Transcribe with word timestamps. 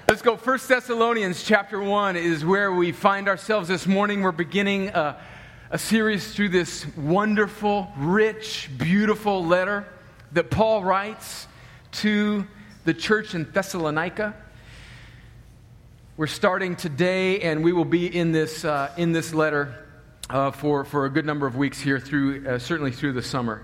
Let's 0.10 0.22
go. 0.22 0.36
First 0.36 0.68
Thessalonians 0.68 1.42
chapter 1.42 1.82
1 1.82 2.18
is 2.18 2.44
where 2.44 2.74
we 2.74 2.92
find 2.92 3.30
ourselves 3.30 3.70
this 3.70 3.88
morning. 3.88 4.24
We're 4.24 4.34
beginning 4.34 4.90
a, 4.90 5.18
a 5.72 5.78
series 5.78 6.34
through 6.34 6.50
this 6.50 6.86
wonderful, 6.98 7.90
rich, 7.98 8.70
beautiful 8.78 9.46
letter 9.46 9.88
that 10.34 10.52
Paul 10.52 10.84
writes 10.84 11.48
to 11.94 12.46
the 12.84 12.94
church 12.94 13.36
in 13.36 13.50
Thessalonica. 13.50 14.36
We're 16.18 16.28
starting 16.28 16.76
today, 16.76 17.40
and 17.40 17.64
we 17.64 17.72
will 17.72 17.86
be 17.86 18.14
in 18.14 18.34
this, 18.34 18.66
uh, 18.66 18.92
in 18.98 19.14
this 19.14 19.34
letter 19.34 19.86
uh, 20.30 20.52
for, 20.52 20.84
for 20.84 21.06
a 21.06 21.10
good 21.10 21.26
number 21.26 21.48
of 21.48 21.56
weeks 21.56 21.80
here, 21.80 22.02
through, 22.02 22.46
uh, 22.46 22.60
certainly 22.60 22.92
through 22.92 23.14
the 23.14 23.24
summer. 23.24 23.64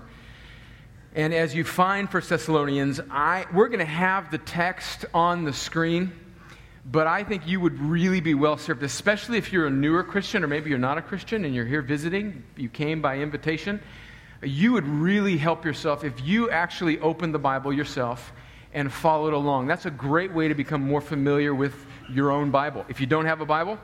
And 1.14 1.34
as 1.34 1.54
you 1.54 1.64
find 1.64 2.08
First 2.08 2.30
Thessalonians, 2.30 3.00
I, 3.10 3.46
we're 3.52 3.68
going 3.68 3.80
to 3.80 3.84
have 3.84 4.30
the 4.30 4.38
text 4.38 5.04
on 5.12 5.44
the 5.44 5.52
screen, 5.52 6.12
but 6.84 7.06
I 7.06 7.24
think 7.24 7.46
you 7.46 7.60
would 7.60 7.78
really 7.80 8.20
be 8.20 8.34
well 8.34 8.56
served, 8.56 8.82
especially 8.82 9.38
if 9.38 9.52
you're 9.52 9.66
a 9.66 9.70
newer 9.70 10.04
Christian 10.04 10.44
or 10.44 10.46
maybe 10.46 10.70
you're 10.70 10.78
not 10.78 10.98
a 10.98 11.02
Christian 11.02 11.44
and 11.44 11.54
you're 11.54 11.66
here 11.66 11.82
visiting, 11.82 12.44
you 12.56 12.68
came 12.68 13.02
by 13.02 13.18
invitation 13.18 13.80
you 14.42 14.72
would 14.72 14.86
really 14.86 15.36
help 15.36 15.64
yourself 15.64 16.04
if 16.04 16.24
you 16.24 16.50
actually 16.50 16.98
opened 17.00 17.34
the 17.34 17.38
Bible 17.38 17.72
yourself 17.72 18.32
and 18.72 18.92
followed 18.92 19.34
along. 19.34 19.66
That's 19.66 19.86
a 19.86 19.90
great 19.90 20.32
way 20.32 20.48
to 20.48 20.54
become 20.54 20.82
more 20.82 21.00
familiar 21.00 21.54
with 21.54 21.74
your 22.08 22.30
own 22.30 22.50
Bible. 22.50 22.84
If 22.88 23.00
you 23.00 23.06
don't 23.06 23.26
have 23.26 23.40
a 23.40 23.46
Bible, 23.46 23.78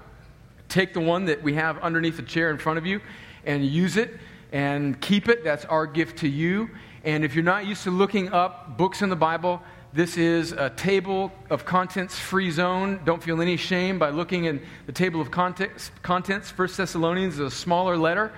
take 0.69 0.95
the 0.95 1.01
one 1.01 1.27
that 1.27 1.43
we 1.43 1.55
have 1.55 1.79
underneath 1.79 2.17
the 2.17 2.23
chair 2.23 2.51
in 2.51 2.59
front 2.59 2.79
of 2.79 2.87
you 2.87 3.01
and 3.45 3.67
use 3.67 3.97
it 3.97 4.19
and 4.53 4.99
keep 5.01 5.29
it. 5.29 5.45
That's 5.45 5.65
our 5.67 5.87
gift 5.87 6.19
to 6.19 6.29
you. 6.29 6.71
And 7.07 7.25
if 7.25 7.37
you're 7.37 7.45
not 7.45 7.67
used 7.67 7.85
to 7.85 7.93
looking 7.93 8.33
up 8.33 8.77
books 8.77 9.01
in 9.01 9.09
the 9.09 9.17
Bible, 9.17 9.63
this 9.93 10.17
is 10.17 10.51
a 10.51 10.71
table 10.71 11.31
of 11.51 11.65
contents 11.65 12.19
free 12.19 12.51
zone. 12.51 13.01
Don't 13.05 13.23
feel 13.23 13.41
any 13.41 13.57
shame 13.57 13.97
by 13.97 14.11
looking 14.11 14.47
in 14.47 14.61
the 14.87 14.93
table 14.93 15.21
of 15.21 15.31
contents. 15.31 15.93
contents. 16.03 16.51
First 16.51 16.77
Thessalonians 16.77 17.35
is 17.35 17.41
a 17.41 17.51
smaller 17.51 17.97
letter. 17.97 18.33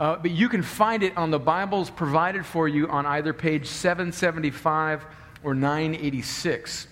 Uh, 0.00 0.16
but 0.16 0.32
you 0.32 0.48
can 0.48 0.64
find 0.64 1.04
it 1.04 1.16
on 1.16 1.30
the 1.30 1.38
Bibles 1.38 1.90
provided 1.90 2.44
for 2.44 2.66
you 2.66 2.88
on 2.88 3.06
either 3.06 3.32
page 3.32 3.66
775 3.66 5.06
or 5.44 5.54
986. 5.54 6.88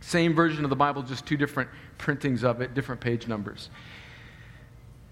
Same 0.00 0.32
version 0.32 0.62
of 0.62 0.70
the 0.70 0.76
Bible, 0.76 1.02
just 1.02 1.26
two 1.26 1.36
different 1.36 1.68
printings 1.98 2.44
of 2.44 2.60
it, 2.60 2.74
different 2.74 3.00
page 3.00 3.26
numbers. 3.26 3.68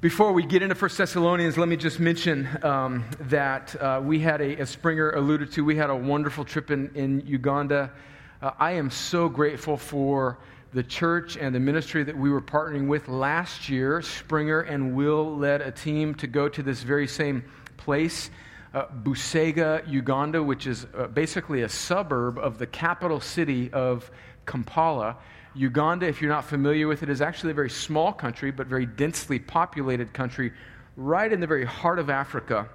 Before 0.02 0.32
we 0.34 0.44
get 0.44 0.60
into 0.60 0.74
1 0.74 0.90
Thessalonians, 0.94 1.56
let 1.56 1.68
me 1.68 1.76
just 1.76 1.98
mention 1.98 2.46
um, 2.62 3.02
that 3.18 3.74
uh, 3.80 3.98
we 4.04 4.18
had 4.18 4.42
a, 4.42 4.54
as 4.58 4.68
Springer 4.68 5.12
alluded 5.12 5.52
to, 5.52 5.64
we 5.64 5.74
had 5.74 5.88
a 5.88 5.96
wonderful 5.96 6.44
trip 6.44 6.70
in, 6.70 6.90
in 6.94 7.22
Uganda. 7.26 7.90
Uh, 8.42 8.50
I 8.58 8.72
am 8.72 8.90
so 8.90 9.26
grateful 9.30 9.78
for 9.78 10.36
the 10.74 10.82
church 10.82 11.38
and 11.38 11.54
the 11.54 11.60
ministry 11.60 12.04
that 12.04 12.14
we 12.14 12.28
were 12.28 12.42
partnering 12.42 12.88
with 12.88 13.08
last 13.08 13.70
year, 13.70 14.02
Springer 14.02 14.60
and 14.60 14.94
Will 14.94 15.34
led 15.34 15.62
a 15.62 15.72
team 15.72 16.14
to 16.16 16.26
go 16.26 16.46
to 16.46 16.62
this 16.62 16.82
very 16.82 17.08
same 17.08 17.42
place, 17.78 18.28
uh, 18.74 18.88
Busega, 19.02 19.82
Uganda, 19.88 20.42
which 20.42 20.66
is 20.66 20.86
uh, 20.94 21.06
basically 21.06 21.62
a 21.62 21.70
suburb 21.70 22.36
of 22.36 22.58
the 22.58 22.66
capital 22.66 23.18
city 23.18 23.72
of 23.72 24.10
Kampala. 24.44 25.16
Uganda, 25.56 26.06
if 26.06 26.20
you're 26.20 26.30
not 26.30 26.44
familiar 26.44 26.86
with 26.86 27.02
it, 27.02 27.08
is 27.08 27.22
actually 27.22 27.50
a 27.50 27.54
very 27.54 27.70
small 27.70 28.12
country, 28.12 28.50
but 28.50 28.66
very 28.66 28.84
densely 28.84 29.38
populated 29.38 30.12
country, 30.12 30.52
right 30.96 31.32
in 31.32 31.40
the 31.40 31.46
very 31.46 31.64
heart 31.64 31.98
of 31.98 32.10
Africa, 32.10 32.68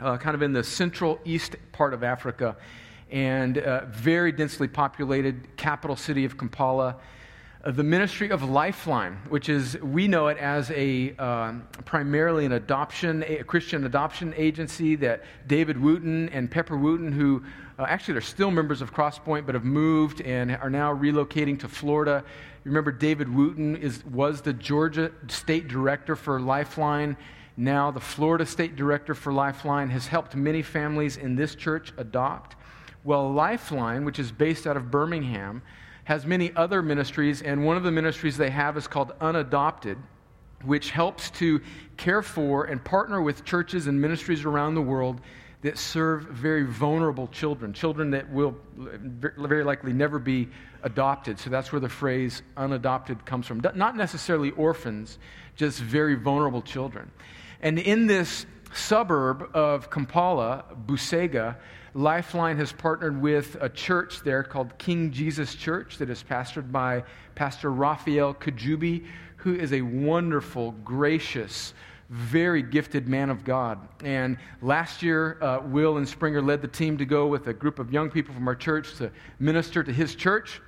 uh, 0.00 0.18
kind 0.18 0.34
of 0.34 0.42
in 0.42 0.52
the 0.52 0.62
central 0.62 1.18
east 1.24 1.56
part 1.72 1.94
of 1.94 2.04
Africa, 2.04 2.54
and 3.10 3.56
uh, 3.56 3.86
very 3.86 4.30
densely 4.30 4.68
populated 4.68 5.56
capital 5.56 5.96
city 5.96 6.26
of 6.26 6.36
Kampala. 6.36 6.96
The 7.64 7.82
ministry 7.82 8.30
of 8.30 8.42
Lifeline, 8.42 9.18
which 9.30 9.48
is, 9.48 9.78
we 9.80 10.06
know 10.06 10.28
it 10.28 10.36
as 10.36 10.70
a 10.70 11.14
uh, 11.18 11.54
primarily 11.86 12.44
an 12.44 12.52
adoption, 12.52 13.24
a 13.26 13.42
Christian 13.42 13.86
adoption 13.86 14.34
agency 14.36 14.96
that 14.96 15.24
David 15.46 15.80
Wooten 15.80 16.28
and 16.28 16.50
Pepper 16.50 16.76
Wooten, 16.76 17.10
who 17.10 17.42
uh, 17.78 17.84
actually 17.88 18.16
are 18.16 18.20
still 18.20 18.50
members 18.50 18.82
of 18.82 18.92
Crosspoint 18.92 19.46
but 19.46 19.54
have 19.54 19.64
moved 19.64 20.20
and 20.22 20.56
are 20.56 20.70
now 20.70 20.92
relocating 20.94 21.58
to 21.60 21.68
Florida. 21.68 22.24
Remember 22.64 22.90
David 22.90 23.32
Wooten 23.32 23.76
is, 23.76 24.04
was 24.04 24.40
the 24.40 24.52
Georgia 24.52 25.12
state 25.28 25.68
director 25.68 26.16
for 26.16 26.40
Lifeline. 26.40 27.16
Now, 27.56 27.90
the 27.90 28.00
Florida 28.00 28.46
state 28.46 28.76
director 28.76 29.14
for 29.14 29.32
Lifeline 29.32 29.90
has 29.90 30.06
helped 30.06 30.34
many 30.34 30.62
families 30.62 31.16
in 31.16 31.36
this 31.36 31.54
church 31.54 31.92
adopt. 31.96 32.56
Well, 33.04 33.32
Lifeline, 33.32 34.04
which 34.04 34.18
is 34.18 34.32
based 34.32 34.66
out 34.66 34.76
of 34.76 34.90
Birmingham, 34.90 35.62
has 36.04 36.26
many 36.26 36.54
other 36.56 36.82
ministries, 36.82 37.42
and 37.42 37.64
one 37.64 37.76
of 37.76 37.82
the 37.82 37.90
ministries 37.90 38.36
they 38.36 38.50
have 38.50 38.76
is 38.76 38.86
called 38.86 39.12
Unadopted, 39.20 39.98
which 40.64 40.90
helps 40.90 41.30
to 41.30 41.60
care 41.96 42.22
for 42.22 42.64
and 42.64 42.82
partner 42.82 43.22
with 43.22 43.44
churches 43.44 43.86
and 43.86 44.00
ministries 44.00 44.44
around 44.44 44.74
the 44.74 44.82
world 44.82 45.20
that 45.62 45.76
serve 45.76 46.22
very 46.24 46.64
vulnerable 46.64 47.26
children, 47.28 47.72
children 47.72 48.10
that 48.12 48.30
will 48.30 48.56
very 48.76 49.64
likely 49.64 49.92
never 49.92 50.18
be 50.18 50.48
adopted. 50.82 51.38
So 51.38 51.50
that's 51.50 51.72
where 51.72 51.80
the 51.80 51.88
phrase 51.88 52.42
unadopted 52.56 53.24
comes 53.26 53.46
from. 53.46 53.60
Not 53.74 53.96
necessarily 53.96 54.52
orphans, 54.52 55.18
just 55.56 55.80
very 55.80 56.14
vulnerable 56.14 56.62
children. 56.62 57.10
And 57.60 57.78
in 57.78 58.06
this 58.06 58.46
suburb 58.72 59.50
of 59.54 59.90
Kampala, 59.90 60.64
Busega, 60.86 61.56
Lifeline 61.94 62.58
has 62.58 62.70
partnered 62.70 63.20
with 63.20 63.56
a 63.60 63.68
church 63.68 64.20
there 64.22 64.44
called 64.44 64.78
King 64.78 65.10
Jesus 65.10 65.54
Church 65.56 65.98
that 65.98 66.10
is 66.10 66.22
pastored 66.22 66.70
by 66.70 67.02
Pastor 67.34 67.72
Raphael 67.72 68.34
Kajubi, 68.34 69.06
who 69.36 69.54
is 69.54 69.72
a 69.72 69.82
wonderful, 69.82 70.72
gracious, 70.84 71.74
very 72.10 72.62
gifted 72.62 73.06
man 73.06 73.28
of 73.28 73.44
God. 73.44 73.78
And 74.02 74.38
last 74.62 75.02
year, 75.02 75.38
uh, 75.42 75.60
Will 75.64 75.98
and 75.98 76.08
Springer 76.08 76.40
led 76.40 76.62
the 76.62 76.68
team 76.68 76.96
to 76.98 77.04
go 77.04 77.26
with 77.26 77.48
a 77.48 77.52
group 77.52 77.78
of 77.78 77.92
young 77.92 78.10
people 78.10 78.34
from 78.34 78.48
our 78.48 78.54
church 78.54 78.96
to 78.96 79.10
minister 79.38 79.82
to 79.82 79.92
his 79.92 80.14
church. 80.14 80.60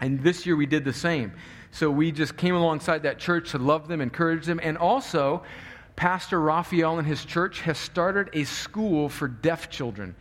And 0.00 0.22
this 0.22 0.44
year 0.44 0.56
we 0.56 0.66
did 0.66 0.84
the 0.84 0.92
same. 0.92 1.32
So 1.70 1.90
we 1.90 2.12
just 2.12 2.36
came 2.36 2.54
alongside 2.54 3.02
that 3.04 3.18
church 3.18 3.52
to 3.52 3.58
love 3.58 3.88
them, 3.88 4.00
encourage 4.00 4.44
them, 4.44 4.60
and 4.62 4.76
also 4.76 5.42
Pastor 5.96 6.40
Raphael 6.40 6.98
and 6.98 7.06
his 7.06 7.24
church 7.24 7.60
has 7.60 7.78
started 7.78 8.28
a 8.34 8.44
school 8.44 9.08
for 9.08 9.28
deaf 9.28 9.70
children 9.70 10.14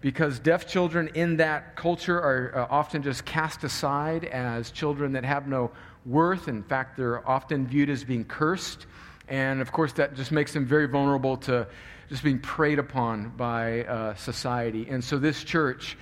because 0.00 0.38
deaf 0.38 0.66
children 0.66 1.08
in 1.14 1.36
that 1.36 1.76
culture 1.76 2.16
are 2.16 2.52
uh, 2.54 2.66
often 2.70 3.02
just 3.02 3.24
cast 3.24 3.64
aside 3.64 4.24
as 4.26 4.70
children 4.70 5.12
that 5.12 5.24
have 5.24 5.48
no 5.48 5.70
worth. 6.04 6.48
In 6.48 6.62
fact, 6.62 6.96
they're 6.96 7.28
often 7.28 7.66
viewed 7.66 7.90
as 7.90 8.04
being 8.04 8.24
cursed. 8.24 8.86
And 9.28 9.60
of 9.60 9.72
course, 9.72 9.92
that 9.94 10.14
just 10.14 10.32
makes 10.32 10.52
them 10.52 10.64
very 10.64 10.86
vulnerable 10.86 11.36
to 11.38 11.66
just 12.08 12.22
being 12.22 12.38
preyed 12.38 12.78
upon 12.78 13.30
by 13.30 13.84
uh, 13.84 14.14
society. 14.14 14.86
And 14.88 15.02
so, 15.02 15.18
this 15.18 15.42
church 15.42 15.96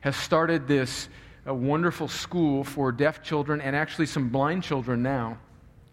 has 0.00 0.16
started 0.16 0.68
this 0.68 1.08
uh, 1.46 1.54
wonderful 1.54 2.08
school 2.08 2.64
for 2.64 2.92
deaf 2.92 3.22
children 3.22 3.60
and 3.60 3.74
actually 3.74 4.06
some 4.06 4.28
blind 4.28 4.62
children 4.62 5.02
now. 5.02 5.38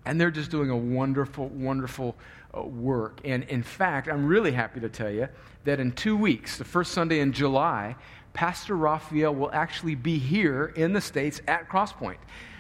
And 0.06 0.20
they're 0.20 0.32
just 0.32 0.52
doing 0.52 0.70
a 0.70 0.78
wonderful, 0.78 1.48
wonderful 1.48 2.16
uh, 2.56 2.64
work. 2.64 3.22
And 3.24 3.44
in 3.46 3.64
fact, 3.64 4.10
I'm 4.10 4.26
really 4.26 4.52
happy 4.52 4.82
to 4.82 4.90
tell 4.90 5.10
you 5.10 5.30
that 5.64 5.80
in 5.80 5.94
two 5.94 6.18
weeks, 6.18 6.58
the 6.58 6.66
first 6.66 6.92
Sunday 6.92 7.22
in 7.22 7.32
July, 7.32 7.96
Pastor 8.34 8.76
Raphael 8.76 9.34
will 9.34 9.52
actually 9.54 9.96
be 9.96 10.18
here 10.18 10.74
in 10.76 10.92
the 10.92 11.00
States 11.00 11.42
at 11.48 11.70
Crosspoint. 11.70 12.18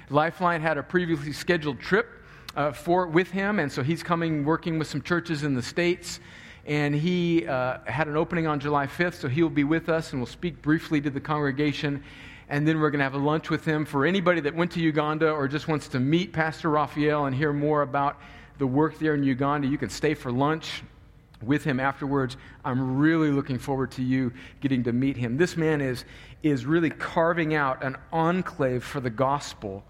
Lifeline 0.09 0.61
had 0.61 0.77
a 0.77 0.83
previously 0.83 1.33
scheduled 1.33 1.79
trip 1.79 2.22
uh, 2.55 2.71
for, 2.71 3.07
with 3.07 3.31
him, 3.31 3.59
and 3.59 3.71
so 3.71 3.83
he's 3.83 4.03
coming 4.03 4.45
working 4.45 4.77
with 4.79 4.87
some 4.87 5.01
churches 5.01 5.43
in 5.43 5.55
the 5.55 5.61
States. 5.61 6.19
And 6.65 6.95
he 6.95 7.45
uh, 7.45 7.79
had 7.85 8.07
an 8.07 8.15
opening 8.15 8.47
on 8.47 8.59
July 8.59 8.87
5th, 8.87 9.15
so 9.15 9.27
he'll 9.27 9.49
be 9.49 9.65
with 9.65 9.89
us 9.89 10.11
and 10.11 10.21
we'll 10.21 10.27
speak 10.27 10.61
briefly 10.61 11.01
to 11.01 11.09
the 11.09 11.19
congregation. 11.19 12.01
And 12.47 12.65
then 12.65 12.79
we're 12.79 12.89
going 12.89 12.99
to 12.99 13.03
have 13.03 13.15
a 13.15 13.17
lunch 13.17 13.49
with 13.49 13.65
him 13.65 13.83
for 13.83 14.05
anybody 14.05 14.39
that 14.41 14.55
went 14.55 14.71
to 14.71 14.79
Uganda 14.79 15.29
or 15.29 15.47
just 15.49 15.67
wants 15.67 15.89
to 15.89 15.99
meet 15.99 16.31
Pastor 16.31 16.69
Raphael 16.69 17.25
and 17.25 17.35
hear 17.35 17.51
more 17.51 17.81
about 17.81 18.21
the 18.59 18.67
work 18.67 18.97
there 18.97 19.13
in 19.13 19.23
Uganda. 19.23 19.67
You 19.67 19.77
can 19.77 19.89
stay 19.89 20.13
for 20.13 20.31
lunch 20.31 20.83
with 21.41 21.65
him 21.65 21.81
afterwards. 21.81 22.37
I'm 22.63 22.97
really 22.97 23.31
looking 23.31 23.59
forward 23.59 23.91
to 23.93 24.03
you 24.03 24.31
getting 24.61 24.83
to 24.83 24.93
meet 24.93 25.17
him. 25.17 25.35
This 25.35 25.57
man 25.57 25.81
is, 25.81 26.05
is 26.43 26.65
really 26.65 26.89
carving 26.89 27.55
out 27.55 27.83
an 27.83 27.97
enclave 28.13 28.85
for 28.85 29.01
the 29.01 29.09
gospel 29.09 29.83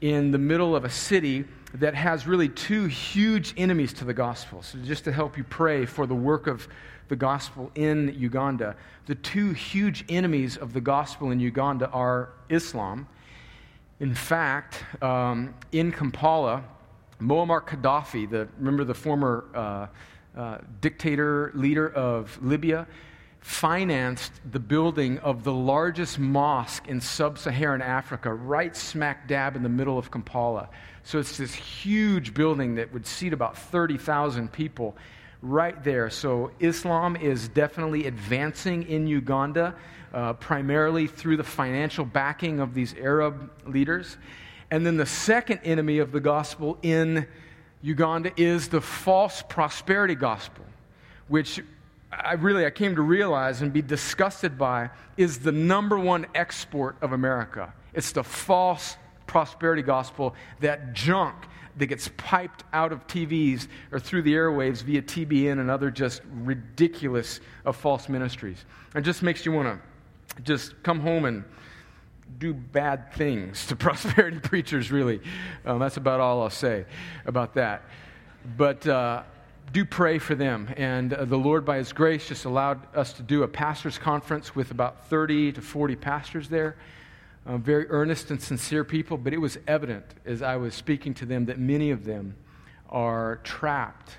in 0.00 0.30
the 0.30 0.38
middle 0.38 0.74
of 0.74 0.84
a 0.84 0.90
city 0.90 1.44
that 1.74 1.94
has 1.94 2.26
really 2.26 2.48
two 2.48 2.86
huge 2.86 3.54
enemies 3.56 3.92
to 3.94 4.04
the 4.04 4.14
gospel. 4.14 4.62
So, 4.62 4.78
just 4.78 5.04
to 5.04 5.12
help 5.12 5.36
you 5.36 5.44
pray 5.44 5.86
for 5.86 6.06
the 6.06 6.14
work 6.14 6.46
of 6.46 6.66
the 7.08 7.16
gospel 7.16 7.70
in 7.74 8.14
Uganda, 8.16 8.76
the 9.06 9.14
two 9.14 9.52
huge 9.52 10.04
enemies 10.08 10.56
of 10.56 10.72
the 10.72 10.80
gospel 10.80 11.30
in 11.30 11.40
Uganda 11.40 11.88
are 11.90 12.30
Islam. 12.48 13.08
In 14.00 14.14
fact, 14.14 14.84
um, 15.02 15.54
in 15.72 15.92
Kampala, 15.92 16.64
Muammar 17.20 17.66
Gaddafi, 17.66 18.28
the, 18.28 18.48
remember 18.58 18.84
the 18.84 18.94
former 18.94 19.44
uh, 19.54 19.86
uh, 20.36 20.58
dictator 20.80 21.52
leader 21.54 21.92
of 21.92 22.38
Libya, 22.42 22.86
financed 23.40 24.32
the 24.52 24.60
building 24.60 25.18
of 25.18 25.44
the 25.44 25.52
largest 25.52 26.18
mosque 26.18 26.86
in 26.88 27.00
sub 27.00 27.38
Saharan 27.38 27.82
Africa, 27.82 28.32
right 28.32 28.76
smack 28.76 29.26
dab 29.26 29.56
in 29.56 29.62
the 29.62 29.68
middle 29.68 29.98
of 29.98 30.10
Kampala. 30.10 30.68
So 31.04 31.18
it's 31.18 31.38
this 31.38 31.54
huge 31.54 32.34
building 32.34 32.74
that 32.74 32.92
would 32.92 33.06
seat 33.06 33.32
about 33.32 33.56
30,000 33.56 34.52
people 34.52 34.94
right 35.42 35.82
there. 35.82 36.10
So 36.10 36.50
Islam 36.60 37.16
is 37.16 37.48
definitely 37.48 38.06
advancing 38.06 38.82
in 38.82 39.06
Uganda, 39.06 39.74
uh, 40.12 40.34
primarily 40.34 41.06
through 41.06 41.38
the 41.38 41.44
financial 41.44 42.04
backing 42.04 42.60
of 42.60 42.74
these 42.74 42.94
Arab 42.94 43.50
leaders. 43.66 44.18
And 44.70 44.84
then 44.84 44.98
the 44.98 45.06
second 45.06 45.60
enemy 45.64 45.98
of 45.98 46.12
the 46.12 46.20
gospel 46.20 46.78
in 46.82 47.26
Uganda 47.82 48.32
is 48.36 48.68
the 48.68 48.82
false 48.82 49.42
prosperity 49.48 50.14
gospel, 50.14 50.64
which 51.28 51.60
I 52.12 52.34
really 52.34 52.66
I 52.66 52.70
came 52.70 52.96
to 52.96 53.02
realize 53.02 53.62
and 53.62 53.72
be 53.72 53.82
disgusted 53.82 54.58
by 54.58 54.90
is 55.16 55.38
the 55.38 55.52
number 55.52 55.98
one 55.98 56.26
export 56.34 56.96
of 57.02 57.12
America. 57.12 57.72
It's 57.94 58.12
the 58.12 58.24
false 58.24 58.96
prosperity 59.26 59.82
gospel, 59.82 60.34
that 60.58 60.92
junk 60.92 61.36
that 61.76 61.86
gets 61.86 62.10
piped 62.16 62.64
out 62.72 62.92
of 62.92 63.06
TVs 63.06 63.68
or 63.92 64.00
through 64.00 64.22
the 64.22 64.34
airwaves 64.34 64.82
via 64.82 65.00
TBN 65.00 65.60
and 65.60 65.70
other 65.70 65.90
just 65.90 66.20
ridiculous 66.32 67.40
of 67.64 67.76
false 67.76 68.08
ministries. 68.08 68.64
It 68.94 69.02
just 69.02 69.22
makes 69.22 69.46
you 69.46 69.52
want 69.52 69.80
to 70.36 70.42
just 70.42 70.82
come 70.82 70.98
home 70.98 71.26
and 71.26 71.44
do 72.38 72.52
bad 72.52 73.12
things 73.14 73.66
to 73.66 73.76
prosperity 73.76 74.40
preachers, 74.40 74.90
really. 74.90 75.20
Um, 75.64 75.78
that's 75.78 75.96
about 75.96 76.18
all 76.18 76.42
I'll 76.42 76.50
say 76.50 76.86
about 77.24 77.54
that. 77.54 77.82
But 78.56 78.86
uh, 78.86 79.22
do 79.72 79.84
pray 79.84 80.18
for 80.18 80.34
them. 80.34 80.68
And 80.76 81.12
uh, 81.12 81.24
the 81.24 81.36
Lord, 81.36 81.64
by 81.64 81.78
His 81.78 81.92
grace, 81.92 82.26
just 82.28 82.44
allowed 82.44 82.94
us 82.94 83.12
to 83.14 83.22
do 83.22 83.42
a 83.42 83.48
pastor's 83.48 83.98
conference 83.98 84.54
with 84.54 84.70
about 84.70 85.06
30 85.08 85.52
to 85.52 85.60
40 85.60 85.96
pastors 85.96 86.48
there. 86.48 86.76
Uh, 87.46 87.56
very 87.56 87.88
earnest 87.88 88.30
and 88.30 88.40
sincere 88.40 88.84
people, 88.84 89.16
but 89.16 89.32
it 89.32 89.38
was 89.38 89.58
evident 89.66 90.04
as 90.26 90.42
I 90.42 90.56
was 90.56 90.74
speaking 90.74 91.14
to 91.14 91.26
them 91.26 91.46
that 91.46 91.58
many 91.58 91.90
of 91.90 92.04
them 92.04 92.36
are 92.90 93.40
trapped 93.44 94.18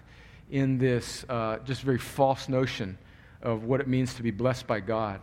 in 0.50 0.78
this 0.78 1.24
uh, 1.30 1.60
just 1.64 1.82
very 1.82 2.00
false 2.00 2.50
notion 2.50 2.98
of 3.42 3.64
what 3.64 3.80
it 3.80 3.88
means 3.88 4.16
to 4.16 4.24
be 4.24 4.32
blessed 4.32 4.66
by 4.66 4.80
God. 4.80 5.20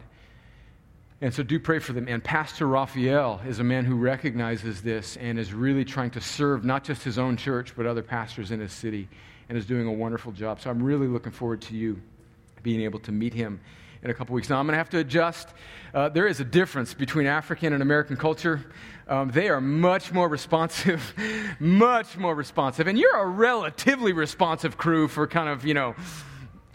And 1.21 1.35
so 1.35 1.43
do 1.43 1.59
pray 1.59 1.81
for 1.81 1.93
them. 1.93 2.07
And 2.07 2.23
Pastor 2.23 2.69
Raphael 2.69 3.41
is 3.47 3.59
a 3.59 3.65
man 3.65 3.85
who 3.85 3.97
recognizes 3.97 4.81
this 4.83 5.17
and 5.17 5.37
is 5.37 5.53
really 5.53 5.85
trying 5.85 6.11
to 6.13 6.21
serve 6.21 6.65
not 6.65 6.85
just 6.85 7.03
his 7.03 7.19
own 7.19 7.37
church, 7.37 7.75
but 7.77 7.87
other 7.87 8.03
pastors 8.03 8.53
in 8.53 8.61
his 8.61 8.73
city 8.73 9.09
and 9.49 9.57
is 9.57 9.67
doing 9.67 9.87
a 9.87 9.93
wonderful 9.93 10.33
job. 10.33 10.61
So 10.61 10.71
I'm 10.71 10.83
really 10.83 11.07
looking 11.07 11.33
forward 11.33 11.63
to 11.63 11.75
you 11.75 12.01
being 12.63 12.83
able 12.83 12.99
to 13.01 13.13
meet 13.13 13.35
him 13.35 13.61
in 14.03 14.11
a 14.11 14.15
couple 14.15 14.35
weeks. 14.35 14.49
Now, 14.49 14.59
I'm 14.59 14.67
going 14.67 14.75
to 14.75 14.79
have 14.79 14.91
to 14.91 14.99
adjust. 14.99 15.49
Uh, 15.93 16.09
there 16.09 16.27
is 16.27 16.41
a 16.41 16.45
difference 16.45 16.95
between 16.95 17.27
African 17.27 17.73
and 17.73 17.83
American 17.83 18.17
culture. 18.17 18.65
Um, 19.09 19.31
they 19.31 19.49
are 19.49 19.61
much 19.61 20.13
more 20.13 20.29
responsive, 20.29 21.15
much 21.59 22.17
more 22.17 22.35
responsive. 22.35 22.87
And 22.87 22.99
you're 22.99 23.17
a 23.17 23.27
relatively 23.27 24.13
responsive 24.13 24.77
crew 24.77 25.09
for 25.09 25.27
kind 25.27 25.49
of, 25.49 25.65
you 25.65 25.75
know, 25.75 25.95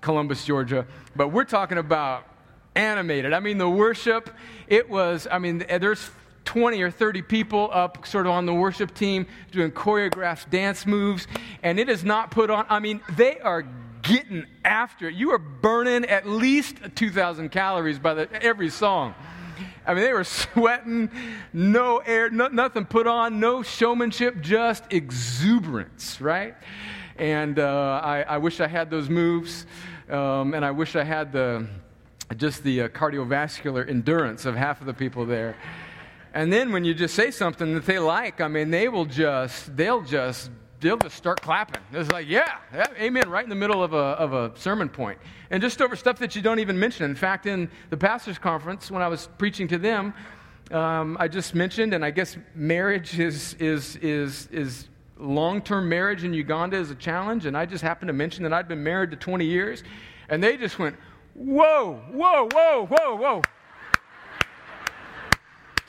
Columbus, 0.01 0.43
Georgia. 0.43 0.85
But 1.15 1.29
we're 1.29 1.45
talking 1.45 1.77
about 1.77 2.27
animated. 2.75 3.33
I 3.33 3.39
mean, 3.39 3.57
the 3.57 3.69
worship, 3.69 4.29
it 4.67 4.89
was, 4.89 5.27
I 5.31 5.39
mean, 5.39 5.59
there's 5.59 6.09
20 6.45 6.81
or 6.81 6.91
30 6.91 7.21
people 7.21 7.69
up 7.71 8.05
sort 8.05 8.25
of 8.25 8.31
on 8.31 8.45
the 8.45 8.53
worship 8.53 8.93
team 8.93 9.25
doing 9.51 9.71
choreographed 9.71 10.49
dance 10.49 10.85
moves, 10.85 11.27
and 11.61 11.79
it 11.79 11.89
is 11.89 12.03
not 12.03 12.31
put 12.31 12.49
on. 12.49 12.65
I 12.69 12.79
mean, 12.79 13.01
they 13.15 13.39
are 13.39 13.65
getting 14.01 14.45
after 14.63 15.07
it. 15.07 15.15
You 15.15 15.31
are 15.31 15.39
burning 15.39 16.05
at 16.05 16.27
least 16.27 16.77
2,000 16.95 17.49
calories 17.49 17.99
by 17.99 18.13
the, 18.13 18.43
every 18.43 18.69
song. 18.69 19.15
I 19.85 19.93
mean, 19.93 20.03
they 20.03 20.13
were 20.13 20.23
sweating, 20.23 21.09
no 21.51 21.97
air, 21.99 22.29
no, 22.29 22.47
nothing 22.47 22.85
put 22.85 23.07
on, 23.07 23.39
no 23.39 23.63
showmanship, 23.63 24.41
just 24.41 24.91
exuberance, 24.91 26.21
right? 26.21 26.55
And 27.17 27.59
uh, 27.59 28.01
I, 28.03 28.21
I, 28.23 28.37
wish 28.37 28.59
I 28.59 28.67
had 28.67 28.89
those 28.89 29.09
moves, 29.09 29.65
um, 30.09 30.53
and 30.53 30.65
I 30.65 30.71
wish 30.71 30.95
I 30.95 31.03
had 31.03 31.31
the 31.31 31.67
just 32.37 32.63
the 32.63 32.83
uh, 32.83 32.87
cardiovascular 32.87 33.87
endurance 33.87 34.45
of 34.45 34.55
half 34.55 34.79
of 34.79 34.87
the 34.87 34.93
people 34.93 35.25
there. 35.25 35.55
And 36.33 36.51
then 36.51 36.71
when 36.71 36.83
you 36.83 36.93
just 36.93 37.13
say 37.13 37.29
something 37.29 37.75
that 37.75 37.85
they 37.85 37.99
like, 37.99 38.41
I 38.41 38.47
mean, 38.47 38.71
they 38.71 38.89
will 38.89 39.05
just, 39.05 39.75
they'll 39.77 40.01
just, 40.01 40.49
they'll 40.79 40.97
just 40.97 41.15
start 41.15 41.41
clapping. 41.41 41.81
It's 41.91 42.11
like, 42.11 42.27
yeah, 42.27 42.57
yeah, 42.73 42.87
amen, 42.99 43.29
right 43.29 43.43
in 43.43 43.49
the 43.49 43.55
middle 43.55 43.83
of 43.83 43.93
a, 43.93 43.97
of 43.97 44.33
a 44.33 44.51
sermon 44.55 44.89
point. 44.89 45.19
And 45.51 45.61
just 45.61 45.79
over 45.79 45.95
stuff 45.95 46.17
that 46.19 46.35
you 46.35 46.41
don't 46.41 46.59
even 46.59 46.79
mention. 46.79 47.05
In 47.05 47.15
fact, 47.15 47.45
in 47.45 47.69
the 47.91 47.97
pastor's 47.97 48.39
conference, 48.39 48.89
when 48.89 49.03
I 49.03 49.07
was 49.07 49.29
preaching 49.37 49.67
to 49.67 49.77
them, 49.77 50.15
um, 50.71 51.17
I 51.19 51.27
just 51.27 51.53
mentioned, 51.53 51.93
and 51.93 52.03
I 52.03 52.09
guess 52.09 52.35
marriage 52.55 53.19
is, 53.19 53.53
is, 53.55 53.95
is, 53.97 54.47
is 54.51 54.89
long 55.17 55.61
term 55.61 55.87
marriage 55.87 56.23
in 56.23 56.33
Uganda 56.33 56.77
is 56.77 56.89
a 56.89 56.95
challenge. 56.95 57.45
And 57.45 57.55
I 57.55 57.67
just 57.67 57.83
happened 57.83 58.09
to 58.09 58.13
mention 58.13 58.43
that 58.43 58.53
I'd 58.53 58.67
been 58.67 58.83
married 58.83 59.11
to 59.11 59.17
20 59.17 59.45
years. 59.45 59.83
And 60.29 60.43
they 60.43 60.57
just 60.57 60.79
went, 60.79 60.95
whoa, 61.35 62.01
whoa, 62.11 62.49
whoa, 62.51 62.87
whoa, 62.87 63.15
whoa. 63.15 63.41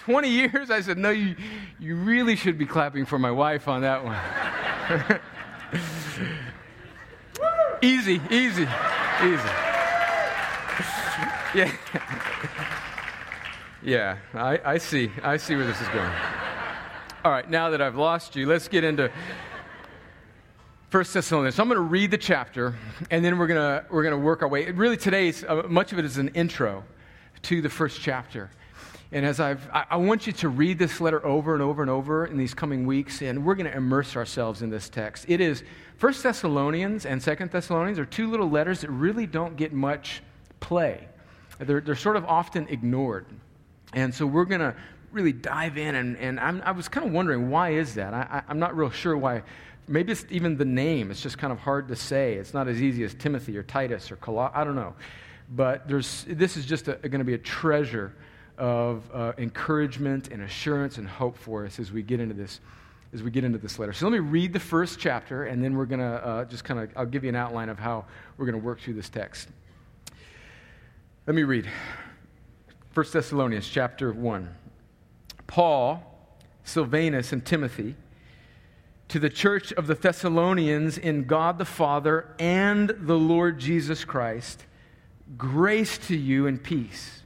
20 0.04 0.28
years? 0.28 0.70
I 0.70 0.80
said, 0.80 0.98
No, 0.98 1.10
you, 1.10 1.34
you 1.78 1.96
really 1.96 2.36
should 2.36 2.58
be 2.58 2.66
clapping 2.66 3.06
for 3.06 3.18
my 3.18 3.30
wife 3.30 3.68
on 3.68 3.82
that 3.82 4.04
one. 4.04 5.20
easy, 7.82 8.20
easy, 8.30 8.66
easy. 9.22 9.50
Yeah. 11.54 11.72
Yeah, 13.84 14.16
I, 14.32 14.60
I 14.64 14.78
see. 14.78 15.10
I 15.22 15.36
see 15.36 15.54
where 15.54 15.66
this 15.66 15.78
is 15.78 15.88
going. 15.88 16.10
All 17.22 17.30
right, 17.30 17.48
now 17.48 17.68
that 17.68 17.82
I've 17.82 17.96
lost 17.96 18.34
you, 18.34 18.46
let's 18.46 18.66
get 18.66 18.82
into 18.82 19.10
First 20.88 21.12
Thessalonians. 21.12 21.56
So 21.56 21.62
I'm 21.62 21.68
going 21.68 21.76
to 21.76 21.82
read 21.82 22.10
the 22.10 22.16
chapter, 22.18 22.76
and 23.10 23.22
then 23.22 23.38
we're 23.38 23.46
going 23.46 23.60
to 23.60 23.84
we're 23.90 24.02
going 24.02 24.18
to 24.18 24.24
work 24.24 24.40
our 24.40 24.48
way. 24.48 24.70
Really, 24.70 24.96
today's 24.96 25.44
uh, 25.44 25.64
much 25.68 25.92
of 25.92 25.98
it 25.98 26.06
is 26.06 26.16
an 26.16 26.28
intro 26.28 26.82
to 27.42 27.60
the 27.60 27.68
first 27.68 28.00
chapter. 28.00 28.50
And 29.14 29.24
as 29.24 29.38
I've, 29.38 29.70
I, 29.72 29.84
I 29.90 29.96
want 29.96 30.26
you 30.26 30.32
to 30.32 30.48
read 30.48 30.76
this 30.76 31.00
letter 31.00 31.24
over 31.24 31.54
and 31.54 31.62
over 31.62 31.82
and 31.82 31.90
over 31.90 32.26
in 32.26 32.36
these 32.36 32.52
coming 32.52 32.84
weeks, 32.84 33.22
and 33.22 33.46
we're 33.46 33.54
going 33.54 33.70
to 33.70 33.76
immerse 33.76 34.16
ourselves 34.16 34.60
in 34.60 34.70
this 34.70 34.88
text. 34.88 35.26
It 35.28 35.40
is 35.40 35.62
First 35.98 36.24
Thessalonians 36.24 37.06
and 37.06 37.22
Second 37.22 37.52
Thessalonians 37.52 38.00
are 38.00 38.04
two 38.04 38.28
little 38.28 38.50
letters 38.50 38.80
that 38.80 38.90
really 38.90 39.28
don't 39.28 39.56
get 39.56 39.72
much 39.72 40.20
play. 40.58 41.06
They're, 41.60 41.80
they're 41.80 41.94
sort 41.94 42.16
of 42.16 42.24
often 42.24 42.66
ignored. 42.68 43.26
And 43.92 44.12
so 44.12 44.26
we're 44.26 44.46
going 44.46 44.62
to 44.62 44.74
really 45.12 45.32
dive 45.32 45.78
in, 45.78 45.94
and, 45.94 46.16
and 46.16 46.40
I'm, 46.40 46.60
i 46.62 46.72
was 46.72 46.88
kind 46.88 47.06
of 47.06 47.12
wondering 47.12 47.50
why 47.50 47.70
is 47.70 47.94
that? 47.94 48.12
I, 48.12 48.42
am 48.48 48.58
not 48.58 48.76
real 48.76 48.90
sure 48.90 49.16
why. 49.16 49.44
Maybe 49.86 50.10
it's 50.10 50.26
even 50.28 50.56
the 50.56 50.64
name. 50.64 51.12
It's 51.12 51.22
just 51.22 51.38
kind 51.38 51.52
of 51.52 51.60
hard 51.60 51.86
to 51.86 51.94
say. 51.94 52.34
It's 52.34 52.52
not 52.52 52.66
as 52.66 52.82
easy 52.82 53.04
as 53.04 53.14
Timothy 53.14 53.56
or 53.56 53.62
Titus 53.62 54.10
or 54.10 54.16
Coloss. 54.16 54.50
I 54.56 54.64
don't 54.64 54.74
know. 54.74 54.96
But 55.54 55.86
there's, 55.86 56.24
this 56.28 56.56
is 56.56 56.66
just 56.66 56.86
going 56.86 57.12
to 57.12 57.24
be 57.24 57.34
a 57.34 57.38
treasure 57.38 58.12
of 58.58 59.10
uh, 59.12 59.32
encouragement 59.38 60.28
and 60.28 60.42
assurance 60.42 60.98
and 60.98 61.08
hope 61.08 61.36
for 61.36 61.66
us 61.66 61.78
as 61.78 61.92
we 61.92 62.02
get 62.02 62.20
into 62.20 62.34
this 62.34 62.60
as 63.14 63.22
we 63.22 63.30
get 63.30 63.44
into 63.44 63.58
this 63.58 63.78
letter. 63.78 63.92
So 63.92 64.06
let 64.06 64.12
me 64.12 64.18
read 64.18 64.52
the 64.52 64.60
first 64.60 64.98
chapter, 64.98 65.44
and 65.44 65.62
then 65.62 65.76
we're 65.76 65.86
going 65.86 66.00
to 66.00 66.26
uh, 66.26 66.44
just 66.46 66.64
kind 66.64 66.80
of, 66.80 66.90
I'll 66.96 67.06
give 67.06 67.22
you 67.22 67.28
an 67.28 67.36
outline 67.36 67.68
of 67.68 67.78
how 67.78 68.06
we're 68.36 68.46
going 68.46 68.60
to 68.60 68.64
work 68.64 68.80
through 68.80 68.94
this 68.94 69.08
text. 69.08 69.48
Let 71.24 71.36
me 71.36 71.44
read 71.44 71.70
1 72.92 73.06
Thessalonians 73.12 73.68
chapter 73.68 74.12
1. 74.12 74.52
Paul, 75.46 76.02
Silvanus, 76.64 77.32
and 77.32 77.46
Timothy, 77.46 77.94
to 79.08 79.20
the 79.20 79.30
church 79.30 79.72
of 79.72 79.86
the 79.86 79.94
Thessalonians 79.94 80.98
in 80.98 81.24
God 81.24 81.58
the 81.58 81.64
Father 81.64 82.34
and 82.40 82.88
the 82.98 83.16
Lord 83.16 83.60
Jesus 83.60 84.04
Christ, 84.04 84.64
grace 85.38 85.98
to 85.98 86.16
you 86.16 86.48
and 86.48 86.60
peace 86.60 87.22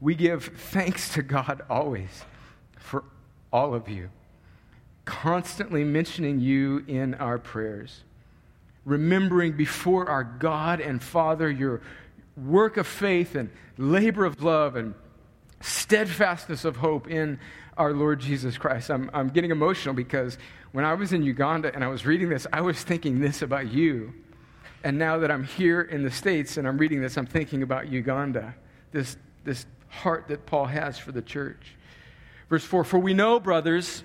we 0.00 0.14
give 0.14 0.44
thanks 0.44 1.12
to 1.14 1.22
God 1.22 1.62
always 1.68 2.24
for 2.76 3.04
all 3.52 3.74
of 3.74 3.88
you, 3.88 4.10
constantly 5.04 5.84
mentioning 5.84 6.40
you 6.40 6.84
in 6.88 7.14
our 7.14 7.38
prayers, 7.38 8.04
remembering 8.84 9.56
before 9.56 10.08
our 10.08 10.24
God 10.24 10.80
and 10.80 11.02
Father 11.02 11.50
your 11.50 11.82
work 12.36 12.76
of 12.76 12.86
faith 12.86 13.34
and 13.34 13.50
labor 13.76 14.24
of 14.24 14.42
love 14.42 14.76
and 14.76 14.94
steadfastness 15.60 16.64
of 16.64 16.76
hope 16.76 17.08
in 17.08 17.38
our 17.76 17.92
Lord 17.92 18.20
Jesus 18.20 18.56
Christ. 18.56 18.90
I'm, 18.90 19.10
I'm 19.12 19.28
getting 19.28 19.50
emotional 19.50 19.94
because 19.94 20.38
when 20.72 20.84
I 20.84 20.94
was 20.94 21.12
in 21.12 21.22
Uganda 21.22 21.74
and 21.74 21.84
I 21.84 21.88
was 21.88 22.06
reading 22.06 22.28
this, 22.28 22.46
I 22.52 22.60
was 22.60 22.82
thinking 22.82 23.20
this 23.20 23.42
about 23.42 23.70
you. 23.70 24.14
And 24.82 24.98
now 24.98 25.18
that 25.18 25.30
I'm 25.30 25.44
here 25.44 25.82
in 25.82 26.02
the 26.02 26.10
States 26.10 26.56
and 26.56 26.66
I'm 26.66 26.78
reading 26.78 27.02
this, 27.02 27.18
I'm 27.18 27.26
thinking 27.26 27.62
about 27.62 27.88
Uganda, 27.88 28.54
this, 28.92 29.18
this 29.44 29.66
heart 29.90 30.28
that 30.28 30.46
Paul 30.46 30.66
has 30.66 30.98
for 30.98 31.12
the 31.12 31.22
church. 31.22 31.74
Verse 32.48 32.64
4 32.64 32.84
For 32.84 32.98
we 32.98 33.12
know, 33.12 33.38
brothers, 33.38 34.02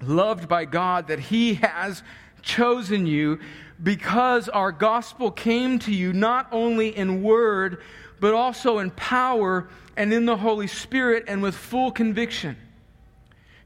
loved 0.00 0.48
by 0.48 0.64
God, 0.64 1.08
that 1.08 1.18
He 1.18 1.54
has 1.54 2.02
chosen 2.42 3.06
you 3.06 3.40
because 3.82 4.48
our 4.48 4.72
gospel 4.72 5.30
came 5.30 5.78
to 5.80 5.92
you 5.92 6.12
not 6.12 6.48
only 6.52 6.96
in 6.96 7.22
word, 7.22 7.82
but 8.20 8.32
also 8.32 8.78
in 8.78 8.90
power 8.92 9.68
and 9.96 10.12
in 10.12 10.26
the 10.26 10.36
Holy 10.36 10.66
Spirit 10.66 11.24
and 11.28 11.42
with 11.42 11.54
full 11.54 11.90
conviction. 11.90 12.56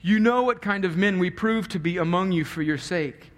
You 0.00 0.18
know 0.18 0.42
what 0.42 0.62
kind 0.62 0.84
of 0.84 0.96
men 0.96 1.18
we 1.18 1.30
proved 1.30 1.72
to 1.72 1.78
be 1.78 1.98
among 1.98 2.32
you 2.32 2.44
for 2.44 2.62
your 2.62 2.78
sake. 2.78 3.30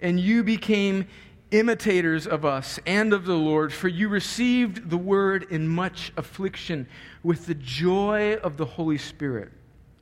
And 0.00 0.18
you 0.18 0.42
became 0.42 1.06
imitators 1.50 2.26
of 2.26 2.44
us 2.44 2.78
and 2.86 3.12
of 3.12 3.24
the 3.24 3.34
Lord, 3.34 3.72
for 3.72 3.88
you 3.88 4.08
received 4.08 4.90
the 4.90 4.96
word 4.96 5.46
in 5.50 5.66
much 5.68 6.12
affliction 6.16 6.86
with 7.22 7.46
the 7.46 7.54
joy 7.54 8.34
of 8.36 8.56
the 8.56 8.64
Holy 8.64 8.98
Spirit, 8.98 9.50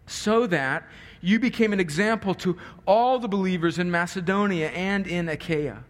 so 0.07 0.47
that 0.47 0.87
you 1.21 1.41
became 1.41 1.73
an 1.73 1.81
example 1.81 2.35
to 2.35 2.57
all 2.87 3.19
the 3.19 3.29
believers 3.29 3.79
in 3.79 3.91
Macedonia 3.91 4.69
and 4.71 5.07
in 5.07 5.29
Achaia. 5.29 5.85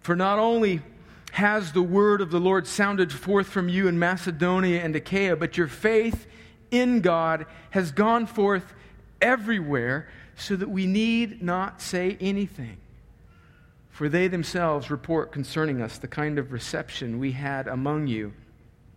For 0.00 0.16
not 0.16 0.38
only 0.38 0.80
has 1.32 1.72
the 1.72 1.82
word 1.82 2.20
of 2.20 2.30
the 2.30 2.40
Lord 2.40 2.66
sounded 2.66 3.12
forth 3.12 3.46
from 3.46 3.68
you 3.68 3.86
in 3.86 3.98
Macedonia 3.98 4.82
and 4.82 4.96
Achaia, 4.96 5.36
but 5.36 5.56
your 5.56 5.68
faith 5.68 6.26
in 6.70 7.00
God 7.00 7.46
has 7.70 7.92
gone 7.92 8.26
forth 8.26 8.74
everywhere, 9.20 10.08
so 10.34 10.56
that 10.56 10.70
we 10.70 10.86
need 10.86 11.42
not 11.42 11.82
say 11.82 12.16
anything. 12.20 12.78
For 14.00 14.08
they 14.08 14.28
themselves 14.28 14.90
report 14.90 15.30
concerning 15.30 15.82
us 15.82 15.98
the 15.98 16.08
kind 16.08 16.38
of 16.38 16.52
reception 16.52 17.18
we 17.18 17.32
had 17.32 17.68
among 17.68 18.06
you, 18.06 18.32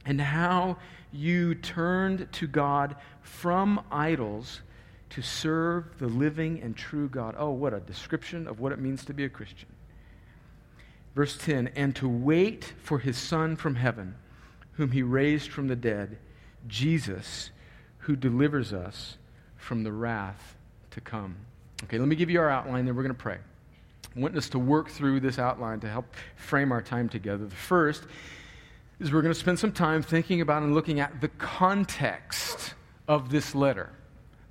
and 0.05 0.22
how 0.22 0.77
you 1.12 1.55
turned 1.55 2.31
to 2.31 2.48
God 2.48 2.95
from 3.19 3.83
idols 3.91 4.62
to 5.10 5.22
serve 5.22 6.00
the 6.00 6.07
living 6.07 6.62
and 6.62 6.74
true 6.74 7.10
God. 7.10 7.36
Oh, 7.38 7.50
what 7.50 7.74
a 7.74 7.81
description 7.81 8.48
of 8.48 8.62
what 8.62 8.72
it 8.72 8.79
means 8.79 9.03
to 9.03 9.13
be 9.13 9.25
a 9.25 9.29
Christian. 9.29 9.67
Verse 11.15 11.38
10 11.38 11.72
and 11.75 11.93
to 11.98 12.07
wait 12.07 12.74
for 12.81 13.00
his 13.00 13.17
Son 13.17 13.57
from 13.57 13.75
heaven, 13.75 14.15
whom 14.75 14.91
he 14.91 15.03
raised 15.03 15.51
from 15.51 15.67
the 15.67 15.75
dead, 15.75 16.17
Jesus, 16.65 17.50
who 17.98 18.15
delivers 18.15 18.72
us 18.72 19.17
from 19.57 19.83
the 19.83 19.91
wrath 19.91 20.55
to 20.91 21.01
come. 21.01 21.36
Okay, 21.83 21.98
let 21.98 22.07
me 22.07 22.15
give 22.15 22.29
you 22.29 22.39
our 22.39 22.50
outline, 22.50 22.86
then 22.86 22.95
we're 22.95 23.03
going 23.03 23.13
to 23.13 23.22
pray. 23.22 23.39
I 24.15 24.20
want 24.20 24.38
us 24.38 24.50
to 24.50 24.60
work 24.60 24.89
through 24.89 25.22
this 25.22 25.39
outline 25.39 25.79
to 25.82 25.89
help 25.89 26.05
frame 26.36 26.72
our 26.72 26.82
time 26.82 27.10
together. 27.10 27.46
The 27.46 27.55
first 27.55 28.03
is 29.00 29.12
we're 29.12 29.22
going 29.22 29.34
to 29.34 29.39
spend 29.39 29.60
some 29.60 29.72
time 29.72 30.03
thinking 30.03 30.41
about 30.41 30.63
and 30.63 30.74
looking 30.74 31.00
at 31.00 31.20
the 31.22 31.29
context 31.29 32.75
of 33.08 33.29
this 33.29 33.55
letter, 33.55 33.89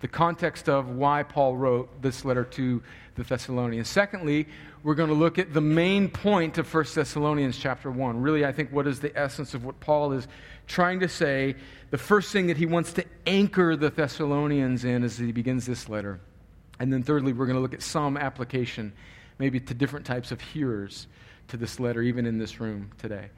the 0.01 0.09
context 0.09 0.69
of 0.69 0.89
why 0.91 1.23
Paul 1.23 1.57
wrote 1.57 2.03
this 2.03 2.25
letter 2.25 2.45
to 2.45 2.83
the 3.15 3.23
Thessalonians. 3.23 3.89
Secondly, 3.89 4.49
we're 4.83 4.95
going 4.95 5.11
to 5.11 5.15
look 5.15 5.39
at 5.39 5.55
the 5.55 5.61
main 5.61 6.09
point 6.09 6.59
of 6.59 6.73
1 6.73 6.85
Thessalonians 6.95 7.57
chapter 7.57 7.91
1. 7.91 8.21
Really, 8.21 8.45
I 8.45 8.53
think 8.53 8.73
what 8.73 8.87
is 8.87 9.01
the 9.01 9.17
essence 9.17 9.55
of 9.55 9.65
what 9.65 9.79
Paul 9.81 10.13
is 10.13 10.27
trying 10.67 11.01
to 11.01 11.09
say. 11.09 11.55
The 11.91 11.99
first 11.99 12.33
thing 12.33 12.47
that 12.49 12.57
he 12.57 12.67
wants 12.67 12.93
to 12.95 13.05
anchor 13.27 13.77
the 13.77 13.91
Thessalonians 13.91 14.85
in 14.85 15.05
as 15.05 15.19
he 15.19 15.33
begins 15.33 15.67
this 15.67 15.89
letter. 15.89 16.21
And 16.81 16.93
then, 16.93 17.03
thirdly, 17.03 17.33
we're 17.33 17.47
going 17.47 17.57
to 17.57 17.63
look 17.63 17.75
at 17.75 17.83
some 17.83 18.17
application, 18.17 18.93
maybe 19.39 19.61
to 19.61 19.75
different 19.75 20.07
types 20.07 20.31
of 20.31 20.41
hearers 20.41 21.07
to 21.49 21.57
this 21.57 21.81
letter, 21.81 22.03
even 22.03 22.27
in 22.27 22.39
this 22.39 22.61
room 22.61 22.91
today. 22.99 23.31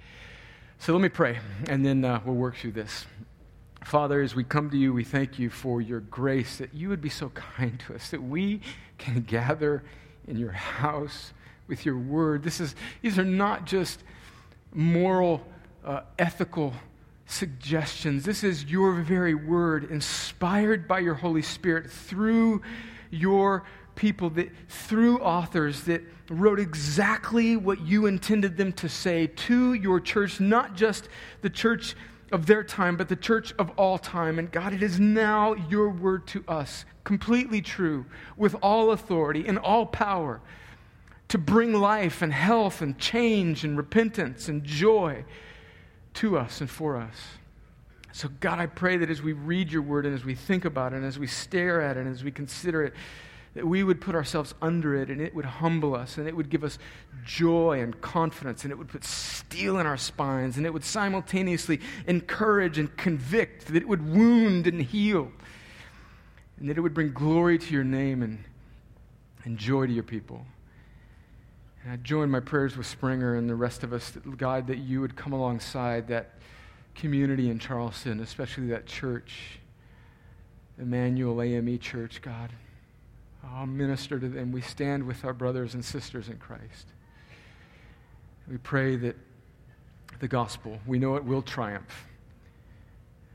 So 0.78 0.92
let 0.92 1.00
me 1.00 1.08
pray, 1.08 1.38
and 1.68 1.84
then 1.84 2.04
uh, 2.04 2.20
we'll 2.24 2.34
work 2.34 2.56
through 2.56 2.72
this. 2.72 3.06
Father, 3.84 4.22
as 4.22 4.34
we 4.34 4.44
come 4.44 4.70
to 4.70 4.76
you, 4.76 4.92
we 4.92 5.04
thank 5.04 5.38
you 5.38 5.50
for 5.50 5.80
your 5.80 6.00
grace, 6.00 6.56
that 6.56 6.74
you 6.74 6.88
would 6.88 7.00
be 7.00 7.08
so 7.08 7.28
kind 7.34 7.78
to 7.86 7.94
us, 7.94 8.10
that 8.10 8.22
we 8.22 8.60
can 8.98 9.22
gather 9.22 9.82
in 10.26 10.36
your 10.36 10.52
house 10.52 11.32
with 11.66 11.84
your 11.84 11.98
word. 11.98 12.42
This 12.42 12.60
is, 12.60 12.74
these 13.02 13.18
are 13.18 13.24
not 13.24 13.66
just 13.66 14.02
moral, 14.72 15.46
uh, 15.84 16.00
ethical 16.18 16.74
suggestions. 17.26 18.24
This 18.24 18.44
is 18.44 18.64
your 18.64 18.94
very 18.94 19.34
word, 19.34 19.90
inspired 19.90 20.86
by 20.86 21.00
your 21.00 21.14
Holy 21.14 21.42
Spirit 21.42 21.90
through 21.90 22.62
your 23.10 23.64
people, 23.94 24.30
that, 24.30 24.50
through 24.68 25.18
authors 25.20 25.82
that 25.84 26.02
wrote 26.30 26.58
exactly 26.58 27.56
what 27.56 27.80
you 27.80 28.06
intended 28.06 28.56
them 28.56 28.72
to 28.72 28.88
say 28.88 29.26
to 29.26 29.74
your 29.74 30.00
church, 30.00 30.40
not 30.40 30.74
just 30.74 31.08
the 31.42 31.50
church 31.50 31.94
of 32.32 32.46
their 32.46 32.64
time, 32.64 32.96
but 32.96 33.08
the 33.08 33.16
church 33.16 33.52
of 33.58 33.70
all 33.76 33.98
time. 33.98 34.38
And 34.38 34.50
God, 34.50 34.72
it 34.72 34.82
is 34.82 34.98
now 34.98 35.54
your 35.54 35.88
word 35.90 36.26
to 36.28 36.44
us, 36.48 36.84
completely 37.04 37.60
true, 37.60 38.06
with 38.36 38.56
all 38.62 38.92
authority 38.92 39.46
and 39.46 39.58
all 39.58 39.86
power, 39.86 40.40
to 41.28 41.38
bring 41.38 41.72
life 41.72 42.22
and 42.22 42.32
health 42.32 42.80
and 42.80 42.98
change 42.98 43.64
and 43.64 43.76
repentance 43.76 44.48
and 44.48 44.64
joy 44.64 45.24
to 46.14 46.38
us 46.38 46.60
and 46.60 46.70
for 46.70 46.96
us. 46.96 47.16
So, 48.12 48.28
God, 48.38 48.60
I 48.60 48.66
pray 48.66 48.96
that 48.98 49.10
as 49.10 49.22
we 49.22 49.32
read 49.32 49.72
your 49.72 49.82
word 49.82 50.06
and 50.06 50.14
as 50.14 50.24
we 50.24 50.36
think 50.36 50.64
about 50.64 50.92
it 50.92 50.96
and 50.96 51.04
as 51.04 51.18
we 51.18 51.26
stare 51.26 51.80
at 51.80 51.96
it 51.96 52.00
and 52.00 52.08
as 52.08 52.22
we 52.22 52.30
consider 52.30 52.84
it, 52.84 52.94
that 53.54 53.66
we 53.66 53.84
would 53.84 54.00
put 54.00 54.14
ourselves 54.14 54.52
under 54.60 54.96
it 54.96 55.08
and 55.08 55.20
it 55.20 55.34
would 55.34 55.44
humble 55.44 55.94
us 55.94 56.18
and 56.18 56.26
it 56.26 56.36
would 56.36 56.50
give 56.50 56.64
us 56.64 56.78
joy 57.24 57.80
and 57.80 58.00
confidence 58.00 58.64
and 58.64 58.72
it 58.72 58.76
would 58.76 58.88
put 58.88 59.04
steel 59.04 59.78
in 59.78 59.86
our 59.86 59.96
spines 59.96 60.56
and 60.56 60.66
it 60.66 60.72
would 60.72 60.84
simultaneously 60.84 61.80
encourage 62.06 62.78
and 62.78 62.96
convict, 62.96 63.66
that 63.66 63.76
it 63.76 63.88
would 63.88 64.06
wound 64.08 64.66
and 64.66 64.82
heal, 64.82 65.30
and 66.58 66.68
that 66.68 66.76
it 66.76 66.80
would 66.80 66.94
bring 66.94 67.12
glory 67.12 67.56
to 67.56 67.72
your 67.72 67.84
name 67.84 68.22
and, 68.22 68.42
and 69.44 69.56
joy 69.56 69.86
to 69.86 69.92
your 69.92 70.02
people. 70.02 70.44
And 71.84 71.92
I 71.92 71.96
join 71.96 72.30
my 72.30 72.40
prayers 72.40 72.76
with 72.76 72.86
Springer 72.86 73.36
and 73.36 73.48
the 73.48 73.54
rest 73.54 73.84
of 73.84 73.92
us, 73.92 74.10
that, 74.10 74.36
God, 74.36 74.66
that 74.66 74.78
you 74.78 75.00
would 75.00 75.14
come 75.14 75.32
alongside 75.32 76.08
that 76.08 76.32
community 76.94 77.50
in 77.50 77.58
Charleston, 77.58 78.20
especially 78.20 78.68
that 78.68 78.86
church, 78.86 79.60
Emanuel 80.78 81.40
AME 81.42 81.78
Church, 81.78 82.20
God. 82.20 82.50
I'll 83.52 83.66
minister 83.66 84.18
to 84.18 84.28
them. 84.28 84.52
We 84.52 84.60
stand 84.60 85.04
with 85.04 85.24
our 85.24 85.32
brothers 85.32 85.74
and 85.74 85.84
sisters 85.84 86.28
in 86.28 86.36
Christ. 86.38 86.86
We 88.48 88.58
pray 88.58 88.96
that 88.96 89.16
the 90.20 90.28
gospel, 90.28 90.78
we 90.86 90.98
know 90.98 91.16
it 91.16 91.24
will 91.24 91.42
triumph. 91.42 92.06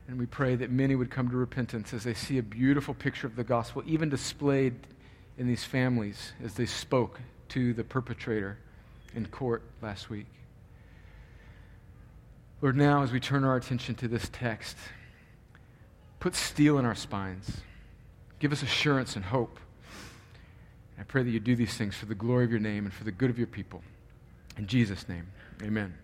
And 0.08 0.18
we 0.18 0.26
pray 0.26 0.56
that 0.56 0.70
many 0.70 0.96
would 0.96 1.10
come 1.10 1.28
to 1.30 1.36
repentance 1.36 1.94
as 1.94 2.02
they 2.04 2.14
see 2.14 2.38
a 2.38 2.42
beautiful 2.42 2.94
picture 2.94 3.26
of 3.26 3.36
the 3.36 3.44
gospel, 3.44 3.82
even 3.86 4.08
displayed 4.08 4.74
in 5.38 5.46
these 5.46 5.64
families 5.64 6.32
as 6.44 6.54
they 6.54 6.66
spoke 6.66 7.20
to 7.50 7.72
the 7.74 7.84
perpetrator 7.84 8.58
in 9.14 9.26
court 9.26 9.62
last 9.82 10.10
week. 10.10 10.26
Lord, 12.60 12.76
now 12.76 13.02
as 13.02 13.12
we 13.12 13.20
turn 13.20 13.44
our 13.44 13.56
attention 13.56 13.94
to 13.96 14.08
this 14.08 14.28
text, 14.32 14.76
put 16.18 16.34
steel 16.34 16.78
in 16.78 16.84
our 16.84 16.94
spines. 16.94 17.62
Give 18.38 18.52
us 18.52 18.62
assurance 18.62 19.16
and 19.16 19.24
hope. 19.24 19.58
I 21.00 21.02
pray 21.04 21.22
that 21.22 21.30
you 21.30 21.40
do 21.40 21.56
these 21.56 21.72
things 21.72 21.96
for 21.96 22.04
the 22.04 22.14
glory 22.14 22.44
of 22.44 22.50
your 22.50 22.60
name 22.60 22.84
and 22.84 22.92
for 22.92 23.04
the 23.04 23.10
good 23.10 23.30
of 23.30 23.38
your 23.38 23.46
people. 23.46 23.82
In 24.58 24.66
Jesus' 24.66 25.08
name, 25.08 25.26
amen. 25.62 25.94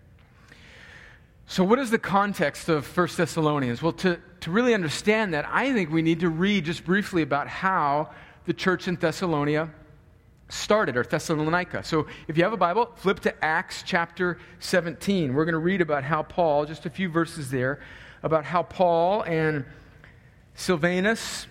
So, 1.45 1.63
what 1.63 1.77
is 1.77 1.91
the 1.91 1.99
context 1.99 2.67
of 2.67 2.97
1 2.97 3.09
Thessalonians? 3.15 3.83
Well, 3.83 3.93
to, 3.93 4.19
to 4.41 4.51
really 4.51 4.73
understand 4.73 5.35
that, 5.35 5.45
I 5.47 5.71
think 5.71 5.91
we 5.91 6.01
need 6.01 6.21
to 6.21 6.29
read 6.29 6.65
just 6.65 6.83
briefly 6.83 7.21
about 7.21 7.47
how 7.47 8.09
the 8.45 8.53
church 8.53 8.87
in 8.87 8.95
Thessalonica 8.95 9.71
started, 10.49 10.97
or 10.97 11.03
Thessalonica. 11.03 11.83
So 11.83 12.07
if 12.27 12.35
you 12.35 12.43
have 12.43 12.53
a 12.53 12.57
Bible, 12.57 12.91
flip 12.95 13.19
to 13.21 13.45
Acts 13.45 13.83
chapter 13.85 14.39
17. 14.59 15.33
We're 15.33 15.45
going 15.45 15.53
to 15.53 15.59
read 15.59 15.81
about 15.81 16.05
how 16.05 16.23
Paul, 16.23 16.65
just 16.65 16.85
a 16.85 16.89
few 16.89 17.09
verses 17.09 17.51
there, 17.51 17.81
about 18.23 18.45
how 18.45 18.63
Paul 18.63 19.21
and 19.23 19.63
Silvanus, 20.55 21.45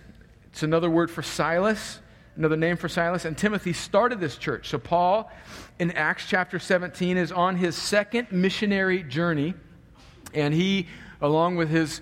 it's 0.47 0.63
another 0.63 0.89
word 0.89 1.09
for 1.09 1.21
Silas, 1.21 1.99
another 2.37 2.57
name 2.57 2.77
for 2.77 2.87
Silas, 2.87 3.25
and 3.25 3.37
Timothy 3.37 3.73
started 3.73 4.19
this 4.19 4.37
church. 4.37 4.69
So 4.69 4.77
Paul, 4.77 5.31
in 5.79 5.91
Acts 5.91 6.25
chapter 6.27 6.59
17, 6.59 7.17
is 7.17 7.31
on 7.31 7.55
his 7.55 7.75
second 7.75 8.31
missionary 8.31 9.03
journey, 9.03 9.55
and 10.33 10.53
he, 10.53 10.87
along 11.21 11.55
with 11.55 11.69
his 11.69 12.01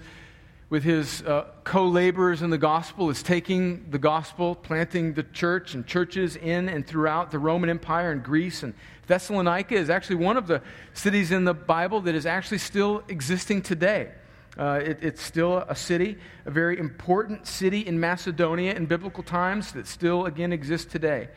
with 0.68 0.84
his 0.84 1.22
uh, 1.22 1.46
co 1.64 1.88
laborers 1.88 2.42
in 2.42 2.50
the 2.50 2.58
gospel, 2.58 3.10
is 3.10 3.22
taking 3.22 3.90
the 3.92 4.00
gospel, 4.00 4.56
planting 4.56 5.14
the 5.14 5.24
church 5.24 5.76
and 5.76 5.86
churches 5.86 6.36
in 6.36 6.68
and 6.68 6.86
throughout 6.86 7.32
the 7.32 7.38
Roman 7.40 7.70
Empire 7.70 8.12
and 8.12 8.24
Greece. 8.24 8.64
And 8.64 8.74
Thessalonica 9.06 9.76
is 9.76 9.92
actually 9.92 10.18
one 10.18 10.38
of 10.38 10.48
the 10.48 10.62
cities 10.94 11.32
in 11.32 11.46
the 11.46 11.54
Bible 11.54 12.02
that 12.02 12.16
is 12.16 12.26
actually 12.26 12.58
still 12.58 13.04
existing 13.08 13.62
today. 13.62 14.12
Uh, 14.58 14.80
it, 14.84 15.00
it's 15.02 15.22
still 15.22 15.58
a 15.68 15.76
city, 15.76 16.18
a 16.46 16.52
very 16.52 16.80
important 16.80 17.46
city 17.46 17.82
in 17.82 18.00
Macedonia 18.00 18.74
in 18.74 18.86
biblical 18.86 19.24
times 19.24 19.74
that 19.74 19.86
still, 19.86 20.26
again, 20.26 20.54
exists 20.54 20.90
today. 20.90 21.28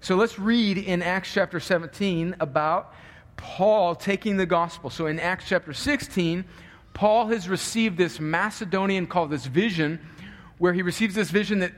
So 0.00 0.14
let's 0.14 0.38
read 0.38 0.76
in 0.78 1.02
Acts 1.02 1.32
chapter 1.32 1.58
17 1.58 2.36
about 2.38 2.94
Paul 3.36 3.94
taking 3.94 4.36
the 4.36 4.46
gospel. 4.46 4.90
So 4.90 5.06
in 5.06 5.18
Acts 5.18 5.46
chapter 5.48 5.72
16, 5.72 6.44
Paul 6.92 7.28
has 7.28 7.48
received 7.48 7.98
this 7.98 8.20
Macedonian 8.20 9.06
called 9.06 9.30
this 9.30 9.46
vision, 9.46 10.00
where 10.58 10.72
he 10.72 10.82
receives 10.82 11.14
this 11.14 11.30
vision 11.30 11.60
that, 11.60 11.72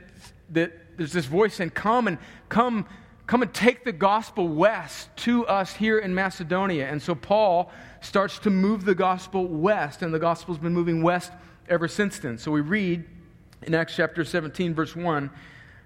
that 0.51 0.97
there's 0.97 1.13
this 1.13 1.25
voice 1.25 1.55
saying, 1.55 1.71
Come 1.71 2.07
and 2.07 2.17
come, 2.49 2.85
come 3.29 3.43
and 3.43 3.53
take 3.53 3.83
the 3.83 3.91
gospel 3.91 4.47
west 4.47 5.07
to 5.15 5.45
us 5.45 5.75
here 5.75 5.99
in 5.99 6.15
Macedonia. 6.15 6.87
And 6.89 6.99
so 6.99 7.13
Paul 7.13 7.71
starts 8.01 8.39
to 8.39 8.49
move 8.49 8.85
the 8.85 8.95
gospel 8.95 9.45
west, 9.45 10.01
and 10.01 10.11
the 10.11 10.17
gospel's 10.17 10.57
been 10.57 10.73
moving 10.73 11.03
west 11.03 11.31
ever 11.69 11.87
since 11.87 12.17
then. 12.17 12.39
So 12.39 12.49
we 12.49 12.61
read 12.61 13.05
in 13.61 13.75
Acts 13.75 13.95
chapter 13.95 14.25
17, 14.25 14.73
verse 14.73 14.95
1, 14.95 15.29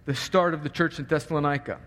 the 0.05 0.15
start 0.15 0.53
of 0.53 0.63
the 0.63 0.69
church 0.69 0.99
in 0.99 1.05
Thessalonica. 1.05 1.81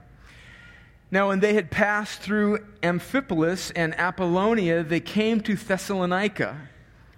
Now, 1.10 1.28
when 1.28 1.40
they 1.40 1.54
had 1.54 1.70
passed 1.70 2.20
through 2.20 2.58
Amphipolis 2.82 3.72
and 3.74 3.98
Apollonia, 3.98 4.82
they 4.82 5.00
came 5.00 5.40
to 5.40 5.56
Thessalonica 5.56 6.68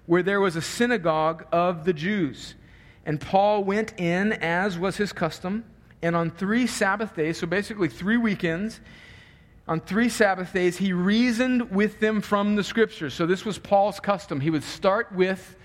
where 0.05 0.23
there 0.23 0.39
was 0.39 0.55
a 0.55 0.61
synagogue 0.61 1.45
of 1.51 1.83
the 1.83 1.91
Jews. 1.91 2.55
And 3.05 3.19
Paul 3.19 3.65
went 3.65 3.99
in, 3.99 4.31
as 4.31 4.79
was 4.79 4.95
his 4.95 5.11
custom, 5.11 5.65
and 6.01 6.15
on 6.15 6.31
three 6.31 6.67
Sabbath 6.67 7.15
days, 7.15 7.37
so 7.37 7.47
basically 7.47 7.89
three 7.89 8.17
weekends, 8.17 8.79
on 9.67 9.81
three 9.81 10.09
Sabbath 10.09 10.51
days, 10.51 10.77
he 10.77 10.93
reasoned 10.93 11.69
with 11.71 11.99
them 11.99 12.21
from 12.21 12.55
the 12.55 12.63
scriptures. 12.63 13.13
So 13.13 13.25
this 13.25 13.45
was 13.45 13.59
Paul's 13.59 13.99
custom. 13.99 14.39
He 14.39 14.49
would 14.49 14.63
start 14.63 15.11
with 15.11 15.55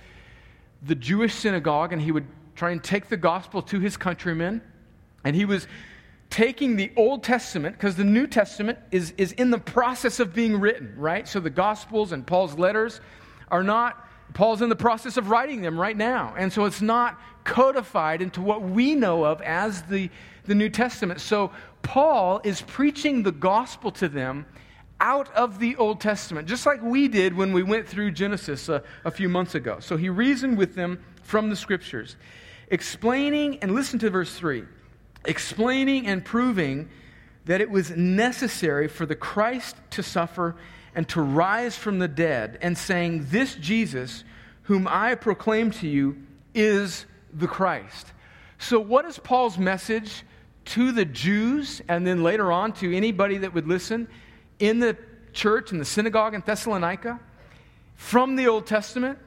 the 0.82 0.94
Jewish 0.94 1.34
synagogue 1.34 1.92
and 1.92 2.02
he 2.02 2.12
would 2.12 2.26
try 2.54 2.70
and 2.70 2.84
take 2.84 3.08
the 3.08 3.16
gospel 3.16 3.62
to 3.62 3.80
his 3.80 3.96
countrymen. 3.96 4.60
And 5.24 5.34
he 5.34 5.46
was 5.46 5.66
taking 6.28 6.76
the 6.76 6.92
Old 6.96 7.22
Testament, 7.22 7.76
because 7.76 7.94
the 7.94 8.04
New 8.04 8.26
Testament 8.26 8.78
is, 8.90 9.14
is 9.16 9.32
in 9.32 9.50
the 9.50 9.58
process 9.58 10.20
of 10.20 10.34
being 10.34 10.58
written, 10.58 10.92
right? 10.96 11.26
So 11.28 11.40
the 11.40 11.48
Gospels 11.48 12.12
and 12.12 12.26
Paul's 12.26 12.58
letters 12.58 13.00
are 13.50 13.62
not 13.62 14.04
Paul's 14.32 14.60
in 14.62 14.68
the 14.68 14.76
process 14.76 15.16
of 15.16 15.30
writing 15.30 15.62
them 15.62 15.78
right 15.78 15.96
now. 15.96 16.34
And 16.36 16.52
so 16.52 16.64
it's 16.64 16.82
not 16.82 17.20
codified 17.44 18.22
into 18.22 18.40
what 18.40 18.62
we 18.62 18.94
know 18.94 19.24
of 19.24 19.40
as 19.42 19.82
the, 19.82 20.10
the 20.46 20.54
New 20.54 20.68
Testament. 20.68 21.20
So 21.20 21.50
Paul 21.82 22.40
is 22.44 22.62
preaching 22.62 23.22
the 23.22 23.32
gospel 23.32 23.90
to 23.92 24.08
them 24.08 24.46
out 25.00 25.32
of 25.34 25.58
the 25.58 25.76
Old 25.76 26.00
Testament, 26.00 26.48
just 26.48 26.66
like 26.66 26.82
we 26.82 27.08
did 27.08 27.36
when 27.36 27.52
we 27.52 27.62
went 27.62 27.86
through 27.86 28.10
Genesis 28.12 28.68
a, 28.68 28.82
a 29.04 29.10
few 29.10 29.28
months 29.28 29.54
ago. 29.54 29.78
So 29.80 29.96
he 29.96 30.08
reasoned 30.08 30.56
with 30.56 30.74
them 30.74 31.02
from 31.22 31.50
the 31.50 31.56
scriptures, 31.56 32.16
explaining, 32.68 33.58
and 33.58 33.74
listen 33.74 33.98
to 34.00 34.10
verse 34.10 34.34
3 34.34 34.64
explaining 35.26 36.06
and 36.06 36.22
proving 36.22 36.86
that 37.46 37.60
it 37.60 37.70
was 37.70 37.90
necessary 37.90 38.88
for 38.88 39.06
the 39.06 39.14
Christ 39.14 39.76
to 39.90 40.02
suffer 40.02 40.54
and 40.94 41.08
to 41.08 41.20
rise 41.20 41.76
from 41.76 41.98
the 41.98 42.08
dead, 42.08 42.58
and 42.62 42.78
saying, 42.78 43.26
This 43.30 43.56
Jesus, 43.56 44.22
whom 44.62 44.86
I 44.88 45.16
proclaim 45.16 45.72
to 45.72 45.88
you, 45.88 46.22
is 46.54 47.04
the 47.34 47.46
Christ. 47.46 48.06
So, 48.58 48.80
what 48.80 49.04
is 49.04 49.18
Paul's 49.18 49.58
message 49.58 50.22
to 50.66 50.92
the 50.92 51.04
Jews 51.04 51.82
and 51.88 52.06
then 52.06 52.22
later 52.22 52.50
on 52.50 52.72
to 52.74 52.96
anybody 52.96 53.38
that 53.38 53.52
would 53.52 53.68
listen 53.68 54.08
in 54.58 54.78
the 54.78 54.96
church, 55.32 55.72
in 55.72 55.78
the 55.78 55.84
synagogue 55.84 56.34
in 56.34 56.42
Thessalonica? 56.44 57.20
From 57.96 58.36
the 58.36 58.48
Old 58.48 58.66
Testament, 58.66 59.18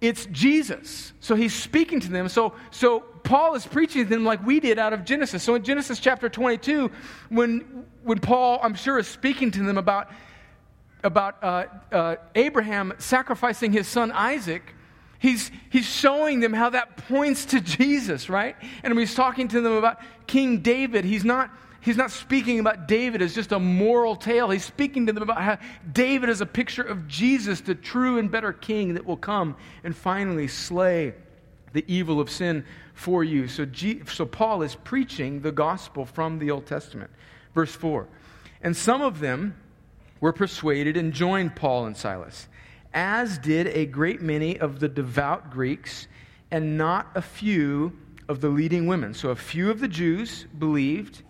it's 0.00 0.26
Jesus. 0.26 1.12
So 1.20 1.34
he's 1.34 1.54
speaking 1.54 2.00
to 2.00 2.10
them. 2.10 2.28
So, 2.28 2.54
so 2.70 3.00
Paul 3.00 3.54
is 3.54 3.66
preaching 3.66 4.04
to 4.04 4.08
them 4.08 4.24
like 4.24 4.44
we 4.44 4.60
did 4.60 4.78
out 4.78 4.92
of 4.92 5.04
Genesis. 5.04 5.42
So 5.42 5.54
in 5.54 5.64
Genesis 5.64 5.98
chapter 5.98 6.28
22, 6.28 6.90
when, 7.30 7.86
when 8.02 8.18
Paul, 8.18 8.60
I'm 8.62 8.74
sure, 8.74 8.98
is 8.98 9.08
speaking 9.08 9.50
to 9.52 9.62
them 9.62 9.78
about 9.78 10.10
about 11.04 11.44
uh, 11.44 11.66
uh, 11.92 12.16
Abraham 12.34 12.94
sacrificing 12.98 13.72
his 13.72 13.86
son 13.86 14.10
Isaac, 14.10 14.62
he's, 15.24 15.50
he's 15.70 15.86
showing 15.86 16.40
them 16.40 16.52
how 16.52 16.70
that 16.70 16.98
points 17.08 17.46
to 17.46 17.60
Jesus, 17.60 18.28
right? 18.28 18.56
And 18.82 18.96
he's 18.98 19.14
talking 19.14 19.48
to 19.48 19.60
them 19.62 19.72
about 19.72 19.98
King 20.26 20.58
David, 20.58 21.04
he's 21.04 21.24
not, 21.24 21.50
he's 21.80 21.96
not 21.96 22.10
speaking 22.10 22.60
about 22.60 22.86
David 22.86 23.22
as 23.22 23.34
just 23.34 23.50
a 23.52 23.58
moral 23.58 24.16
tale. 24.16 24.50
He's 24.50 24.64
speaking 24.64 25.06
to 25.06 25.12
them 25.14 25.22
about 25.22 25.40
how 25.40 25.58
David 25.90 26.28
is 26.28 26.42
a 26.42 26.46
picture 26.46 26.82
of 26.82 27.08
Jesus, 27.08 27.62
the 27.62 27.74
true 27.74 28.18
and 28.18 28.30
better 28.30 28.52
king 28.52 28.94
that 28.94 29.06
will 29.06 29.16
come 29.16 29.56
and 29.82 29.96
finally 29.96 30.46
slay 30.46 31.14
the 31.72 31.84
evil 31.88 32.20
of 32.20 32.30
sin 32.30 32.64
for 32.92 33.24
you. 33.24 33.48
So, 33.48 33.64
G, 33.64 34.02
so 34.06 34.26
Paul 34.26 34.62
is 34.62 34.74
preaching 34.74 35.40
the 35.40 35.52
gospel 35.52 36.04
from 36.04 36.38
the 36.38 36.50
Old 36.50 36.66
Testament. 36.66 37.10
Verse 37.54 37.74
4. 37.74 38.06
And 38.60 38.76
some 38.76 39.00
of 39.00 39.20
them, 39.20 39.56
were 40.24 40.32
persuaded 40.32 40.96
and 40.96 41.12
joined 41.12 41.54
Paul 41.54 41.84
and 41.84 41.94
Silas, 41.94 42.48
as 42.94 43.38
did 43.38 43.66
a 43.66 43.84
great 43.84 44.22
many 44.22 44.58
of 44.58 44.78
the 44.78 44.88
devout 44.88 45.50
Greeks, 45.50 46.06
and 46.50 46.78
not 46.78 47.08
a 47.16 47.22
few 47.22 47.92
of 48.28 48.40
the 48.40 48.48
leading 48.48 48.86
women. 48.86 49.12
So 49.12 49.30
a 49.30 49.36
few 49.36 49.70
of 49.70 49.80
the 49.80 49.88
Jews 49.88 50.46
believed, 50.58 51.22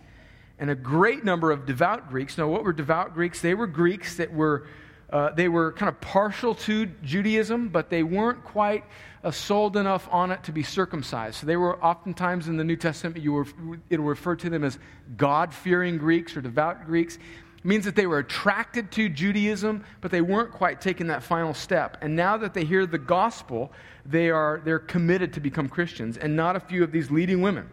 and 0.59 0.69
a 0.69 0.75
great 0.75 1.25
number 1.25 1.51
of 1.51 1.65
devout 1.65 2.09
Greeks. 2.09 2.37
Now, 2.37 2.47
what 2.47 2.63
were 2.63 2.71
devout 2.71 3.13
Greeks? 3.13 3.41
They 3.41 3.55
were 3.55 3.67
Greeks 3.67 4.15
that 4.17 4.31
were. 4.31 4.67
Uh, 5.07 5.29
they 5.35 5.47
were 5.47 5.71
kind 5.73 5.87
of 5.87 6.01
partial 6.01 6.55
to 6.55 6.87
Judaism, 7.03 7.69
but 7.69 7.91
they 7.91 8.01
weren't 8.01 8.43
quite 8.43 8.83
uh, 9.23 9.29
sold 9.29 9.77
enough 9.77 10.09
on 10.11 10.31
it 10.31 10.43
to 10.43 10.51
be 10.51 10.63
circumcised. 10.63 11.37
So 11.37 11.45
they 11.45 11.55
were 11.55 11.81
oftentimes 11.81 12.47
in 12.47 12.57
the 12.57 12.63
New 12.63 12.75
Testament, 12.75 13.17
you 13.21 13.31
were, 13.33 13.45
it'll 13.91 14.03
refer 14.03 14.35
to 14.35 14.49
them 14.49 14.63
as 14.63 14.79
God 15.15 15.53
fearing 15.53 15.99
Greeks 15.99 16.35
or 16.35 16.41
devout 16.41 16.87
Greeks 16.87 17.19
means 17.65 17.85
that 17.85 17.95
they 17.95 18.05
were 18.05 18.19
attracted 18.19 18.91
to 18.91 19.09
Judaism, 19.09 19.83
but 20.01 20.11
they 20.11 20.21
weren't 20.21 20.51
quite 20.51 20.79
taking 20.79 21.07
that 21.07 21.23
final 21.23 21.53
step. 21.53 21.97
And 22.01 22.15
now 22.15 22.37
that 22.37 22.53
they 22.53 22.63
hear 22.63 22.85
the 22.85 22.97
gospel, 22.97 23.71
they 24.05 24.29
are 24.29 24.61
they're 24.63 24.79
committed 24.79 25.33
to 25.33 25.39
become 25.39 25.67
Christians, 25.67 26.17
and 26.17 26.35
not 26.35 26.55
a 26.55 26.59
few 26.59 26.83
of 26.83 26.91
these 26.91 27.09
leading 27.09 27.41
women. 27.41 27.69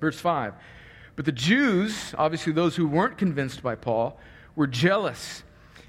Verse 0.00 0.18
5. 0.18 0.54
But 1.16 1.24
the 1.24 1.32
Jews, 1.32 2.14
obviously 2.18 2.52
those 2.52 2.76
who 2.76 2.86
weren't 2.86 3.16
convinced 3.16 3.62
by 3.62 3.74
Paul, 3.74 4.18
were 4.54 4.66
jealous 4.66 5.42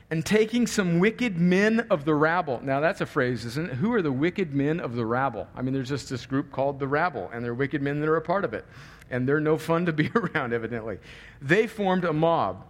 and 0.10 0.25
taking 0.25 0.65
some 0.65 0.99
wicked 0.99 1.38
men 1.38 1.86
of 1.89 2.05
the 2.05 2.15
rabble. 2.15 2.62
Now, 2.63 2.79
that's 2.79 3.01
a 3.01 3.05
phrase, 3.05 3.43
isn't 3.43 3.71
it? 3.71 3.75
Who 3.75 3.93
are 3.93 4.01
the 4.01 4.12
wicked 4.12 4.53
men 4.53 4.79
of 4.79 4.95
the 4.95 5.05
rabble? 5.05 5.47
I 5.53 5.62
mean, 5.62 5.73
there's 5.73 5.89
just 5.89 6.10
this 6.10 6.25
group 6.25 6.49
called 6.49 6.79
the 6.79 6.88
rabble, 6.88 7.29
and 7.33 7.43
they're 7.43 7.53
wicked 7.53 7.81
men 7.81 7.99
that 7.99 8.07
are 8.07 8.15
a 8.15 8.21
part 8.21 8.45
of 8.45 8.53
it. 8.53 8.65
And 9.10 9.27
they're 9.27 9.41
no 9.41 9.57
fun 9.57 9.86
to 9.86 9.93
be 9.93 10.10
around, 10.15 10.53
evidently. 10.53 10.99
They 11.41 11.67
formed 11.67 12.05
a 12.05 12.13
mob 12.13 12.65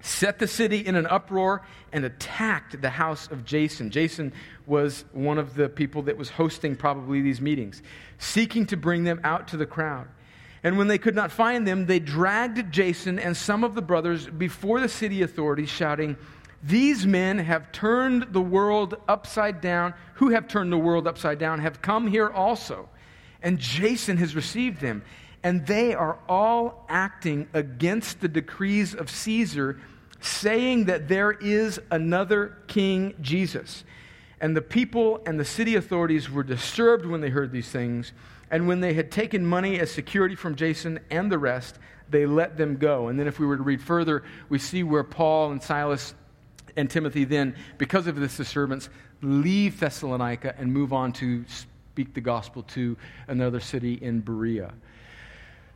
set 0.00 0.38
the 0.38 0.46
city 0.46 0.78
in 0.78 0.96
an 0.96 1.06
uproar, 1.06 1.62
and 1.92 2.04
attacked 2.04 2.80
the 2.82 2.90
house 2.90 3.30
of 3.30 3.44
Jason. 3.44 3.90
Jason 3.90 4.32
was 4.66 5.04
one 5.12 5.38
of 5.38 5.54
the 5.54 5.68
people 5.68 6.02
that 6.02 6.16
was 6.16 6.30
hosting 6.30 6.76
probably 6.76 7.20
these 7.22 7.40
meetings, 7.40 7.82
seeking 8.18 8.66
to 8.66 8.76
bring 8.76 9.04
them 9.04 9.20
out 9.24 9.48
to 9.48 9.56
the 9.56 9.66
crowd. 9.66 10.08
And 10.64 10.78
when 10.78 10.88
they 10.88 10.98
could 10.98 11.14
not 11.14 11.30
find 11.30 11.66
them, 11.66 11.86
they 11.86 12.00
dragged 12.00 12.72
Jason 12.72 13.18
and 13.18 13.36
some 13.36 13.64
of 13.64 13.74
the 13.74 13.82
brothers 13.82 14.26
before 14.26 14.80
the 14.80 14.88
city 14.88 15.22
authorities, 15.22 15.68
shouting, 15.68 16.16
These 16.62 17.06
men 17.06 17.38
have 17.38 17.70
turned 17.70 18.28
the 18.32 18.40
world 18.40 18.96
upside 19.06 19.60
down, 19.60 19.92
who 20.14 20.30
have 20.30 20.48
turned 20.48 20.72
the 20.72 20.78
world 20.78 21.06
upside 21.06 21.38
down, 21.38 21.60
have 21.60 21.82
come 21.82 22.06
here 22.06 22.30
also. 22.30 22.88
And 23.42 23.58
Jason 23.58 24.16
has 24.16 24.34
received 24.34 24.80
them. 24.80 25.02
And 25.44 25.66
they 25.66 25.94
are 25.94 26.18
all 26.28 26.86
acting 26.88 27.48
against 27.52 28.20
the 28.20 28.28
decrees 28.28 28.94
of 28.94 29.10
Caesar 29.10 29.78
saying 30.20 30.86
that 30.86 31.06
there 31.06 31.32
is 31.32 31.78
another 31.90 32.56
King 32.66 33.14
Jesus. 33.20 33.84
And 34.40 34.56
the 34.56 34.62
people 34.62 35.22
and 35.26 35.38
the 35.38 35.44
city 35.44 35.76
authorities 35.76 36.30
were 36.30 36.42
disturbed 36.42 37.04
when 37.04 37.20
they 37.20 37.28
heard 37.28 37.52
these 37.52 37.68
things. 37.68 38.12
And 38.50 38.66
when 38.66 38.80
they 38.80 38.94
had 38.94 39.10
taken 39.10 39.44
money 39.44 39.78
as 39.78 39.90
security 39.90 40.34
from 40.34 40.54
Jason 40.54 40.98
and 41.10 41.30
the 41.30 41.38
rest, 41.38 41.78
they 42.08 42.24
let 42.24 42.56
them 42.56 42.76
go. 42.76 43.08
And 43.08 43.18
then, 43.18 43.26
if 43.26 43.38
we 43.38 43.46
were 43.46 43.56
to 43.56 43.62
read 43.62 43.82
further, 43.82 44.22
we 44.48 44.58
see 44.58 44.82
where 44.82 45.04
Paul 45.04 45.52
and 45.52 45.62
Silas 45.62 46.14
and 46.76 46.90
Timothy 46.90 47.24
then, 47.24 47.54
because 47.78 48.06
of 48.06 48.16
this 48.16 48.36
disturbance, 48.36 48.88
leave 49.22 49.78
Thessalonica 49.78 50.54
and 50.58 50.72
move 50.72 50.92
on 50.92 51.12
to 51.14 51.44
speak 51.48 52.14
the 52.14 52.20
gospel 52.20 52.62
to 52.62 52.96
another 53.28 53.60
city 53.60 53.94
in 53.94 54.20
Berea. 54.20 54.72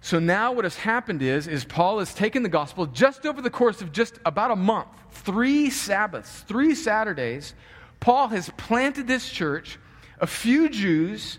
So 0.01 0.19
now 0.19 0.53
what 0.53 0.65
has 0.65 0.77
happened 0.77 1.23
is, 1.23 1.49
is 1.49 1.65
Paul 1.65 1.99
has 1.99 2.15
taken 2.15 2.43
the 2.43 2.49
gospel 2.49 2.87
just 2.87 3.27
over 3.27 3.43
the 3.43 3.51
course 3.51 3.83
of 3.83 3.93
just 3.93 4.19
about 4.25 4.51
a 4.51 4.57
month, 4.57 4.89
three 5.11 5.71
Sabbaths, 5.71 6.41
three 6.43 6.75
Saturdays. 6.75 7.55
Paul 8.01 8.29
has 8.29 8.51
planted 8.57 9.07
this 9.07 9.29
church. 9.29 9.79
A 10.21 10.27
few 10.27 10.69
Jews 10.69 11.39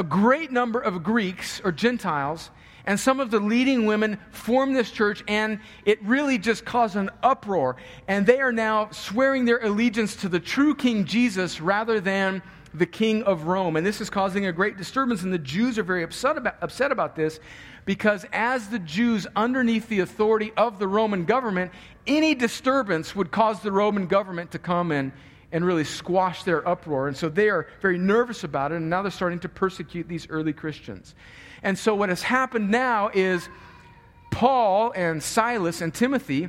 a 0.00 0.02
great 0.02 0.50
number 0.50 0.80
of 0.80 1.02
Greeks 1.02 1.60
or 1.62 1.72
Gentiles, 1.72 2.50
and 2.86 2.98
some 2.98 3.20
of 3.20 3.30
the 3.30 3.38
leading 3.38 3.84
women 3.84 4.18
formed 4.30 4.74
this 4.74 4.90
church, 4.90 5.22
and 5.28 5.60
it 5.84 6.02
really 6.02 6.38
just 6.38 6.64
caused 6.64 6.96
an 6.96 7.10
uproar. 7.22 7.76
And 8.08 8.24
they 8.24 8.40
are 8.40 8.50
now 8.50 8.90
swearing 8.92 9.44
their 9.44 9.58
allegiance 9.58 10.16
to 10.16 10.30
the 10.30 10.40
true 10.40 10.74
King 10.74 11.04
Jesus 11.04 11.60
rather 11.60 12.00
than 12.00 12.42
the 12.72 12.86
king 12.86 13.22
of 13.24 13.44
Rome. 13.44 13.76
And 13.76 13.86
this 13.86 14.00
is 14.00 14.10
causing 14.10 14.46
a 14.46 14.52
great 14.52 14.76
disturbance, 14.76 15.22
and 15.22 15.32
the 15.32 15.38
Jews 15.38 15.78
are 15.78 15.82
very 15.82 16.02
upset 16.02 16.36
about, 16.36 16.56
upset 16.62 16.92
about 16.92 17.16
this 17.16 17.40
because, 17.84 18.24
as 18.32 18.68
the 18.68 18.78
Jews 18.78 19.26
underneath 19.34 19.88
the 19.88 20.00
authority 20.00 20.52
of 20.56 20.78
the 20.78 20.86
Roman 20.86 21.24
government, 21.24 21.72
any 22.06 22.34
disturbance 22.34 23.14
would 23.16 23.30
cause 23.30 23.60
the 23.60 23.72
Roman 23.72 24.06
government 24.06 24.52
to 24.52 24.58
come 24.58 24.92
and, 24.92 25.12
and 25.50 25.64
really 25.64 25.84
squash 25.84 26.44
their 26.44 26.66
uproar. 26.66 27.08
And 27.08 27.16
so 27.16 27.28
they 27.28 27.48
are 27.48 27.66
very 27.80 27.98
nervous 27.98 28.44
about 28.44 28.72
it, 28.72 28.76
and 28.76 28.90
now 28.90 29.02
they're 29.02 29.10
starting 29.10 29.40
to 29.40 29.48
persecute 29.48 30.08
these 30.08 30.28
early 30.30 30.52
Christians. 30.52 31.14
And 31.62 31.78
so, 31.78 31.94
what 31.94 32.08
has 32.08 32.22
happened 32.22 32.70
now 32.70 33.10
is 33.12 33.48
Paul 34.30 34.92
and 34.94 35.22
Silas 35.22 35.80
and 35.80 35.92
Timothy 35.92 36.48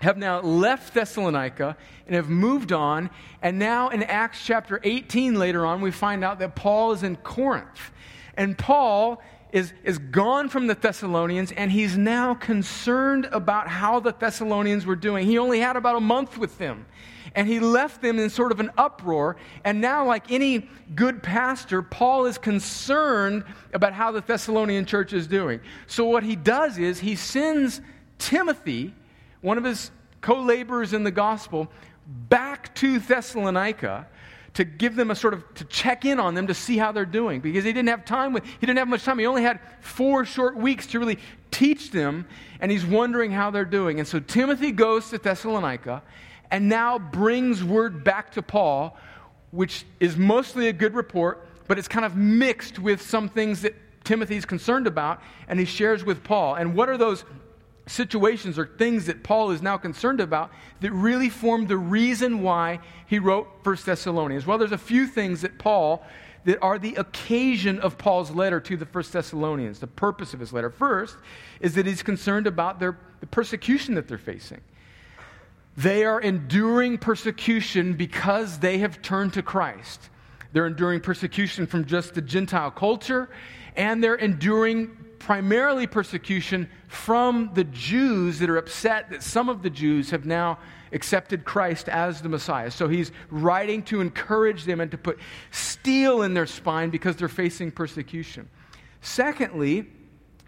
have 0.00 0.16
now 0.16 0.40
left 0.40 0.94
Thessalonica 0.94 1.76
and 2.06 2.16
have 2.16 2.28
moved 2.28 2.72
on. 2.72 3.10
And 3.42 3.58
now 3.58 3.90
in 3.90 4.02
Acts 4.02 4.44
chapter 4.44 4.80
18, 4.82 5.34
later 5.34 5.64
on, 5.64 5.80
we 5.80 5.90
find 5.90 6.24
out 6.24 6.38
that 6.40 6.56
Paul 6.56 6.92
is 6.92 7.02
in 7.02 7.16
Corinth. 7.16 7.92
And 8.34 8.56
Paul 8.56 9.22
is, 9.52 9.72
is 9.84 9.98
gone 9.98 10.48
from 10.48 10.66
the 10.68 10.74
Thessalonians, 10.74 11.52
and 11.52 11.70
he's 11.70 11.98
now 11.98 12.34
concerned 12.34 13.28
about 13.32 13.68
how 13.68 14.00
the 14.00 14.12
Thessalonians 14.12 14.86
were 14.86 14.96
doing. 14.96 15.26
He 15.26 15.38
only 15.38 15.60
had 15.60 15.76
about 15.76 15.96
a 15.96 16.00
month 16.00 16.38
with 16.38 16.56
them. 16.58 16.86
And 17.34 17.46
he 17.46 17.60
left 17.60 18.02
them 18.02 18.18
in 18.18 18.28
sort 18.30 18.52
of 18.52 18.58
an 18.58 18.70
uproar. 18.76 19.36
And 19.64 19.80
now, 19.80 20.06
like 20.06 20.32
any 20.32 20.68
good 20.94 21.22
pastor, 21.22 21.80
Paul 21.80 22.26
is 22.26 22.38
concerned 22.38 23.44
about 23.72 23.92
how 23.92 24.10
the 24.10 24.20
Thessalonian 24.20 24.84
church 24.84 25.12
is 25.12 25.28
doing. 25.28 25.60
So, 25.86 26.06
what 26.06 26.24
he 26.24 26.34
does 26.34 26.78
is 26.78 26.98
he 26.98 27.14
sends 27.14 27.82
Timothy 28.18 28.94
one 29.40 29.58
of 29.58 29.64
his 29.64 29.90
co 30.20 30.40
laborers 30.40 30.92
in 30.92 31.04
the 31.04 31.10
gospel, 31.10 31.70
back 32.06 32.74
to 32.76 32.98
Thessalonica 32.98 34.06
to 34.54 34.64
give 34.64 34.96
them 34.96 35.10
a 35.10 35.14
sort 35.14 35.32
of 35.32 35.54
to 35.54 35.64
check 35.64 36.04
in 36.04 36.18
on 36.18 36.34
them 36.34 36.46
to 36.48 36.54
see 36.54 36.76
how 36.76 36.92
they're 36.92 37.04
doing. 37.04 37.40
Because 37.40 37.64
he 37.64 37.72
didn't 37.72 37.88
have 37.88 38.04
time 38.04 38.32
with 38.32 38.44
he 38.44 38.66
didn't 38.66 38.78
have 38.78 38.88
much 38.88 39.04
time. 39.04 39.18
He 39.18 39.26
only 39.26 39.42
had 39.42 39.60
four 39.80 40.24
short 40.24 40.56
weeks 40.56 40.86
to 40.88 40.98
really 40.98 41.18
teach 41.50 41.90
them 41.90 42.26
and 42.60 42.70
he's 42.70 42.84
wondering 42.84 43.30
how 43.30 43.50
they're 43.50 43.64
doing. 43.64 43.98
And 43.98 44.08
so 44.08 44.20
timothy 44.20 44.72
goes 44.72 45.10
to 45.10 45.18
thessalonica 45.18 46.02
and 46.50 46.68
now 46.68 46.98
brings 46.98 47.62
word 47.62 48.02
back 48.02 48.32
to 48.32 48.42
paul 48.42 48.96
which 49.52 49.84
is 49.98 50.16
mostly 50.16 50.68
a 50.68 50.72
good 50.72 50.94
report 50.94 51.46
but 51.68 51.78
it's 51.78 51.88
kind 51.88 52.04
of 52.04 52.16
mixed 52.16 52.78
with 52.78 53.00
some 53.00 53.28
things 53.28 53.62
that 53.62 53.74
timothy's 54.04 54.44
concerned 54.44 54.86
about 54.86 55.22
and 55.48 55.58
he 55.58 55.64
shares 55.64 56.04
with 56.04 56.24
paul. 56.24 56.56
And 56.56 56.74
what 56.74 56.88
are 56.88 56.98
those 56.98 57.24
situations 57.86 58.58
or 58.58 58.66
things 58.66 59.06
that 59.06 59.22
Paul 59.22 59.50
is 59.50 59.62
now 59.62 59.76
concerned 59.76 60.20
about 60.20 60.50
that 60.80 60.92
really 60.92 61.28
formed 61.28 61.68
the 61.68 61.76
reason 61.76 62.42
why 62.42 62.80
he 63.06 63.18
wrote 63.18 63.48
First 63.64 63.86
Thessalonians. 63.86 64.46
Well, 64.46 64.58
there's 64.58 64.72
a 64.72 64.78
few 64.78 65.06
things 65.06 65.42
that 65.42 65.58
Paul 65.58 66.04
that 66.44 66.58
are 66.62 66.78
the 66.78 66.94
occasion 66.94 67.78
of 67.80 67.98
Paul's 67.98 68.30
letter 68.30 68.60
to 68.60 68.76
the 68.76 68.86
First 68.86 69.12
Thessalonians, 69.12 69.78
the 69.78 69.86
purpose 69.86 70.32
of 70.32 70.40
his 70.40 70.52
letter. 70.52 70.70
First 70.70 71.16
is 71.60 71.74
that 71.74 71.86
he's 71.86 72.02
concerned 72.02 72.46
about 72.46 72.80
their, 72.80 72.96
the 73.20 73.26
persecution 73.26 73.94
that 73.96 74.08
they're 74.08 74.18
facing. 74.18 74.60
They 75.76 76.04
are 76.04 76.20
enduring 76.20 76.98
persecution 76.98 77.94
because 77.94 78.58
they 78.58 78.78
have 78.78 79.02
turned 79.02 79.34
to 79.34 79.42
Christ. 79.42 80.08
They're 80.52 80.66
enduring 80.66 81.00
persecution 81.00 81.66
from 81.66 81.84
just 81.84 82.14
the 82.14 82.22
Gentile 82.22 82.70
culture, 82.70 83.28
and 83.76 84.02
they're 84.02 84.16
enduring 84.16 84.96
primarily 85.20 85.86
persecution 85.86 86.68
from 86.88 87.50
the 87.54 87.62
Jews 87.62 88.40
that 88.40 88.50
are 88.50 88.56
upset 88.56 89.10
that 89.10 89.22
some 89.22 89.48
of 89.48 89.62
the 89.62 89.70
Jews 89.70 90.10
have 90.10 90.26
now 90.26 90.58
accepted 90.92 91.44
Christ 91.44 91.88
as 91.88 92.20
the 92.20 92.28
Messiah. 92.28 92.70
So 92.70 92.88
he's 92.88 93.12
writing 93.30 93.84
to 93.84 94.00
encourage 94.00 94.64
them 94.64 94.80
and 94.80 94.90
to 94.90 94.98
put 94.98 95.20
steel 95.52 96.22
in 96.22 96.34
their 96.34 96.46
spine 96.46 96.90
because 96.90 97.14
they're 97.14 97.28
facing 97.28 97.70
persecution. 97.70 98.48
Secondly, 99.02 99.86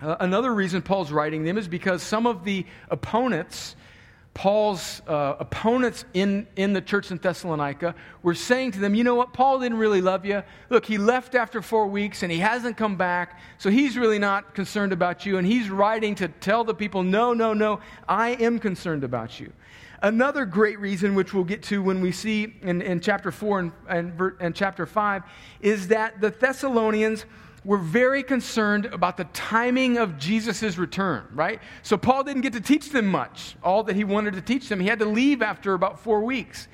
uh, 0.01 0.17
another 0.19 0.53
reason 0.53 0.83
Paul's 0.83 1.13
writing 1.13 1.45
them 1.45 1.59
is 1.59 1.69
because 1.69 2.03
some 2.03 2.27
of 2.27 2.43
the 2.43 2.67
opponents 2.91 3.77
Paul's 4.35 5.03
uh, 5.07 5.37
opponents 5.41 6.07
in, 6.15 6.47
in 6.57 6.73
the 6.73 6.81
church 6.81 7.11
in 7.11 7.19
Thessalonica 7.19 7.95
were 8.23 8.35
saying 8.35 8.73
to 8.73 8.81
them, 8.81 8.95
You 8.95 9.05
know 9.05 9.15
what? 9.15 9.35
Paul 9.35 9.61
didn't 9.61 9.79
really 9.79 10.01
love 10.01 10.25
you. 10.25 10.43
Look, 10.71 10.87
he 10.87 10.97
left 10.97 11.35
after 11.35 11.61
four 11.61 11.87
weeks 11.87 12.23
and 12.23 12.33
he 12.33 12.39
hasn't 12.39 12.79
come 12.79 12.97
back, 12.97 13.39
so 13.59 13.69
he's 13.69 13.99
really 13.99 14.19
not 14.19 14.55
concerned 14.55 14.93
about 14.93 15.27
you. 15.27 15.37
And 15.37 15.47
he's 15.47 15.69
writing 15.69 16.15
to 16.17 16.29
tell 16.29 16.65
the 16.65 16.75
people, 16.75 17.03
No, 17.03 17.35
no, 17.35 17.53
no, 17.53 17.81
I 18.09 18.31
am 18.31 18.59
concerned 18.59 19.05
about 19.05 19.39
you. 19.39 19.53
Another 20.03 20.47
great 20.47 20.81
reason, 20.81 21.15
which 21.15 21.33
we'll 21.33 21.45
get 21.45 21.63
to 21.65 21.83
when 21.83 22.01
we 22.01 22.11
see 22.11 22.57
in, 22.63 22.83
in 22.83 23.01
chapter 23.01 23.31
4 23.31 23.61
and, 23.61 23.73
and, 23.89 24.33
and 24.41 24.55
chapter 24.55 24.85
5, 24.85 25.23
is 25.61 25.89
that 25.89 26.21
the 26.21 26.31
Thessalonians 26.31 27.25
were 27.65 27.79
very 27.79 28.23
concerned 28.23 28.87
about 28.87 29.17
the 29.17 29.25
timing 29.25 29.97
of 29.97 30.19
Jesus' 30.19 30.77
return, 30.77 31.25
right? 31.33 31.61
So 31.83 31.97
Paul 31.97 32.25
didn't 32.25 32.43
get 32.43 32.55
to 32.55 32.61
teach 32.61 32.91
them 32.91 33.07
much, 33.07 33.57
all 33.63 33.85
that 33.85 33.95
he 33.95 34.05
wanted 34.05 34.35
to 34.35 34.41
teach 34.41 34.69
them. 34.69 34.81
He 34.81 34.89
had 34.89 34.99
to 34.99 35.05
leave 35.05 35.43
after 35.43 35.75
about 35.75 36.01
four 36.01 36.25
weeks. 36.25 36.67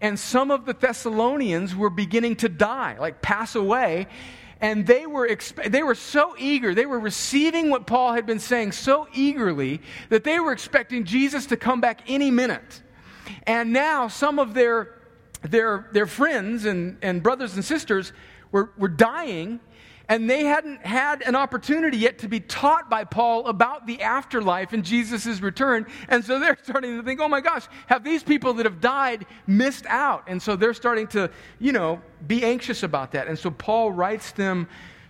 And 0.00 0.18
some 0.18 0.52
of 0.52 0.64
the 0.64 0.74
Thessalonians 0.74 1.74
were 1.74 1.90
beginning 1.90 2.36
to 2.36 2.48
die, 2.48 2.96
like 3.00 3.20
pass 3.20 3.56
away. 3.56 4.06
And 4.60 4.86
they 4.86 5.06
were, 5.06 5.28
expe- 5.28 5.70
they 5.70 5.82
were 5.82 5.94
so 5.94 6.34
eager, 6.38 6.74
they 6.74 6.86
were 6.86 6.98
receiving 7.00 7.70
what 7.70 7.86
Paul 7.86 8.12
had 8.12 8.26
been 8.26 8.40
saying 8.40 8.72
so 8.72 9.08
eagerly 9.12 9.80
that 10.08 10.24
they 10.24 10.38
were 10.40 10.52
expecting 10.52 11.04
Jesus 11.04 11.46
to 11.46 11.56
come 11.56 11.80
back 11.80 12.02
any 12.08 12.30
minute. 12.30 12.82
And 13.44 13.72
now 13.72 14.08
some 14.08 14.38
of 14.38 14.54
their, 14.54 15.00
their, 15.42 15.88
their 15.92 16.06
friends 16.06 16.64
and, 16.64 16.96
and 17.02 17.22
brothers 17.22 17.54
and 17.54 17.64
sisters 17.64 18.12
were, 18.50 18.70
were 18.76 18.88
dying 18.88 19.60
and 20.08 20.28
they 20.28 20.44
hadn't 20.44 20.84
had 20.84 21.22
an 21.22 21.34
opportunity 21.34 21.98
yet 21.98 22.18
to 22.18 22.28
be 22.28 22.40
taught 22.40 22.88
by 22.88 23.04
Paul 23.04 23.46
about 23.46 23.86
the 23.86 24.02
afterlife 24.02 24.72
and 24.72 24.82
Jesus' 24.82 25.40
return. 25.40 25.86
And 26.08 26.24
so 26.24 26.38
they're 26.38 26.56
starting 26.64 26.96
to 26.96 27.02
think, 27.02 27.20
oh 27.20 27.28
my 27.28 27.40
gosh, 27.40 27.66
have 27.86 28.04
these 28.04 28.22
people 28.22 28.54
that 28.54 28.64
have 28.64 28.80
died 28.80 29.26
missed 29.46 29.84
out? 29.86 30.24
And 30.26 30.40
so 30.40 30.56
they're 30.56 30.74
starting 30.74 31.06
to, 31.08 31.30
you 31.58 31.72
know, 31.72 32.00
be 32.26 32.42
anxious 32.42 32.82
about 32.82 33.12
that. 33.12 33.28
And 33.28 33.38
so 33.38 33.50
Paul 33.50 33.92
writes 33.92 34.32
them 34.32 34.66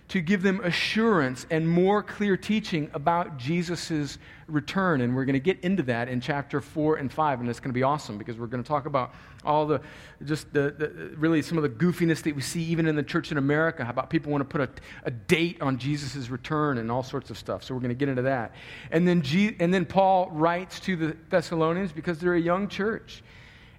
to 0.09 0.21
give 0.21 0.41
them 0.41 0.59
assurance 0.63 1.45
and 1.51 1.69
more 1.69 2.01
clear 2.01 2.35
teaching 2.35 2.89
about 2.93 3.37
Jesus' 3.37 4.17
return. 4.47 5.01
And 5.01 5.15
we're 5.15 5.23
going 5.23 5.33
to 5.33 5.39
get 5.39 5.59
into 5.59 5.83
that 5.83 6.09
in 6.09 6.19
chapter 6.19 6.61
4 6.61 6.95
and 6.95 7.13
5. 7.13 7.41
And 7.41 7.47
it's 7.49 7.59
going 7.59 7.69
to 7.69 7.77
be 7.77 7.83
awesome 7.83 8.17
because 8.17 8.35
we're 8.35 8.47
going 8.47 8.63
to 8.63 8.67
talk 8.67 8.87
about 8.87 9.13
all 9.45 9.67
the, 9.67 9.81
just 10.25 10.51
the, 10.51 10.73
the 10.77 11.15
really 11.15 11.43
some 11.43 11.59
of 11.59 11.61
the 11.61 11.69
goofiness 11.69 12.23
that 12.23 12.35
we 12.35 12.41
see 12.41 12.63
even 12.63 12.87
in 12.87 12.95
the 12.95 13.03
church 13.03 13.31
in 13.31 13.37
America, 13.37 13.85
how 13.85 13.91
about 13.91 14.09
people 14.09 14.31
want 14.31 14.41
to 14.41 14.45
put 14.45 14.61
a, 14.61 14.69
a 15.05 15.11
date 15.11 15.61
on 15.61 15.77
Jesus' 15.77 16.27
return 16.29 16.79
and 16.79 16.91
all 16.91 17.03
sorts 17.03 17.29
of 17.29 17.37
stuff. 17.37 17.63
So 17.63 17.75
we're 17.75 17.81
going 17.81 17.89
to 17.89 17.95
get 17.95 18.09
into 18.09 18.23
that. 18.23 18.55
And 18.89 19.07
then, 19.07 19.21
G, 19.21 19.55
and 19.59 19.71
then 19.71 19.85
Paul 19.85 20.31
writes 20.31 20.79
to 20.81 20.95
the 20.95 21.17
Thessalonians 21.29 21.91
because 21.91 22.17
they're 22.17 22.33
a 22.33 22.41
young 22.41 22.67
church 22.67 23.23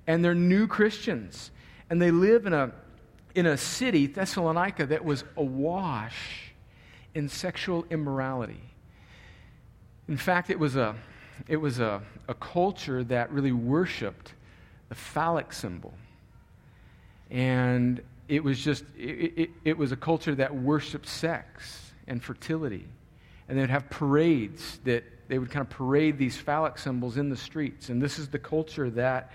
and 0.06 0.24
they're 0.24 0.34
new 0.36 0.68
Christians. 0.68 1.50
And 1.90 2.00
they 2.00 2.12
live 2.12 2.46
in 2.46 2.52
a 2.52 2.70
in 3.34 3.46
a 3.46 3.56
city, 3.56 4.06
Thessalonica, 4.06 4.86
that 4.86 5.04
was 5.04 5.24
awash 5.36 6.52
in 7.14 7.28
sexual 7.28 7.84
immorality. 7.90 8.60
In 10.08 10.16
fact, 10.16 10.50
it 10.50 10.58
was 10.58 10.76
a, 10.76 10.94
it 11.48 11.56
was 11.56 11.78
a, 11.78 12.02
a 12.28 12.34
culture 12.34 13.04
that 13.04 13.30
really 13.30 13.52
worshiped 13.52 14.34
the 14.88 14.94
phallic 14.94 15.52
symbol. 15.52 15.94
And 17.30 18.02
it 18.28 18.42
was 18.42 18.58
just, 18.58 18.84
it, 18.98 19.32
it, 19.36 19.50
it 19.64 19.78
was 19.78 19.92
a 19.92 19.96
culture 19.96 20.34
that 20.34 20.54
worshiped 20.54 21.06
sex 21.06 21.92
and 22.06 22.22
fertility. 22.22 22.86
And 23.48 23.56
they 23.56 23.62
would 23.62 23.70
have 23.70 23.88
parades 23.90 24.78
that 24.84 25.04
they 25.28 25.38
would 25.38 25.50
kind 25.50 25.64
of 25.64 25.70
parade 25.70 26.18
these 26.18 26.36
phallic 26.36 26.76
symbols 26.76 27.16
in 27.16 27.28
the 27.28 27.36
streets. 27.36 27.88
And 27.88 28.02
this 28.02 28.18
is 28.18 28.28
the 28.28 28.38
culture 28.38 28.90
that, 28.90 29.30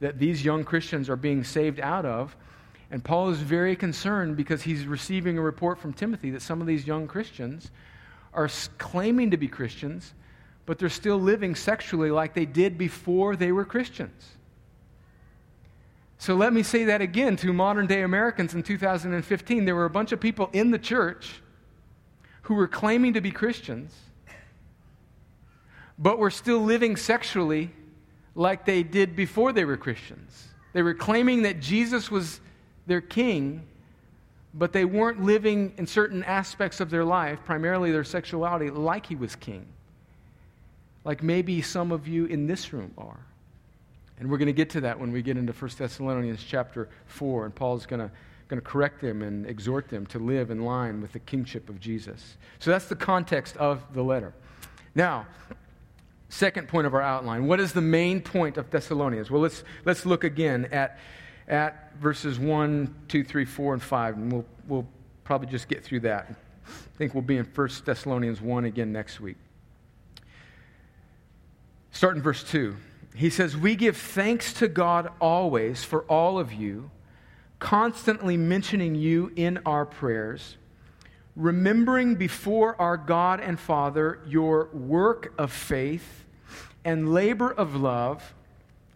that 0.00 0.18
these 0.18 0.44
young 0.44 0.64
Christians 0.64 1.08
are 1.08 1.16
being 1.16 1.44
saved 1.44 1.80
out 1.80 2.04
of 2.04 2.36
and 2.90 3.04
Paul 3.04 3.30
is 3.30 3.38
very 3.38 3.76
concerned 3.76 4.36
because 4.36 4.62
he's 4.62 4.84
receiving 4.84 5.38
a 5.38 5.42
report 5.42 5.78
from 5.78 5.92
Timothy 5.92 6.30
that 6.30 6.42
some 6.42 6.60
of 6.60 6.66
these 6.66 6.86
young 6.86 7.06
Christians 7.06 7.70
are 8.34 8.48
claiming 8.78 9.30
to 9.30 9.36
be 9.36 9.48
Christians, 9.48 10.12
but 10.66 10.78
they're 10.78 10.88
still 10.88 11.18
living 11.18 11.54
sexually 11.54 12.10
like 12.10 12.34
they 12.34 12.46
did 12.46 12.76
before 12.76 13.36
they 13.36 13.52
were 13.52 13.64
Christians. 13.64 14.36
So 16.18 16.34
let 16.34 16.52
me 16.52 16.62
say 16.62 16.84
that 16.84 17.00
again 17.00 17.36
to 17.36 17.52
modern 17.52 17.86
day 17.86 18.02
Americans 18.02 18.54
in 18.54 18.62
2015. 18.62 19.64
There 19.64 19.74
were 19.74 19.86
a 19.86 19.90
bunch 19.90 20.12
of 20.12 20.20
people 20.20 20.50
in 20.52 20.70
the 20.70 20.78
church 20.78 21.40
who 22.42 22.54
were 22.54 22.68
claiming 22.68 23.14
to 23.14 23.20
be 23.20 23.30
Christians, 23.30 23.94
but 25.98 26.18
were 26.18 26.30
still 26.30 26.58
living 26.58 26.96
sexually 26.96 27.70
like 28.34 28.64
they 28.64 28.82
did 28.82 29.16
before 29.16 29.52
they 29.52 29.64
were 29.64 29.76
Christians. 29.76 30.48
They 30.72 30.82
were 30.82 30.94
claiming 30.94 31.42
that 31.42 31.60
Jesus 31.60 32.10
was 32.10 32.40
their 32.86 33.00
king, 33.00 33.66
but 34.54 34.72
they 34.72 34.84
weren't 34.84 35.22
living 35.22 35.72
in 35.76 35.86
certain 35.86 36.24
aspects 36.24 36.80
of 36.80 36.90
their 36.90 37.04
life, 37.04 37.38
primarily 37.44 37.92
their 37.92 38.04
sexuality, 38.04 38.70
like 38.70 39.06
he 39.06 39.14
was 39.14 39.36
king. 39.36 39.66
Like 41.04 41.22
maybe 41.22 41.62
some 41.62 41.92
of 41.92 42.08
you 42.08 42.26
in 42.26 42.46
this 42.46 42.72
room 42.72 42.92
are. 42.98 43.20
And 44.18 44.30
we're 44.30 44.38
going 44.38 44.46
to 44.46 44.52
get 44.52 44.70
to 44.70 44.82
that 44.82 44.98
when 44.98 45.12
we 45.12 45.22
get 45.22 45.36
into 45.36 45.52
1 45.52 45.70
Thessalonians 45.78 46.44
chapter 46.46 46.88
4, 47.06 47.46
and 47.46 47.54
Paul's 47.54 47.86
going 47.86 48.00
to 48.00 48.10
going 48.50 48.60
to 48.60 48.68
correct 48.68 49.00
them 49.00 49.22
and 49.22 49.46
exhort 49.46 49.88
them 49.88 50.04
to 50.04 50.18
live 50.18 50.50
in 50.50 50.64
line 50.64 51.00
with 51.00 51.12
the 51.12 51.20
kingship 51.20 51.70
of 51.70 51.78
Jesus. 51.78 52.36
So 52.58 52.72
that's 52.72 52.86
the 52.86 52.96
context 52.96 53.56
of 53.56 53.80
the 53.94 54.02
letter. 54.02 54.34
Now, 54.92 55.26
second 56.28 56.66
point 56.66 56.88
of 56.88 56.92
our 56.92 57.00
outline. 57.00 57.46
What 57.46 57.60
is 57.60 57.72
the 57.72 57.80
main 57.80 58.20
point 58.20 58.56
of 58.56 58.68
Thessalonians? 58.70 59.30
Well, 59.30 59.40
let's, 59.40 59.62
let's 59.84 60.04
look 60.04 60.24
again 60.24 60.68
at, 60.72 60.98
at 61.50 61.92
verses 61.96 62.38
1, 62.38 62.94
2, 63.08 63.24
3, 63.24 63.44
4, 63.44 63.74
and 63.74 63.82
5, 63.82 64.16
and 64.16 64.32
we'll, 64.32 64.44
we'll 64.66 64.88
probably 65.24 65.48
just 65.48 65.68
get 65.68 65.84
through 65.84 66.00
that. 66.00 66.32
I 66.66 66.96
think 66.96 67.14
we'll 67.14 67.22
be 67.22 67.36
in 67.36 67.44
1 67.44 67.68
Thessalonians 67.84 68.40
1 68.40 68.64
again 68.64 68.92
next 68.92 69.20
week. 69.20 69.36
Start 71.90 72.16
in 72.16 72.22
verse 72.22 72.42
2. 72.44 72.76
He 73.14 73.28
says, 73.28 73.56
We 73.56 73.74
give 73.74 73.96
thanks 73.96 74.52
to 74.54 74.68
God 74.68 75.10
always 75.20 75.84
for 75.84 76.02
all 76.02 76.38
of 76.38 76.52
you, 76.52 76.90
constantly 77.58 78.36
mentioning 78.36 78.94
you 78.94 79.32
in 79.36 79.58
our 79.66 79.84
prayers 79.84 80.56
remembering 81.36 82.16
before 82.16 82.80
our 82.80 82.96
God 82.96 83.40
and 83.40 83.58
Father 83.58 84.20
your 84.26 84.68
work 84.72 85.32
of 85.38 85.52
faith 85.52 86.26
and 86.84 87.12
labor 87.12 87.50
of 87.50 87.74
love 87.74 88.34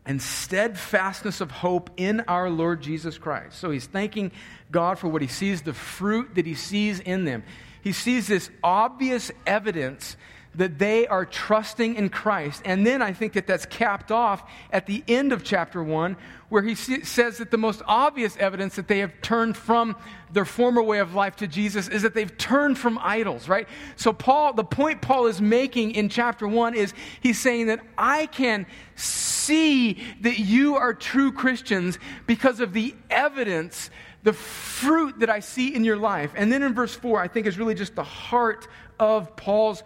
and 0.07 0.21
steadfastness 0.21 1.41
of 1.41 1.51
hope 1.51 1.91
in 1.97 2.21
our 2.29 2.51
Lord 2.51 2.83
Jesus 2.83 3.17
Christ. 3.19 3.59
So 3.59 3.71
he's 3.71 3.87
thanking 3.87 4.33
God 4.71 4.99
for 4.99 5.09
what 5.09 5.23
he 5.23 5.29
sees, 5.29 5.63
the 5.63 5.73
fruit 5.73 6.35
that 6.35 6.47
he 6.47 6.55
sees 6.55 7.01
in 7.01 7.25
them. 7.25 7.43
He 7.83 7.93
sees 7.93 8.27
this 8.27 8.51
obvious 8.63 9.31
evidence 9.47 10.17
that 10.55 10.79
they 10.79 11.07
are 11.07 11.25
trusting 11.25 11.97
in 11.97 12.09
Christ. 12.09 12.63
And 12.65 12.87
then 12.87 13.03
I 13.03 13.13
think 13.13 13.33
that 13.35 13.47
that's 13.47 13.67
capped 13.67 14.13
off 14.13 14.49
at 14.71 14.87
the 14.87 15.03
end 15.09 15.33
of 15.33 15.43
chapter 15.43 15.83
1, 15.83 16.17
where 16.49 16.63
he 16.63 16.75
says 16.75 17.39
that 17.39 17.51
the 17.51 17.59
most 17.59 17.83
obvious 17.87 18.37
evidence 18.37 18.77
that 18.77 18.89
they 18.89 19.01
have 19.01 19.13
turned 19.23 19.57
from 19.57 19.97
their 20.33 20.45
former 20.45 20.83
way 20.83 20.99
of 20.99 21.15
life 21.15 21.37
to 21.37 21.47
Jesus 21.47 21.89
is 21.89 22.03
that 22.03 22.15
they've 22.15 22.37
turned 22.39 22.79
from 22.79 22.99
idols, 23.03 23.49
right? 23.49 23.69
So, 23.97 24.13
Paul, 24.13 24.53
the 24.53 24.65
point 24.65 25.03
Paul 25.03 25.27
is 25.27 25.41
making 25.41 25.93
in 25.93 26.09
chapter 26.09 26.47
1 26.47 26.75
is 26.75 26.93
he's 27.21 27.41
saying 27.41 27.67
that 27.67 27.81
I 27.99 28.27
can 28.27 28.67
see 28.95 30.03
that 30.21 30.39
you 30.39 30.77
are 30.77 30.95
true 30.95 31.33
Christians 31.33 31.99
because 32.27 32.61
of 32.61 32.73
the 32.73 32.95
evidence 33.11 33.91
the 34.25 34.33
fruit 34.33 35.21
that 35.21 35.29
I 35.29 35.41
see 35.41 35.75
in 35.75 35.85
your 35.85 35.99
life. 35.99 36.33
And 36.35 36.51
then 36.51 36.63
in 36.63 36.75
verse 36.75 36.95
4, 36.95 37.21
I 37.21 37.29
think 37.29 37.47
is 37.47 37.59
really 37.59 37.75
just 37.75 37.95
the 37.95 38.05
heart 38.05 38.67
of 38.99 39.37
Paul's 39.37 39.83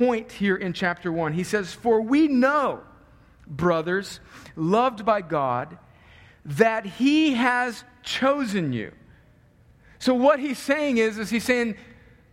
point 0.00 0.32
here 0.32 0.56
in 0.56 0.72
chapter 0.72 1.12
1. 1.12 1.34
He 1.34 1.44
says, 1.44 1.74
For 1.74 2.00
we 2.00 2.26
know, 2.26 2.80
brothers, 3.46 4.18
loved 4.56 5.04
by 5.04 5.20
God, 5.20 5.76
that 6.46 6.86
He 6.86 7.34
has 7.34 7.84
chosen 8.02 8.72
you. 8.72 8.92
So, 9.98 10.14
what 10.14 10.40
he's 10.40 10.58
saying 10.58 10.96
is, 10.96 11.18
is 11.18 11.28
he's 11.28 11.44
saying, 11.44 11.76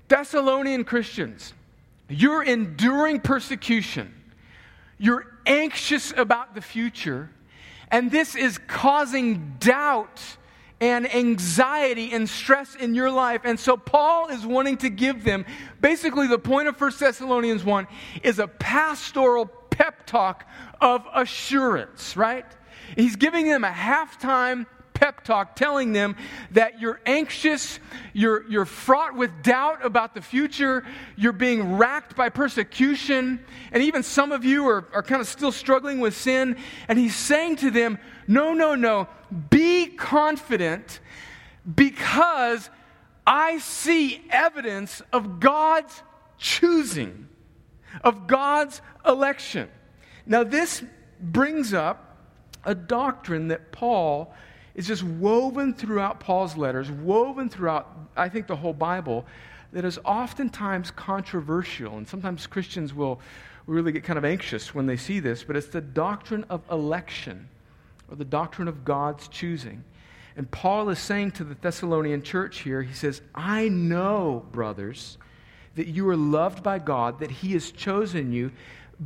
Thessalonian 0.08 0.86
Christians, 0.86 1.53
you're 2.08 2.41
enduring 2.41 3.19
persecution, 3.19 4.13
you're 4.97 5.27
anxious 5.45 6.13
about 6.15 6.56
the 6.56 6.62
future, 6.62 7.30
and 7.91 8.10
this 8.10 8.34
is 8.34 8.58
causing 8.58 9.58
doubt 9.60 10.37
and 10.80 11.13
anxiety 11.13 12.12
and 12.13 12.30
stress 12.30 12.76
in 12.76 12.94
your 12.94 13.10
life. 13.10 13.42
And 13.44 13.60
so 13.60 13.78
Paul 13.78 14.30
is 14.30 14.46
wanting 14.46 14.78
to 14.78 14.90
give 14.90 15.24
them 15.24 15.46
basically 15.82 16.28
the 16.28 16.40
point 16.40 16.68
of 16.68 16.80
1 16.80 16.92
Thessalonians 17.00 17.63
1 17.63 17.88
is 18.24 18.40
a 18.40 18.48
pastoral 18.48 19.48
pep 19.48 20.06
talk 20.06 20.48
of 20.80 21.06
assurance, 21.13 22.16
right? 22.16 22.46
He's 22.96 23.16
giving 23.16 23.48
them 23.48 23.63
a 23.63 23.72
halftime 23.72 24.66
pep 24.98 25.24
talk 25.24 25.56
telling 25.56 25.94
them 25.94 26.16
that 26.52 26.82
you're 26.82 27.00
anxious, 27.06 27.80
you're, 28.13 28.50
you're 28.50 28.66
fraught 28.66 29.16
with 29.16 29.30
doubt 29.44 29.86
about 29.86 30.16
the 30.16 30.22
future, 30.22 30.84
you're 31.16 31.32
being 31.32 31.78
racked 31.78 32.16
by 32.16 32.30
persecution, 32.30 33.40
and 33.72 33.84
even 33.84 34.02
some 34.02 34.32
of 34.32 34.44
you 34.44 34.68
are, 34.68 34.88
are 34.94 35.04
kind 35.04 35.22
of 35.22 35.28
still 35.28 35.52
struggling 35.52 36.00
with 36.00 36.16
sin. 36.16 36.58
And 36.88 36.98
he's 36.98 37.16
saying 37.16 37.58
to 37.58 37.70
them, 37.70 38.00
No, 38.28 38.54
no, 38.54 38.76
no, 38.76 39.08
be 39.50 39.88
confident 39.88 41.00
because 41.76 42.70
I 43.26 43.60
see 43.60 44.24
evidence 44.30 45.02
of 45.13 45.40
God's 45.40 46.02
choosing, 46.38 47.28
of 48.04 48.28
God's 48.28 48.82
election. 49.06 49.70
Now, 50.26 50.44
this 50.44 50.84
brings 51.20 51.74
up 51.74 52.18
a 52.66 52.76
doctrine 52.76 53.48
that 53.48 53.72
Paul 53.72 54.34
is 54.76 54.88
just 54.88 55.04
woven 55.04 55.74
throughout 55.74 56.20
Paul's 56.20 56.56
letters, 56.58 56.92
woven 56.92 57.50
throughout, 57.50 58.10
I 58.16 58.30
think, 58.30 58.48
the 58.48 58.56
whole 58.56 58.74
Bible, 58.74 59.26
that 59.74 59.86
is 59.86 60.00
oftentimes 60.06 60.92
controversial. 60.92 61.98
And 61.98 62.08
sometimes 62.08 62.46
Christians 62.46 62.94
will 62.94 63.20
really 63.66 63.92
get 63.92 64.04
kind 64.04 64.18
of 64.18 64.26
anxious 64.26 64.76
when 64.76 64.86
they 64.86 64.98
see 64.98 65.20
this, 65.20 65.44
but 65.44 65.56
it's 65.56 65.68
the 65.68 65.82
doctrine 65.82 66.46
of 66.50 66.62
election 66.70 67.50
or 68.10 68.15
the 68.15 68.26
doctrine 68.26 68.67
of 68.67 68.86
God's 68.86 69.28
choosing. 69.28 69.84
And 70.36 70.50
Paul 70.50 70.89
is 70.89 71.00
saying 71.00 71.32
to 71.32 71.43
the 71.43 71.56
Thessalonian 71.56 72.22
church 72.22 72.60
here, 72.60 72.84
he 72.84 72.93
says, 72.93 73.22
I 73.34 73.70
know, 73.70 74.46
brothers, 74.52 75.17
that 75.78 75.88
you 75.88 76.08
are 76.10 76.17
loved 76.17 76.63
by 76.63 76.80
God, 76.80 77.20
that 77.20 77.32
He 77.32 77.54
has 77.54 77.72
chosen 77.72 78.34
you 78.34 78.52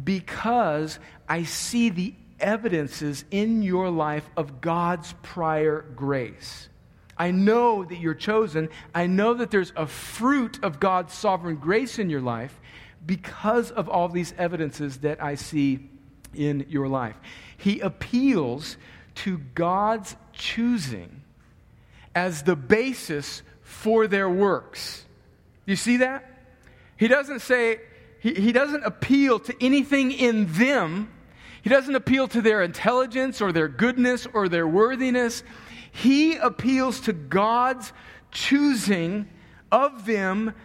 because 0.04 1.00
I 1.28 1.44
see 1.44 1.90
the 1.90 2.14
evidences 2.40 3.24
in 3.30 3.62
your 3.62 3.90
life 3.90 4.28
of 4.36 4.62
God's 4.62 5.14
prior 5.22 5.86
grace. 5.96 6.70
I 7.18 7.32
know 7.32 7.84
that 7.84 8.00
you're 8.00 8.14
chosen. 8.14 8.70
I 8.96 9.06
know 9.06 9.34
that 9.36 9.52
there's 9.52 9.74
a 9.76 9.86
fruit 9.86 10.64
of 10.64 10.80
God's 10.80 11.14
sovereign 11.14 11.58
grace 11.58 12.00
in 12.00 12.10
your 12.10 12.22
life 12.22 12.60
because 13.06 13.70
of 13.70 13.90
all 13.90 14.08
these 14.10 14.34
evidences 14.38 14.98
that 15.00 15.22
I 15.22 15.36
see 15.36 15.90
in 16.34 16.66
your 16.70 16.88
life. 16.88 17.16
He 17.62 17.80
appeals 17.80 18.78
to 19.16 19.38
God's 19.56 20.16
choosing 20.34 21.22
as 22.14 22.44
the 22.44 22.56
basis 22.56 23.42
for 23.62 24.08
their 24.08 24.30
works. 24.30 25.06
You 25.66 25.76
see 25.76 25.98
that? 25.98 26.28
He 26.98 27.08
doesn't 27.08 27.40
say, 27.40 27.80
he, 28.20 28.34
he 28.34 28.52
doesn't 28.52 28.84
appeal 28.84 29.40
to 29.40 29.56
anything 29.62 30.12
in 30.12 30.52
them 30.54 31.10
he 31.62 31.70
doesn't 31.70 31.96
appeal 31.96 32.28
to 32.30 32.42
their 32.42 32.64
intelligence 32.64 33.42
or 33.42 33.52
their 33.52 33.68
goodness 33.68 34.28
or 34.34 34.50
their 34.50 34.68
worthiness. 34.68 35.44
He 35.92 36.36
appeals 36.36 37.02
to 37.02 37.14
God's 37.14 37.94
choosing 38.32 39.28
of 39.72 40.06
them 40.06 40.56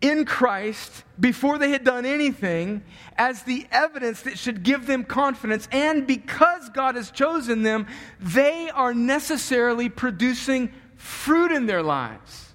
in 0.00 0.24
Christ 0.24 1.04
before 1.18 1.58
they 1.58 1.70
had 1.70 1.84
done 1.84 2.06
anything 2.06 2.82
as 3.16 3.42
the 3.42 3.66
evidence 3.70 4.22
that 4.22 4.38
should 4.38 4.62
give 4.62 4.86
them 4.86 5.04
confidence. 5.04 5.68
And 5.72 6.06
because 6.06 6.70
God 6.70 6.94
has 6.94 7.10
chosen 7.10 7.62
them, 7.62 7.86
they 8.18 8.70
are 8.70 8.94
necessarily 8.94 9.88
producing 9.88 10.72
fruit 10.96 11.52
in 11.52 11.66
their 11.66 11.82
lives. 11.82 12.52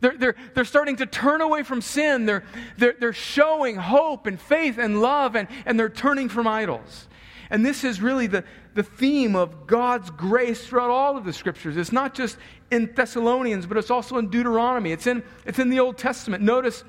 They're, 0.00 0.16
they're, 0.18 0.36
they're 0.52 0.64
starting 0.66 0.96
to 0.96 1.06
turn 1.06 1.40
away 1.40 1.62
from 1.62 1.80
sin. 1.80 2.26
They're, 2.26 2.44
they're, 2.76 2.94
they're 2.98 3.12
showing 3.14 3.76
hope 3.76 4.26
and 4.26 4.38
faith 4.38 4.76
and 4.76 5.00
love, 5.00 5.34
and, 5.34 5.48
and 5.64 5.80
they're 5.80 5.88
turning 5.88 6.28
from 6.28 6.46
idols. 6.46 7.08
And 7.48 7.64
this 7.64 7.84
is 7.84 8.02
really 8.02 8.26
the, 8.26 8.44
the 8.74 8.82
theme 8.82 9.36
of 9.36 9.66
God's 9.66 10.10
grace 10.10 10.66
throughout 10.66 10.90
all 10.90 11.16
of 11.16 11.24
the 11.24 11.32
scriptures. 11.32 11.76
It's 11.76 11.92
not 11.92 12.14
just 12.14 12.36
in 12.70 12.92
Thessalonians, 12.94 13.66
but 13.66 13.76
it's 13.76 13.90
also 13.90 14.18
in 14.18 14.28
Deuteronomy. 14.28 14.92
It's 14.92 15.06
in, 15.06 15.22
it's 15.46 15.58
in 15.58 15.70
the 15.70 15.80
Old 15.80 15.96
Testament. 15.96 16.42
Notice 16.42 16.84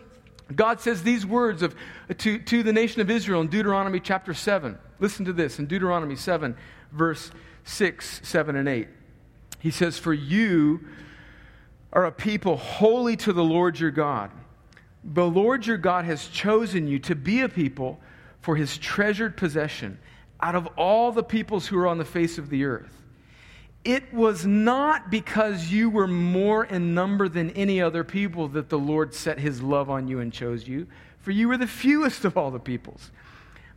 God 0.53 0.81
says 0.81 1.03
these 1.03 1.25
words 1.25 1.61
of, 1.61 1.75
to, 2.17 2.39
to 2.39 2.63
the 2.63 2.73
nation 2.73 3.01
of 3.01 3.09
Israel 3.09 3.41
in 3.41 3.47
Deuteronomy 3.47 3.99
chapter 3.99 4.33
7. 4.33 4.77
Listen 4.99 5.25
to 5.25 5.33
this 5.33 5.59
in 5.59 5.67
Deuteronomy 5.67 6.15
7, 6.15 6.55
verse 6.91 7.31
6, 7.63 8.21
7, 8.23 8.55
and 8.55 8.67
8. 8.67 8.87
He 9.59 9.71
says, 9.71 9.97
For 9.97 10.13
you 10.13 10.85
are 11.93 12.05
a 12.05 12.11
people 12.11 12.57
holy 12.57 13.15
to 13.17 13.33
the 13.33 13.43
Lord 13.43 13.79
your 13.79 13.91
God. 13.91 14.31
The 15.03 15.25
Lord 15.25 15.67
your 15.67 15.77
God 15.77 16.05
has 16.05 16.27
chosen 16.27 16.87
you 16.87 16.97
to 16.99 17.15
be 17.15 17.41
a 17.41 17.49
people 17.49 17.99
for 18.41 18.55
his 18.55 18.77
treasured 18.77 19.37
possession 19.37 19.99
out 20.45 20.53
of 20.53 20.67
all 20.77 21.11
the 21.11 21.23
peoples 21.23 21.65
who 21.65 21.75
are 21.79 21.87
on 21.87 21.97
the 21.97 22.05
face 22.05 22.37
of 22.37 22.49
the 22.51 22.63
earth. 22.65 23.01
It 23.83 24.13
was 24.13 24.45
not 24.45 25.09
because 25.09 25.71
you 25.71 25.89
were 25.89 26.07
more 26.07 26.65
in 26.65 26.93
number 26.93 27.27
than 27.27 27.49
any 27.51 27.81
other 27.81 28.03
people 28.03 28.47
that 28.49 28.69
the 28.69 28.77
Lord 28.77 29.15
set 29.15 29.39
his 29.39 29.63
love 29.63 29.89
on 29.89 30.07
you 30.07 30.19
and 30.19 30.31
chose 30.31 30.67
you, 30.67 30.85
for 31.17 31.31
you 31.31 31.47
were 31.47 31.57
the 31.57 31.65
fewest 31.65 32.25
of 32.25 32.37
all 32.37 32.51
the 32.51 32.59
peoples. 32.59 33.09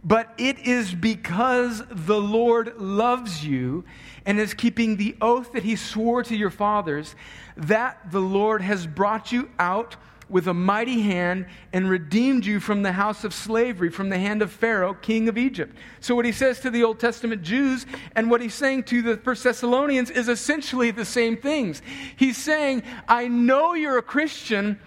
but 0.05 0.33
it 0.39 0.59
is 0.61 0.95
because 0.95 1.83
the 1.91 2.21
Lord 2.21 2.77
loves 2.77 3.45
you 3.45 3.85
and 4.25 4.39
is 4.39 4.55
keeping 4.55 4.97
the 4.97 5.17
oath 5.21 5.53
that 5.53 5.65
he 5.65 5.75
swore 5.77 6.23
to 6.23 6.37
your 6.37 6.51
fathers 6.51 7.15
that 7.57 7.99
the 8.11 8.21
Lord 8.21 8.63
has 8.63 8.87
brought 8.87 9.33
you 9.33 9.51
out 9.59 9.97
with 10.29 10.47
a 10.47 10.55
mighty 10.55 11.01
hand 11.01 11.47
and 11.73 11.89
redeemed 11.89 12.45
you 12.45 12.61
from 12.61 12.83
the 12.83 12.93
house 12.93 13.25
of 13.25 13.33
slavery, 13.33 13.91
from 13.91 14.09
the 14.09 14.19
hand 14.19 14.43
of 14.43 14.53
Pharaoh, 14.53 14.95
king 14.95 15.29
of 15.29 15.39
Egypt. 15.39 15.77
So, 16.01 16.15
what 16.15 16.25
he 16.25 16.33
says 16.33 16.61
to 16.61 16.71
the 16.71 16.85
Old 16.85 17.01
Testament 17.01 17.43
Jews 17.43 17.87
and 18.15 18.31
what 18.31 18.41
he's 18.41 18.55
saying 18.55 18.85
to 18.85 19.03
the 19.03 19.17
First 19.17 19.45
Thessalonians 19.45 20.11
is 20.11 20.29
essentially 20.29 20.91
the 20.91 21.05
same 21.05 21.37
things. 21.37 21.83
He's 22.17 22.37
saying, 22.37 22.83
I 23.09 23.29
know 23.29 23.75
you're 23.75 23.99
a 23.99 24.03
Christian 24.03 24.79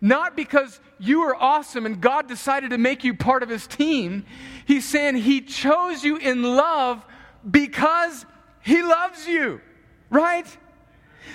not 0.00 0.36
because 0.36 0.80
you 0.98 1.22
are 1.22 1.34
awesome 1.34 1.86
and 1.86 2.00
God 2.00 2.28
decided 2.28 2.70
to 2.70 2.78
make 2.78 3.04
you 3.04 3.14
part 3.14 3.42
of 3.42 3.48
his 3.48 3.66
team. 3.66 4.24
He's 4.64 4.86
saying 4.86 5.16
he 5.16 5.40
chose 5.40 6.04
you 6.04 6.16
in 6.16 6.42
love 6.42 7.04
because 7.48 8.24
he 8.62 8.82
loves 8.82 9.26
you, 9.26 9.60
right? 10.08 10.46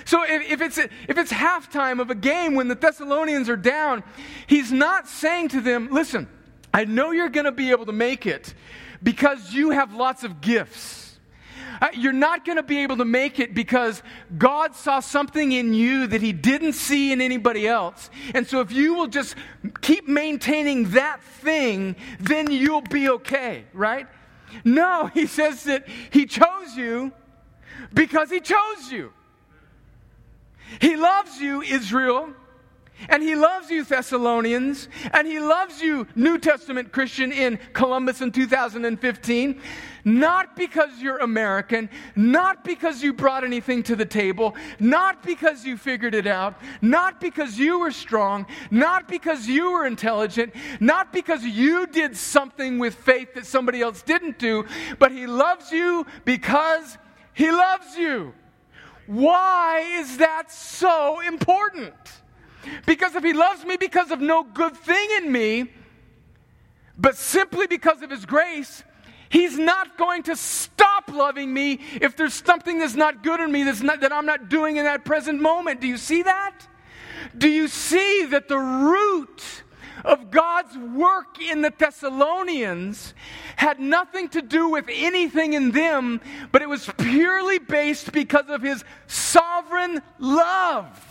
So 0.04 0.22
if, 0.24 0.50
if, 0.50 0.60
it's, 0.60 0.78
if 0.78 1.18
it's 1.18 1.32
halftime 1.32 2.00
of 2.00 2.10
a 2.10 2.14
game 2.14 2.54
when 2.54 2.68
the 2.68 2.74
Thessalonians 2.74 3.48
are 3.48 3.56
down, 3.56 4.04
he's 4.46 4.70
not 4.70 5.08
saying 5.08 5.48
to 5.48 5.60
them, 5.60 5.88
listen, 5.90 6.28
I 6.72 6.84
know 6.84 7.10
you're 7.10 7.28
going 7.28 7.46
to 7.46 7.52
be 7.52 7.70
able 7.70 7.86
to 7.86 7.92
make 7.92 8.26
it 8.26 8.54
because 9.02 9.52
you 9.52 9.70
have 9.70 9.94
lots 9.94 10.24
of 10.24 10.40
gifts. 10.40 11.18
Uh, 11.80 11.88
you're 11.94 12.12
not 12.12 12.44
going 12.44 12.56
to 12.56 12.62
be 12.62 12.78
able 12.78 12.96
to 12.96 13.04
make 13.04 13.38
it 13.38 13.54
because 13.54 14.02
God 14.38 14.74
saw 14.74 15.00
something 15.00 15.52
in 15.52 15.74
you 15.74 16.06
that 16.06 16.22
He 16.22 16.32
didn't 16.32 16.72
see 16.72 17.12
in 17.12 17.20
anybody 17.20 17.68
else. 17.68 18.10
And 18.34 18.46
so, 18.46 18.60
if 18.60 18.72
you 18.72 18.94
will 18.94 19.08
just 19.08 19.34
keep 19.82 20.08
maintaining 20.08 20.90
that 20.90 21.22
thing, 21.22 21.96
then 22.18 22.50
you'll 22.50 22.80
be 22.80 23.08
okay, 23.08 23.64
right? 23.72 24.06
No, 24.64 25.06
He 25.14 25.26
says 25.26 25.64
that 25.64 25.86
He 26.10 26.26
chose 26.26 26.76
you 26.76 27.12
because 27.92 28.30
He 28.30 28.40
chose 28.40 28.90
you. 28.90 29.12
He 30.80 30.96
loves 30.96 31.40
you, 31.40 31.62
Israel. 31.62 32.32
And 33.08 33.22
he 33.22 33.34
loves 33.34 33.70
you, 33.70 33.84
Thessalonians, 33.84 34.88
and 35.12 35.28
he 35.28 35.38
loves 35.38 35.82
you, 35.82 36.06
New 36.14 36.38
Testament 36.38 36.92
Christian 36.92 37.30
in 37.30 37.58
Columbus 37.74 38.22
in 38.22 38.32
2015, 38.32 39.60
not 40.04 40.56
because 40.56 40.90
you're 40.98 41.18
American, 41.18 41.90
not 42.14 42.64
because 42.64 43.02
you 43.02 43.12
brought 43.12 43.44
anything 43.44 43.82
to 43.82 43.96
the 43.96 44.06
table, 44.06 44.56
not 44.80 45.22
because 45.22 45.64
you 45.64 45.76
figured 45.76 46.14
it 46.14 46.26
out, 46.26 46.54
not 46.80 47.20
because 47.20 47.58
you 47.58 47.80
were 47.80 47.90
strong, 47.90 48.46
not 48.70 49.08
because 49.08 49.46
you 49.46 49.72
were 49.72 49.84
intelligent, 49.84 50.54
not 50.80 51.12
because 51.12 51.44
you 51.44 51.86
did 51.88 52.16
something 52.16 52.78
with 52.78 52.94
faith 52.94 53.34
that 53.34 53.44
somebody 53.44 53.82
else 53.82 54.00
didn't 54.02 54.38
do, 54.38 54.64
but 54.98 55.12
he 55.12 55.26
loves 55.26 55.70
you 55.70 56.06
because 56.24 56.96
he 57.34 57.50
loves 57.50 57.96
you. 57.98 58.32
Why 59.06 59.80
is 60.00 60.18
that 60.18 60.50
so 60.50 61.20
important? 61.20 61.94
Because 62.86 63.14
if 63.14 63.22
he 63.22 63.32
loves 63.32 63.64
me 63.64 63.76
because 63.76 64.10
of 64.10 64.20
no 64.20 64.42
good 64.42 64.76
thing 64.76 65.08
in 65.18 65.30
me, 65.30 65.70
but 66.98 67.16
simply 67.16 67.66
because 67.66 68.02
of 68.02 68.10
his 68.10 68.26
grace, 68.26 68.82
he's 69.28 69.58
not 69.58 69.96
going 69.96 70.24
to 70.24 70.36
stop 70.36 71.08
loving 71.12 71.52
me 71.52 71.80
if 72.00 72.16
there's 72.16 72.34
something 72.34 72.78
that's 72.78 72.94
not 72.94 73.22
good 73.22 73.40
in 73.40 73.52
me 73.52 73.64
that's 73.64 73.82
not, 73.82 74.00
that 74.00 74.12
I'm 74.12 74.26
not 74.26 74.48
doing 74.48 74.76
in 74.76 74.84
that 74.84 75.04
present 75.04 75.40
moment. 75.40 75.80
Do 75.80 75.86
you 75.86 75.98
see 75.98 76.22
that? 76.22 76.66
Do 77.36 77.48
you 77.48 77.68
see 77.68 78.26
that 78.26 78.48
the 78.48 78.58
root 78.58 79.42
of 80.04 80.30
God's 80.30 80.76
work 80.76 81.40
in 81.40 81.62
the 81.62 81.72
Thessalonians 81.76 83.14
had 83.56 83.80
nothing 83.80 84.28
to 84.30 84.42
do 84.42 84.68
with 84.68 84.86
anything 84.88 85.54
in 85.54 85.70
them, 85.70 86.20
but 86.52 86.62
it 86.62 86.68
was 86.68 86.90
purely 86.98 87.58
based 87.58 88.12
because 88.12 88.48
of 88.48 88.62
his 88.62 88.84
sovereign 89.06 90.02
love. 90.18 91.02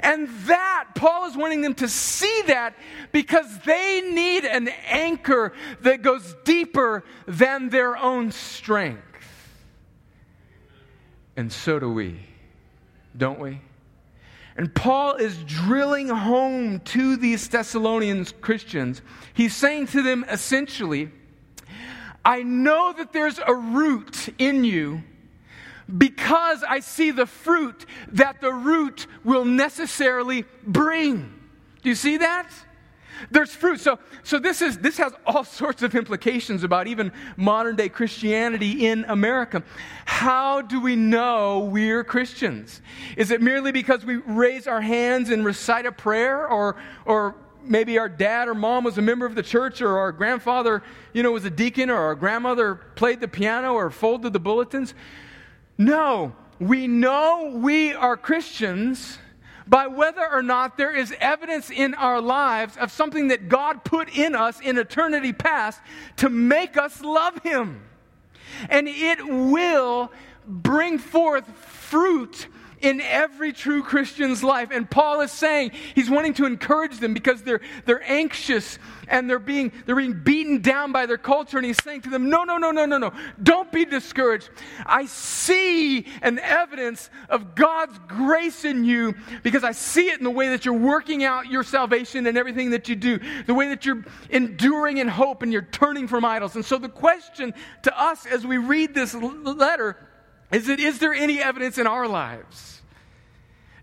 And 0.00 0.28
that, 0.46 0.88
Paul 0.94 1.26
is 1.26 1.36
wanting 1.36 1.60
them 1.60 1.74
to 1.76 1.88
see 1.88 2.42
that 2.46 2.74
because 3.12 3.58
they 3.60 4.02
need 4.12 4.44
an 4.44 4.68
anchor 4.86 5.52
that 5.82 6.02
goes 6.02 6.34
deeper 6.44 7.04
than 7.26 7.68
their 7.68 7.96
own 7.96 8.32
strength. 8.32 9.02
And 11.36 11.52
so 11.52 11.78
do 11.78 11.90
we, 11.90 12.18
don't 13.16 13.38
we? 13.38 13.60
And 14.58 14.74
Paul 14.74 15.14
is 15.14 15.38
drilling 15.44 16.08
home 16.08 16.80
to 16.80 17.16
these 17.16 17.46
Thessalonians 17.46 18.34
Christians. 18.40 19.02
He's 19.32 19.54
saying 19.54 19.86
to 19.88 20.02
them 20.02 20.24
essentially, 20.28 21.12
I 22.24 22.42
know 22.42 22.92
that 22.92 23.12
there's 23.12 23.38
a 23.38 23.54
root 23.54 24.34
in 24.36 24.64
you 24.64 25.04
because 25.96 26.64
I 26.64 26.80
see 26.80 27.12
the 27.12 27.24
fruit 27.24 27.86
that 28.08 28.40
the 28.40 28.52
root 28.52 29.06
will 29.22 29.44
necessarily 29.44 30.44
bring. 30.66 31.32
Do 31.84 31.88
you 31.88 31.94
see 31.94 32.16
that? 32.16 32.50
There's 33.30 33.54
fruit. 33.54 33.80
So, 33.80 33.98
so 34.22 34.38
this, 34.38 34.62
is, 34.62 34.78
this 34.78 34.98
has 34.98 35.12
all 35.26 35.44
sorts 35.60 35.82
of 35.82 35.94
implications 35.94 36.62
about 36.62 36.86
even 36.86 37.12
modern 37.36 37.76
day 37.76 37.88
Christianity 37.88 38.86
in 38.86 39.04
America. 39.08 39.62
How 40.04 40.62
do 40.62 40.80
we 40.80 40.96
know 40.96 41.60
we're 41.60 42.04
Christians? 42.04 42.80
Is 43.16 43.30
it 43.30 43.40
merely 43.40 43.72
because 43.72 44.04
we 44.04 44.16
raise 44.16 44.66
our 44.66 44.80
hands 44.80 45.30
and 45.30 45.44
recite 45.44 45.86
a 45.86 45.92
prayer, 45.92 46.46
or, 46.48 46.76
or 47.04 47.34
maybe 47.62 47.98
our 47.98 48.08
dad 48.08 48.48
or 48.48 48.54
mom 48.54 48.84
was 48.84 48.98
a 48.98 49.02
member 49.02 49.26
of 49.26 49.34
the 49.34 49.42
church, 49.42 49.80
or 49.80 49.98
our 49.98 50.12
grandfather, 50.12 50.82
you 51.12 51.22
know, 51.22 51.32
was 51.32 51.44
a 51.44 51.50
deacon, 51.50 51.90
or 51.90 51.96
our 51.96 52.14
grandmother 52.14 52.76
played 52.94 53.20
the 53.20 53.28
piano 53.28 53.74
or 53.74 53.90
folded 53.90 54.32
the 54.32 54.40
bulletins? 54.40 54.94
No, 55.76 56.34
we 56.58 56.86
know 56.88 57.52
we 57.54 57.92
are 57.92 58.16
Christians 58.16 59.18
by 59.68 59.86
whether 59.86 60.26
or 60.26 60.42
not 60.42 60.76
there 60.76 60.94
is 60.94 61.14
evidence 61.20 61.70
in 61.70 61.94
our 61.94 62.20
lives 62.20 62.76
of 62.76 62.90
something 62.90 63.28
that 63.28 63.48
God 63.48 63.84
put 63.84 64.16
in 64.16 64.34
us 64.34 64.60
in 64.60 64.78
eternity 64.78 65.32
past 65.32 65.80
to 66.16 66.28
make 66.28 66.76
us 66.76 67.02
love 67.02 67.42
Him. 67.42 67.82
And 68.70 68.88
it 68.88 69.24
will 69.26 70.10
bring 70.46 70.98
forth 70.98 71.46
fruit 71.56 72.48
in 72.80 73.00
every 73.00 73.52
true 73.52 73.82
Christian's 73.82 74.44
life. 74.44 74.70
And 74.72 74.88
Paul 74.88 75.20
is 75.20 75.32
saying 75.32 75.72
he's 75.94 76.10
wanting 76.10 76.34
to 76.34 76.46
encourage 76.46 76.98
them 76.98 77.14
because 77.14 77.42
they're, 77.42 77.60
they're 77.84 78.02
anxious 78.10 78.78
and 79.08 79.28
they're 79.28 79.38
being, 79.38 79.72
they're 79.86 79.96
being 79.96 80.20
beaten 80.22 80.60
down 80.60 80.92
by 80.92 81.06
their 81.06 81.18
culture. 81.18 81.58
And 81.58 81.66
he's 81.66 81.82
saying 81.82 82.02
to 82.02 82.10
them, 82.10 82.30
No, 82.30 82.44
no, 82.44 82.58
no, 82.58 82.70
no, 82.70 82.86
no, 82.86 82.98
no. 82.98 83.12
Don't 83.42 83.72
be 83.72 83.84
discouraged. 83.84 84.50
I 84.84 85.06
see 85.06 86.06
an 86.22 86.38
evidence 86.38 87.10
of 87.28 87.54
God's 87.54 87.98
grace 88.06 88.64
in 88.64 88.84
you 88.84 89.14
because 89.42 89.64
I 89.64 89.72
see 89.72 90.08
it 90.08 90.18
in 90.18 90.24
the 90.24 90.30
way 90.30 90.48
that 90.48 90.64
you're 90.64 90.74
working 90.74 91.24
out 91.24 91.46
your 91.46 91.62
salvation 91.62 92.26
and 92.26 92.36
everything 92.36 92.70
that 92.70 92.88
you 92.88 92.96
do, 92.96 93.18
the 93.46 93.54
way 93.54 93.68
that 93.68 93.86
you're 93.86 94.04
enduring 94.30 94.98
in 94.98 95.08
hope 95.08 95.42
and 95.42 95.52
you're 95.52 95.62
turning 95.62 96.06
from 96.06 96.24
idols. 96.24 96.54
And 96.54 96.64
so 96.64 96.78
the 96.78 96.88
question 96.88 97.54
to 97.82 98.00
us 98.00 98.26
as 98.26 98.46
we 98.46 98.58
read 98.58 98.94
this 98.94 99.14
letter 99.14 99.96
is, 100.50 100.68
it, 100.68 100.80
is 100.80 100.98
there 100.98 101.12
any 101.14 101.42
evidence 101.42 101.78
in 101.78 101.86
our 101.86 102.08
lives? 102.08 102.82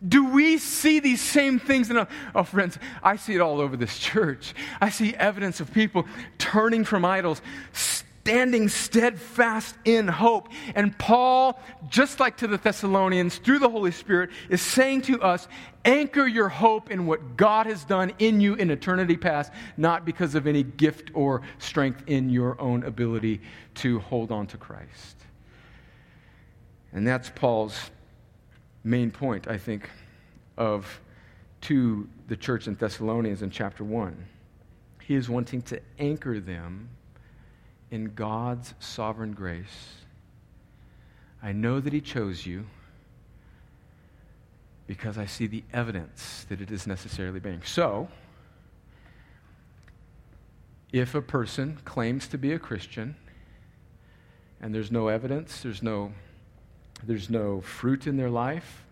Do 0.07 0.29
we 0.31 0.57
see 0.57 0.99
these 0.99 1.21
same 1.21 1.59
things 1.59 1.89
in 1.89 1.97
our, 1.97 2.07
oh 2.35 2.43
friends, 2.43 2.77
I 3.01 3.15
see 3.15 3.35
it 3.35 3.41
all 3.41 3.59
over 3.59 3.77
this 3.77 3.97
church. 3.97 4.53
I 4.81 4.89
see 4.89 5.15
evidence 5.15 5.59
of 5.59 5.73
people 5.73 6.05
turning 6.37 6.83
from 6.83 7.05
idols, 7.05 7.41
standing 7.71 8.67
steadfast 8.67 9.75
in 9.85 10.07
hope. 10.07 10.49
And 10.73 10.97
Paul, 10.97 11.59
just 11.89 12.19
like 12.19 12.37
to 12.37 12.47
the 12.47 12.57
Thessalonians, 12.57 13.37
through 13.37 13.59
the 13.59 13.69
Holy 13.69 13.91
Spirit, 13.91 14.31
is 14.49 14.61
saying 14.61 15.03
to 15.03 15.21
us, 15.21 15.47
anchor 15.85 16.27
your 16.27 16.49
hope 16.49 16.91
in 16.91 17.05
what 17.05 17.37
God 17.37 17.67
has 17.67 17.85
done 17.85 18.13
in 18.19 18.41
you 18.41 18.55
in 18.55 18.71
eternity 18.71 19.15
past, 19.15 19.51
not 19.77 20.05
because 20.05 20.35
of 20.35 20.47
any 20.47 20.63
gift 20.63 21.11
or 21.13 21.41
strength 21.59 22.03
in 22.07 22.29
your 22.29 22.59
own 22.59 22.83
ability 22.83 23.41
to 23.75 23.99
hold 23.99 24.31
on 24.31 24.47
to 24.47 24.57
Christ. 24.57 25.15
And 26.95 27.05
that's 27.05 27.29
Paul's 27.29 27.91
main 28.85 29.11
point, 29.11 29.49
I 29.49 29.57
think, 29.57 29.89
of 30.57 31.01
to 31.61 32.07
the 32.29 32.37
church 32.37 32.67
in 32.67 32.75
Thessalonians 32.75 33.41
in 33.41 33.49
chapter 33.49 33.83
1. 33.83 34.25
He 35.01 35.13
is 35.13 35.27
wanting 35.27 35.61
to 35.63 35.81
anchor 35.99 36.39
them 36.39 36.89
in 37.91 38.13
God's 38.15 38.73
sovereign 38.79 39.33
grace. 39.33 39.97
I 41.43 41.51
know 41.51 41.81
that 41.81 41.91
He 41.91 41.99
chose 41.99 42.45
you 42.45 42.65
because 44.87 45.17
I 45.17 45.25
see 45.25 45.47
the 45.47 45.63
evidence 45.73 46.45
that 46.47 46.61
it 46.61 46.71
is 46.71 46.87
necessarily 46.87 47.41
being. 47.41 47.61
So, 47.65 48.07
if 50.93 51.13
a 51.13 51.21
person 51.21 51.77
claims 51.83 52.25
to 52.29 52.37
be 52.37 52.53
a 52.53 52.59
Christian 52.59 53.17
and 54.61 54.73
there's 54.73 54.91
no 54.93 55.09
evidence, 55.09 55.61
there's 55.61 55.83
no 55.83 56.13
there's 57.03 57.29
no 57.29 57.61
fruit 57.61 58.07
in 58.07 58.17
their 58.17 58.29
life, 58.29 58.85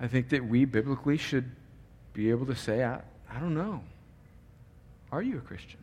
I 0.00 0.08
think 0.08 0.30
that 0.30 0.46
we 0.46 0.64
biblically 0.64 1.18
should 1.18 1.50
be 2.12 2.30
able 2.30 2.46
to 2.46 2.56
say, 2.56 2.82
I, 2.82 3.02
I 3.30 3.38
don't 3.38 3.54
know. 3.54 3.82
Are 5.12 5.22
you 5.22 5.38
a 5.38 5.40
Christian? 5.40 5.78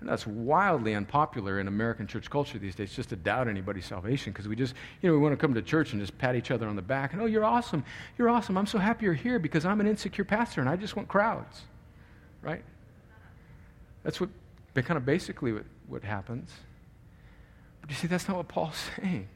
And 0.00 0.08
that's 0.08 0.26
wildly 0.26 0.94
unpopular 0.94 1.58
in 1.58 1.68
American 1.68 2.06
church 2.06 2.28
culture 2.28 2.58
these 2.58 2.74
days, 2.74 2.92
just 2.92 3.08
to 3.10 3.16
doubt 3.16 3.48
anybody's 3.48 3.86
salvation, 3.86 4.32
because 4.32 4.46
we 4.46 4.54
just, 4.54 4.74
you 5.00 5.08
know, 5.08 5.14
we 5.14 5.20
want 5.20 5.32
to 5.32 5.36
come 5.36 5.54
to 5.54 5.62
church 5.62 5.92
and 5.92 6.00
just 6.02 6.16
pat 6.18 6.36
each 6.36 6.50
other 6.50 6.68
on 6.68 6.76
the 6.76 6.82
back 6.82 7.12
and, 7.12 7.22
oh, 7.22 7.26
you're 7.26 7.44
awesome. 7.44 7.82
You're 8.18 8.28
awesome. 8.28 8.58
I'm 8.58 8.66
so 8.66 8.78
happy 8.78 9.06
you're 9.06 9.14
here 9.14 9.38
because 9.38 9.64
I'm 9.64 9.80
an 9.80 9.86
insecure 9.86 10.24
pastor 10.24 10.60
and 10.60 10.68
I 10.68 10.76
just 10.76 10.96
want 10.96 11.08
crowds, 11.08 11.62
right? 12.42 12.62
That's 14.02 14.20
what 14.20 14.28
kind 14.74 14.98
of 14.98 15.06
basically 15.06 15.52
what, 15.52 15.64
what 15.88 16.04
happens. 16.04 16.50
But 17.86 17.94
you 17.94 18.00
see, 18.00 18.06
that's 18.06 18.28
not 18.28 18.36
what 18.36 18.48
Paul's 18.48 18.76
saying. 19.00 19.28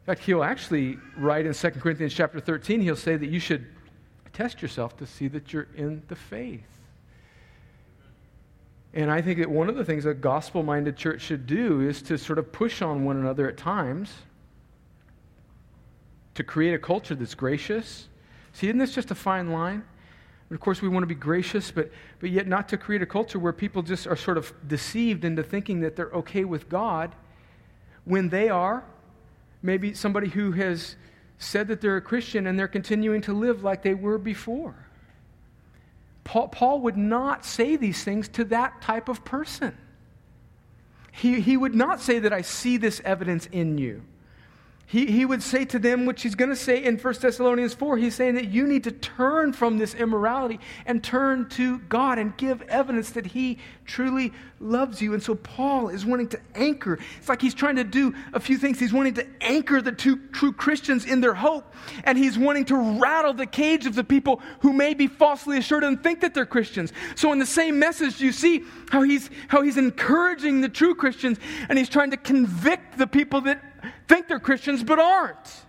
In 0.00 0.06
fact, 0.06 0.22
he'll 0.22 0.44
actually 0.44 0.98
write 1.16 1.46
in 1.46 1.52
2 1.52 1.70
Corinthians 1.72 2.14
chapter 2.14 2.40
13, 2.40 2.80
he'll 2.80 2.96
say 2.96 3.16
that 3.16 3.28
you 3.28 3.40
should 3.40 3.66
test 4.32 4.62
yourself 4.62 4.96
to 4.98 5.06
see 5.06 5.28
that 5.28 5.52
you're 5.52 5.68
in 5.76 6.02
the 6.08 6.16
faith. 6.16 6.62
And 8.94 9.10
I 9.10 9.20
think 9.20 9.38
that 9.38 9.50
one 9.50 9.68
of 9.68 9.76
the 9.76 9.84
things 9.84 10.06
a 10.06 10.14
gospel 10.14 10.62
minded 10.62 10.96
church 10.96 11.22
should 11.22 11.46
do 11.46 11.80
is 11.80 12.00
to 12.02 12.16
sort 12.16 12.38
of 12.38 12.52
push 12.52 12.80
on 12.80 13.04
one 13.04 13.16
another 13.16 13.48
at 13.48 13.56
times 13.56 14.14
to 16.34 16.44
create 16.44 16.72
a 16.72 16.78
culture 16.78 17.14
that's 17.14 17.34
gracious. 17.34 18.08
See, 18.52 18.68
isn't 18.68 18.78
this 18.78 18.94
just 18.94 19.10
a 19.10 19.14
fine 19.14 19.50
line? 19.50 19.82
Of 20.50 20.60
course, 20.60 20.80
we 20.80 20.88
want 20.88 21.02
to 21.02 21.06
be 21.06 21.14
gracious, 21.14 21.70
but, 21.70 21.90
but 22.20 22.30
yet 22.30 22.46
not 22.46 22.70
to 22.70 22.78
create 22.78 23.02
a 23.02 23.06
culture 23.06 23.38
where 23.38 23.52
people 23.52 23.82
just 23.82 24.06
are 24.06 24.16
sort 24.16 24.38
of 24.38 24.52
deceived 24.66 25.24
into 25.24 25.42
thinking 25.42 25.80
that 25.80 25.94
they're 25.94 26.10
okay 26.10 26.44
with 26.44 26.68
God 26.68 27.14
when 28.04 28.30
they 28.30 28.48
are. 28.48 28.84
Maybe 29.62 29.92
somebody 29.92 30.28
who 30.28 30.52
has 30.52 30.96
said 31.38 31.68
that 31.68 31.80
they're 31.80 31.98
a 31.98 32.02
Christian 32.02 32.46
and 32.46 32.58
they're 32.58 32.66
continuing 32.66 33.20
to 33.22 33.34
live 33.34 33.62
like 33.62 33.82
they 33.82 33.94
were 33.94 34.16
before. 34.16 34.74
Paul, 36.24 36.48
Paul 36.48 36.80
would 36.80 36.96
not 36.96 37.44
say 37.44 37.76
these 37.76 38.02
things 38.02 38.28
to 38.28 38.44
that 38.44 38.80
type 38.80 39.08
of 39.08 39.24
person. 39.24 39.76
He, 41.12 41.40
he 41.40 41.56
would 41.56 41.74
not 41.74 42.00
say 42.00 42.18
that 42.20 42.32
I 42.32 42.42
see 42.42 42.76
this 42.76 43.00
evidence 43.04 43.46
in 43.46 43.76
you. 43.76 44.02
He, 44.90 45.04
he 45.04 45.26
would 45.26 45.42
say 45.42 45.66
to 45.66 45.78
them, 45.78 46.06
which 46.06 46.22
he's 46.22 46.34
going 46.34 46.48
to 46.48 46.56
say 46.56 46.82
in 46.82 46.96
1 46.96 47.14
Thessalonians 47.20 47.74
4, 47.74 47.98
he's 47.98 48.14
saying 48.14 48.36
that 48.36 48.48
you 48.48 48.66
need 48.66 48.84
to 48.84 48.90
turn 48.90 49.52
from 49.52 49.76
this 49.76 49.94
immorality 49.94 50.60
and 50.86 51.04
turn 51.04 51.46
to 51.50 51.78
God 51.80 52.18
and 52.18 52.34
give 52.38 52.62
evidence 52.62 53.10
that 53.10 53.26
he 53.26 53.58
truly 53.84 54.32
loves 54.60 55.02
you. 55.02 55.12
And 55.12 55.22
so 55.22 55.34
Paul 55.34 55.90
is 55.90 56.06
wanting 56.06 56.28
to 56.28 56.40
anchor. 56.54 56.98
It's 57.18 57.28
like 57.28 57.42
he's 57.42 57.52
trying 57.52 57.76
to 57.76 57.84
do 57.84 58.14
a 58.32 58.40
few 58.40 58.56
things. 58.56 58.80
He's 58.80 58.94
wanting 58.94 59.12
to 59.14 59.26
anchor 59.42 59.82
the 59.82 59.92
two 59.92 60.16
true 60.32 60.54
Christians 60.54 61.04
in 61.04 61.20
their 61.20 61.34
hope, 61.34 61.74
and 62.04 62.16
he's 62.16 62.38
wanting 62.38 62.64
to 62.66 62.98
rattle 62.98 63.34
the 63.34 63.44
cage 63.46 63.84
of 63.84 63.94
the 63.94 64.04
people 64.04 64.40
who 64.60 64.72
may 64.72 64.94
be 64.94 65.06
falsely 65.06 65.58
assured 65.58 65.84
and 65.84 66.02
think 66.02 66.20
that 66.20 66.32
they're 66.32 66.46
Christians. 66.46 66.94
So 67.14 67.30
in 67.32 67.38
the 67.38 67.46
same 67.46 67.78
message, 67.78 68.22
you 68.22 68.32
see 68.32 68.64
how 68.88 69.02
he's, 69.02 69.28
how 69.48 69.60
he's 69.60 69.76
encouraging 69.76 70.62
the 70.62 70.70
true 70.70 70.94
Christians, 70.94 71.38
and 71.68 71.78
he's 71.78 71.90
trying 71.90 72.10
to 72.12 72.16
convict 72.16 72.96
the 72.96 73.06
people 73.06 73.42
that 73.42 73.67
think 74.06 74.28
they're 74.28 74.40
Christians 74.40 74.82
but 74.82 74.98
aren't. 74.98 75.64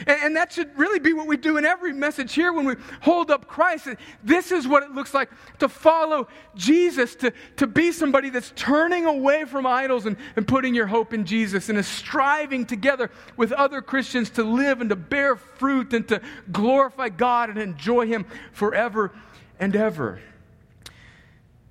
And, 0.00 0.18
and, 0.22 0.36
that 0.36 0.52
should 0.52 0.76
really 0.78 0.98
be 0.98 1.12
what 1.14 1.26
we 1.26 1.36
do 1.36 1.56
in 1.56 1.64
every 1.64 1.92
message 1.92 2.34
here 2.34 2.52
when 2.52 2.66
we 2.66 2.74
hold 3.00 3.30
up 3.30 3.46
Christ. 3.46 3.88
This 4.22 4.52
is 4.52 4.68
what 4.68 4.82
it 4.82 4.90
looks 4.90 5.14
like 5.14 5.30
to 5.58 5.68
follow 5.68 6.28
Jesus, 6.54 7.14
to, 7.16 7.32
to 7.56 7.66
be 7.66 7.92
somebody 7.92 8.28
that's 8.28 8.52
turning 8.56 9.06
away 9.06 9.46
from 9.46 9.66
idols 9.66 10.04
and, 10.04 10.16
and 10.36 10.46
putting 10.46 10.74
your 10.74 10.86
hope 10.86 11.14
in 11.14 11.24
Jesus 11.24 11.70
and 11.70 11.78
is 11.78 11.86
striving 11.86 12.66
together 12.66 13.10
with 13.36 13.52
other 13.52 13.80
Christians 13.80 14.28
to 14.30 14.44
live 14.44 14.80
and 14.80 14.90
to 14.90 14.96
bear 14.96 15.36
fruit 15.36 15.94
and 15.94 16.06
to 16.08 16.20
glorify 16.52 17.08
God 17.08 17.48
and 17.48 17.58
enjoy 17.58 18.06
Him 18.06 18.26
forever 18.52 19.12
and 19.58 19.74
ever. 19.74 20.20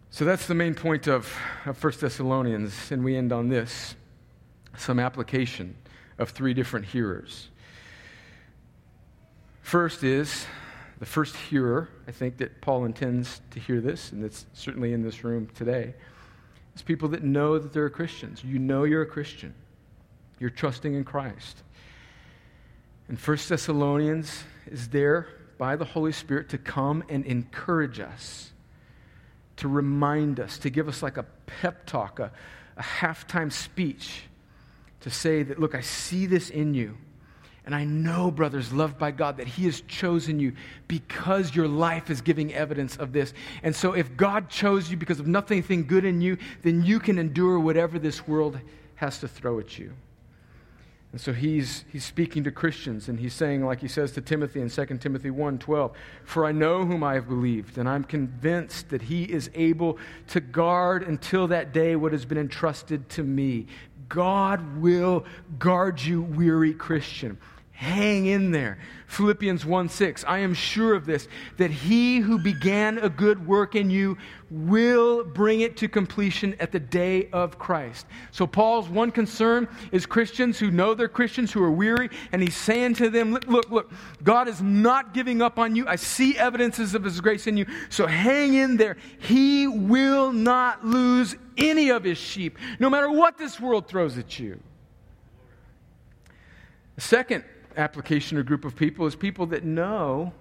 So 0.09 0.25
that's 0.25 0.47
the 0.47 0.55
main 0.55 0.73
point 0.73 1.07
of, 1.07 1.31
of 1.65 1.83
1 1.83 1.93
Thessalonians, 1.99 2.91
and 2.91 3.03
we 3.03 3.17
end 3.17 3.31
on 3.31 3.49
this 3.49 3.95
some 4.77 4.99
application 4.99 5.75
of 6.17 6.29
three 6.29 6.53
different 6.53 6.85
hearers. 6.85 7.49
First 9.61 10.03
is 10.03 10.45
the 10.99 11.05
first 11.05 11.35
hearer, 11.35 11.89
I 12.07 12.11
think 12.11 12.37
that 12.37 12.61
Paul 12.61 12.85
intends 12.85 13.41
to 13.51 13.59
hear 13.59 13.81
this, 13.81 14.11
and 14.11 14.23
it's 14.23 14.45
certainly 14.53 14.93
in 14.93 15.01
this 15.01 15.23
room 15.23 15.49
today. 15.55 15.93
It's 16.73 16.81
people 16.81 17.09
that 17.09 17.23
know 17.23 17.59
that 17.59 17.73
they're 17.73 17.89
Christians. 17.89 18.43
You 18.43 18.59
know 18.59 18.83
you're 18.83 19.01
a 19.01 19.07
Christian. 19.07 19.53
You're 20.39 20.49
trusting 20.49 20.93
in 20.93 21.03
Christ. 21.03 21.63
And 23.07 23.19
First 23.19 23.49
Thessalonians 23.49 24.43
is 24.67 24.89
there 24.89 25.27
by 25.57 25.75
the 25.75 25.85
Holy 25.85 26.11
Spirit 26.11 26.49
to 26.49 26.57
come 26.57 27.03
and 27.09 27.25
encourage 27.25 27.99
us, 27.99 28.51
to 29.57 29.67
remind 29.67 30.39
us, 30.39 30.57
to 30.59 30.69
give 30.69 30.87
us 30.87 31.01
like 31.01 31.17
a 31.17 31.25
pep 31.45 31.85
talk, 31.85 32.19
a, 32.19 32.31
a 32.77 32.81
halftime 32.83 33.51
speech 33.51 34.23
to 35.05 35.11
say 35.11 35.43
that, 35.43 35.59
look, 35.59 35.75
I 35.75 35.81
see 35.81 36.25
this 36.25 36.49
in 36.49 36.73
you. 36.73 36.97
And 37.63 37.75
I 37.75 37.83
know, 37.83 38.31
brothers, 38.31 38.73
loved 38.73 38.97
by 38.97 39.11
God, 39.11 39.37
that 39.37 39.45
He 39.45 39.65
has 39.65 39.81
chosen 39.81 40.39
you 40.39 40.53
because 40.87 41.55
your 41.55 41.67
life 41.67 42.09
is 42.09 42.21
giving 42.21 42.51
evidence 42.55 42.97
of 42.97 43.13
this. 43.13 43.31
And 43.61 43.75
so, 43.75 43.93
if 43.93 44.17
God 44.17 44.49
chose 44.49 44.89
you 44.89 44.97
because 44.97 45.19
of 45.19 45.27
nothing 45.27 45.85
good 45.85 46.05
in 46.05 46.21
you, 46.21 46.39
then 46.63 46.83
you 46.83 46.99
can 46.99 47.19
endure 47.19 47.59
whatever 47.59 47.99
this 47.99 48.27
world 48.27 48.59
has 48.95 49.19
to 49.19 49.27
throw 49.27 49.59
at 49.59 49.77
you. 49.77 49.93
And 51.15 51.21
so 51.21 51.31
he's, 51.31 51.85
he's 51.93 52.03
speaking 52.03 52.43
to 52.43 52.51
Christians, 52.51 53.07
and 53.07 53.17
he's 53.17 53.33
saying, 53.33 53.65
like 53.65 53.79
he 53.79 53.87
says 53.87 54.11
to 54.13 54.21
Timothy 54.21 54.59
in 54.59 54.69
2 54.69 54.85
Timothy 54.97 55.29
1 55.29 55.59
12, 55.59 55.95
For 56.25 56.45
I 56.45 56.51
know 56.51 56.83
whom 56.83 57.03
I 57.03 57.13
have 57.13 57.29
believed, 57.29 57.77
and 57.77 57.87
I'm 57.87 58.03
convinced 58.03 58.89
that 58.89 59.03
he 59.03 59.23
is 59.23 59.49
able 59.53 59.97
to 60.27 60.41
guard 60.41 61.03
until 61.03 61.47
that 61.47 61.71
day 61.71 61.95
what 61.95 62.11
has 62.11 62.25
been 62.25 62.37
entrusted 62.37 63.07
to 63.11 63.23
me. 63.23 63.67
God 64.09 64.77
will 64.77 65.25
guard 65.57 66.01
you, 66.01 66.21
weary 66.21 66.73
Christian. 66.73 67.37
Hang 67.75 68.27
in 68.27 68.51
there. 68.51 68.77
Philippians 69.07 69.65
1 69.65 69.89
6. 69.89 70.23
I 70.25 70.39
am 70.39 70.53
sure 70.53 70.95
of 70.95 71.05
this, 71.05 71.27
that 71.57 71.71
he 71.71 72.19
who 72.19 72.39
began 72.39 72.97
a 72.99 73.09
good 73.09 73.45
work 73.45 73.75
in 73.75 73.89
you 73.89 74.17
will 74.49 75.25
bring 75.25 75.59
it 75.59 75.75
to 75.77 75.89
completion 75.89 76.55
at 76.61 76.71
the 76.71 76.79
day 76.79 77.27
of 77.33 77.59
Christ. 77.59 78.05
So, 78.31 78.47
Paul's 78.47 78.87
one 78.87 79.11
concern 79.11 79.67
is 79.91 80.05
Christians 80.05 80.57
who 80.57 80.71
know 80.71 80.93
they're 80.93 81.09
Christians 81.09 81.51
who 81.51 81.61
are 81.61 81.71
weary, 81.71 82.09
and 82.31 82.41
he's 82.41 82.55
saying 82.55 82.93
to 82.95 83.09
them, 83.09 83.33
Look, 83.33 83.45
look, 83.47 83.69
look 83.69 83.91
God 84.23 84.47
is 84.47 84.61
not 84.61 85.13
giving 85.13 85.41
up 85.41 85.59
on 85.59 85.75
you. 85.75 85.85
I 85.85 85.97
see 85.97 86.37
evidences 86.37 86.95
of 86.95 87.03
his 87.03 87.19
grace 87.19 87.45
in 87.45 87.57
you. 87.57 87.65
So, 87.89 88.07
hang 88.07 88.53
in 88.53 88.77
there. 88.77 88.95
He 89.19 89.67
will 89.67 90.31
not 90.31 90.85
lose 90.85 91.35
any 91.57 91.89
of 91.89 92.05
his 92.05 92.17
sheep, 92.17 92.57
no 92.79 92.89
matter 92.89 93.11
what 93.11 93.37
this 93.37 93.59
world 93.59 93.89
throws 93.89 94.17
at 94.17 94.39
you. 94.39 94.61
The 96.95 97.01
second 97.01 97.43
application 97.77 98.37
or 98.37 98.43
group 98.43 98.65
of 98.65 98.75
people 98.75 99.05
is 99.05 99.15
people 99.15 99.47
that 99.47 99.63
know 99.63 100.33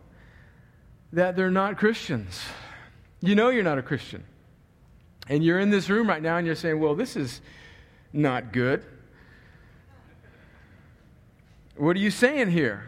that 1.12 1.36
they're 1.36 1.50
not 1.50 1.78
Christians. 1.78 2.40
You 3.20 3.34
know 3.34 3.48
you're 3.48 3.62
not 3.62 3.78
a 3.78 3.82
Christian. 3.82 4.24
And 5.28 5.44
you're 5.44 5.58
in 5.58 5.70
this 5.70 5.88
room 5.88 6.08
right 6.08 6.22
now 6.22 6.36
and 6.36 6.46
you're 6.46 6.56
saying, 6.56 6.80
well, 6.80 6.94
this 6.94 7.16
is 7.16 7.40
not 8.12 8.52
good. 8.52 8.84
What 11.76 11.96
are 11.96 12.00
you 12.00 12.10
saying 12.10 12.50
here? 12.50 12.84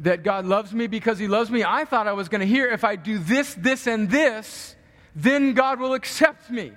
That 0.00 0.24
God 0.24 0.46
loves 0.46 0.72
me 0.72 0.86
because 0.86 1.18
He 1.18 1.28
loves 1.28 1.50
me? 1.50 1.62
I 1.64 1.84
thought 1.84 2.06
I 2.06 2.12
was 2.12 2.28
going 2.28 2.40
to 2.40 2.46
hear 2.46 2.68
if 2.68 2.84
I 2.84 2.96
do 2.96 3.18
this, 3.18 3.54
this, 3.54 3.86
and 3.86 4.10
this, 4.10 4.74
then 5.14 5.54
God 5.54 5.78
will 5.78 5.94
accept 5.94 6.50
me. 6.50 6.72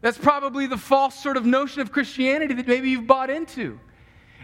That's 0.00 0.18
probably 0.18 0.66
the 0.66 0.78
false 0.78 1.22
sort 1.22 1.36
of 1.36 1.44
notion 1.44 1.82
of 1.82 1.92
Christianity 1.92 2.54
that 2.54 2.66
maybe 2.66 2.90
you've 2.90 3.06
bought 3.06 3.30
into. 3.30 3.78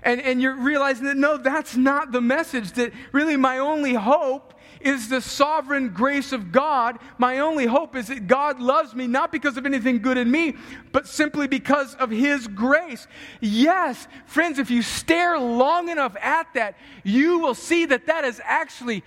And, 0.06 0.22
and 0.22 0.40
you're 0.40 0.54
realizing 0.54 1.04
that 1.06 1.16
no, 1.16 1.36
that's 1.36 1.76
not 1.76 2.12
the 2.12 2.20
message, 2.20 2.72
that 2.72 2.92
really 3.10 3.36
my 3.36 3.58
only 3.58 3.92
hope 3.92 4.54
is 4.80 5.08
the 5.08 5.20
sovereign 5.20 5.88
grace 5.88 6.30
of 6.30 6.52
God. 6.52 7.00
My 7.18 7.40
only 7.40 7.66
hope 7.66 7.96
is 7.96 8.06
that 8.06 8.28
God 8.28 8.60
loves 8.60 8.94
me 8.94 9.08
not 9.08 9.32
because 9.32 9.56
of 9.56 9.66
anything 9.66 10.00
good 10.00 10.16
in 10.16 10.30
me, 10.30 10.54
but 10.92 11.08
simply 11.08 11.48
because 11.48 11.96
of 11.96 12.10
His 12.10 12.46
grace. 12.46 13.08
Yes, 13.40 14.06
friends, 14.26 14.60
if 14.60 14.70
you 14.70 14.80
stare 14.80 15.40
long 15.40 15.88
enough 15.88 16.16
at 16.22 16.54
that, 16.54 16.76
you 17.02 17.40
will 17.40 17.54
see 17.54 17.86
that 17.86 18.06
that 18.06 18.24
is 18.24 18.40
actually 18.44 19.02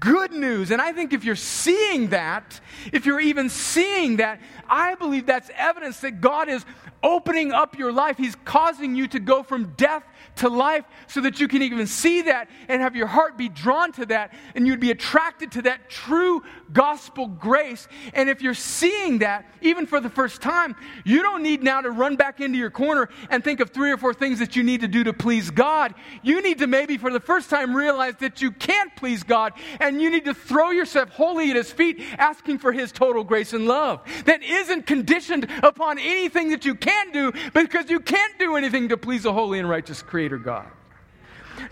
good 0.00 0.32
news. 0.32 0.70
And 0.70 0.80
I 0.80 0.92
think 0.92 1.12
if 1.12 1.24
you're 1.24 1.36
seeing 1.36 2.08
that, 2.08 2.58
if 2.90 3.04
you're 3.04 3.20
even 3.20 3.50
seeing 3.50 4.16
that, 4.16 4.40
I 4.66 4.94
believe 4.94 5.26
that's 5.26 5.50
evidence 5.54 6.00
that 6.00 6.22
God 6.22 6.48
is 6.48 6.64
opening 7.02 7.52
up 7.52 7.78
your 7.78 7.92
life. 7.92 8.16
He's 8.16 8.36
causing 8.44 8.94
you 8.94 9.06
to 9.08 9.20
go 9.20 9.42
from 9.42 9.74
death 9.76 10.04
to 10.38 10.48
life 10.48 10.84
so 11.06 11.20
that 11.20 11.40
you 11.40 11.48
can 11.48 11.62
even 11.62 11.86
see 11.86 12.22
that 12.22 12.48
and 12.68 12.80
have 12.80 12.96
your 12.96 13.06
heart 13.06 13.36
be 13.36 13.48
drawn 13.48 13.92
to 13.92 14.06
that 14.06 14.32
and 14.54 14.66
you'd 14.66 14.80
be 14.80 14.90
attracted 14.90 15.52
to 15.52 15.62
that 15.62 15.88
true 15.88 16.42
gospel 16.72 17.26
grace. 17.26 17.88
And 18.14 18.28
if 18.28 18.42
you're 18.42 18.54
seeing 18.54 19.18
that, 19.18 19.46
even 19.60 19.86
for 19.86 20.00
the 20.00 20.10
first 20.10 20.42
time, 20.42 20.76
you 21.04 21.22
don't 21.22 21.42
need 21.42 21.62
now 21.62 21.80
to 21.80 21.90
run 21.90 22.16
back 22.16 22.40
into 22.40 22.58
your 22.58 22.70
corner 22.70 23.08
and 23.30 23.42
think 23.42 23.60
of 23.60 23.70
three 23.70 23.90
or 23.90 23.96
four 23.96 24.14
things 24.14 24.38
that 24.38 24.56
you 24.56 24.62
need 24.62 24.80
to 24.82 24.88
do 24.88 25.04
to 25.04 25.12
please 25.12 25.50
God. 25.50 25.94
You 26.22 26.42
need 26.42 26.58
to 26.58 26.66
maybe 26.66 26.96
for 26.98 27.10
the 27.10 27.20
first 27.20 27.50
time 27.50 27.74
realize 27.74 28.14
that 28.16 28.40
you 28.42 28.50
can't 28.50 28.94
please 28.96 29.22
God 29.22 29.52
and 29.80 30.00
you 30.00 30.10
need 30.10 30.24
to 30.26 30.34
throw 30.34 30.70
yourself 30.70 31.10
wholly 31.10 31.50
at 31.50 31.56
His 31.56 31.72
feet, 31.72 32.02
asking 32.18 32.58
for 32.58 32.72
His 32.72 32.92
total 32.92 33.24
grace 33.24 33.52
and 33.52 33.66
love. 33.66 34.00
That 34.24 34.42
isn't 34.42 34.86
conditioned 34.86 35.48
upon 35.62 35.98
anything 35.98 36.50
that 36.50 36.64
you 36.64 36.74
can 36.74 37.10
do, 37.12 37.32
because 37.54 37.90
you 37.90 38.00
can't 38.00 38.38
do 38.38 38.56
anything 38.56 38.88
to 38.90 38.96
please 38.96 39.24
a 39.24 39.32
holy 39.32 39.58
and 39.58 39.68
righteous 39.68 40.02
Creator 40.02 40.27
God. 40.36 40.66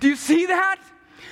Do 0.01 0.09
you 0.09 0.17
see 0.17 0.47
that? 0.47 0.81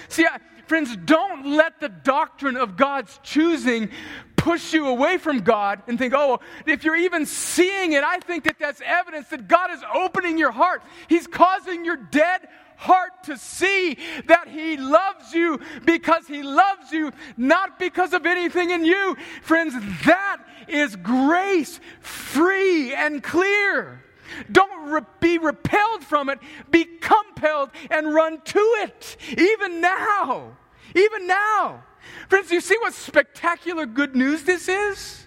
See, 0.08 0.26
I, 0.26 0.38
friends, 0.66 0.94
don't 1.04 1.56
let 1.56 1.80
the 1.80 1.88
doctrine 1.88 2.56
of 2.56 2.76
God's 2.76 3.18
choosing 3.22 3.88
push 4.36 4.74
you 4.74 4.88
away 4.88 5.16
from 5.16 5.38
God 5.38 5.82
and 5.88 5.98
think, 5.98 6.12
oh, 6.14 6.40
if 6.66 6.84
you're 6.84 6.96
even 6.96 7.24
seeing 7.24 7.94
it, 7.94 8.04
I 8.04 8.18
think 8.18 8.44
that 8.44 8.58
that's 8.58 8.82
evidence 8.84 9.28
that 9.28 9.48
God 9.48 9.70
is 9.70 9.80
opening 9.94 10.36
your 10.36 10.52
heart. 10.52 10.82
He's 11.08 11.26
causing 11.26 11.84
your 11.84 11.96
dead 11.96 12.42
heart 12.76 13.24
to 13.24 13.38
see 13.38 13.96
that 14.26 14.48
He 14.48 14.76
loves 14.76 15.32
you 15.32 15.60
because 15.86 16.26
He 16.26 16.42
loves 16.42 16.92
you, 16.92 17.12
not 17.38 17.78
because 17.78 18.12
of 18.12 18.26
anything 18.26 18.70
in 18.70 18.84
you. 18.84 19.16
Friends, 19.40 19.72
that 20.04 20.42
is 20.68 20.94
grace, 20.96 21.80
free 22.00 22.92
and 22.92 23.22
clear. 23.22 24.03
Don't 24.50 24.90
re- 24.90 25.00
be 25.20 25.38
repelled 25.38 26.04
from 26.04 26.28
it, 26.28 26.38
be 26.70 26.84
compelled 26.84 27.70
and 27.90 28.14
run 28.14 28.40
to 28.42 28.58
it, 28.58 29.16
even 29.36 29.80
now. 29.80 30.56
Even 30.94 31.26
now. 31.26 31.84
Friends, 32.28 32.50
you 32.50 32.60
see 32.60 32.76
what 32.78 32.94
spectacular 32.94 33.86
good 33.86 34.14
news 34.14 34.44
this 34.44 34.68
is? 34.68 35.26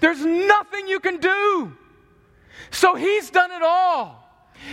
There's 0.00 0.24
nothing 0.24 0.86
you 0.86 1.00
can 1.00 1.18
do. 1.18 1.76
So 2.70 2.94
he's 2.94 3.30
done 3.30 3.50
it 3.50 3.62
all. 3.62 4.22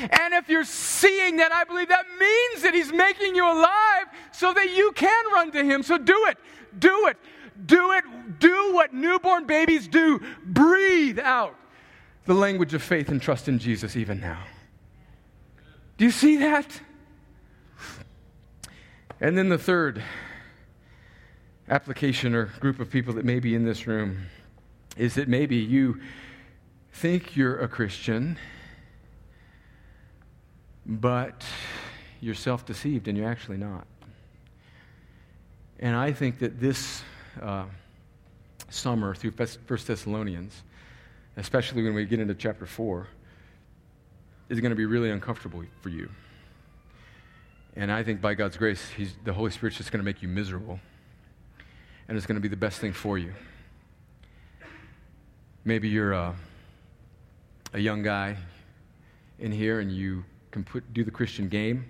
And 0.01 0.33
if 0.35 0.49
you're 0.49 0.65
seeing 0.65 1.37
that, 1.37 1.51
I 1.51 1.63
believe 1.63 1.89
that 1.89 2.05
means 2.19 2.63
that 2.63 2.73
he's 2.73 2.93
making 2.93 3.35
you 3.35 3.45
alive 3.45 4.05
so 4.31 4.53
that 4.53 4.75
you 4.75 4.91
can 4.91 5.25
run 5.33 5.51
to 5.51 5.63
him. 5.63 5.81
So 5.81 5.97
do 5.97 6.27
it. 6.27 6.37
Do 6.77 7.07
it. 7.07 7.17
Do 7.65 7.91
it. 7.93 8.03
Do 8.39 8.73
what 8.73 8.93
newborn 8.93 9.47
babies 9.47 9.87
do. 9.87 10.21
Breathe 10.45 11.19
out 11.19 11.55
the 12.29 12.35
language 12.35 12.75
of 12.75 12.83
faith 12.83 13.09
and 13.09 13.19
trust 13.19 13.47
in 13.47 13.57
Jesus 13.57 13.95
even 13.95 14.19
now. 14.19 14.43
Do 15.97 16.05
you 16.05 16.11
see 16.11 16.37
that? 16.37 16.79
And 19.19 19.35
then 19.35 19.49
the 19.49 19.57
third 19.57 20.03
application 21.67 22.35
or 22.35 22.45
group 22.59 22.79
of 22.79 22.91
people 22.91 23.15
that 23.15 23.25
may 23.25 23.39
be 23.39 23.55
in 23.55 23.65
this 23.65 23.87
room 23.87 24.27
is 24.95 25.15
that 25.15 25.27
maybe 25.27 25.55
you 25.55 26.01
think 26.93 27.35
you're 27.35 27.57
a 27.61 27.67
Christian, 27.67 28.37
but 30.85 31.43
you're 32.21 32.35
self 32.35 32.63
deceived 32.63 33.07
and 33.07 33.17
you're 33.17 33.27
actually 33.27 33.57
not. 33.57 33.87
And 35.79 35.95
I 35.95 36.11
think 36.11 36.37
that 36.37 36.59
this 36.59 37.01
uh, 37.41 37.65
summer 38.69 39.15
through 39.15 39.31
First 39.31 39.87
Thessalonians, 39.87 40.61
especially 41.37 41.83
when 41.83 41.93
we 41.93 42.05
get 42.05 42.19
into 42.19 42.35
chapter 42.35 42.65
4, 42.65 43.07
is 44.49 44.59
going 44.59 44.71
to 44.71 44.75
be 44.75 44.85
really 44.85 45.11
uncomfortable 45.11 45.63
for 45.81 45.89
you. 45.89 46.09
And 47.75 47.91
I 47.91 48.03
think 48.03 48.19
by 48.19 48.33
God's 48.33 48.57
grace, 48.57 48.81
the 49.23 49.33
Holy 49.33 49.51
Spirit's 49.51 49.77
just 49.77 49.91
going 49.91 49.99
to 49.99 50.05
make 50.05 50.21
you 50.21 50.27
miserable 50.27 50.79
and 52.09 52.17
it's 52.17 52.25
going 52.25 52.35
to 52.35 52.41
be 52.41 52.47
the 52.47 52.57
best 52.57 52.79
thing 52.79 52.91
for 52.91 53.19
you. 53.19 53.31
Maybe 55.63 55.87
you're 55.87 56.13
a, 56.13 56.35
a 57.73 57.79
young 57.79 58.01
guy 58.01 58.35
in 59.37 59.51
here 59.51 59.79
and 59.79 59.91
you 59.91 60.25
can 60.49 60.63
put, 60.63 60.91
do 60.91 61.03
the 61.03 61.11
Christian 61.11 61.47
game 61.47 61.85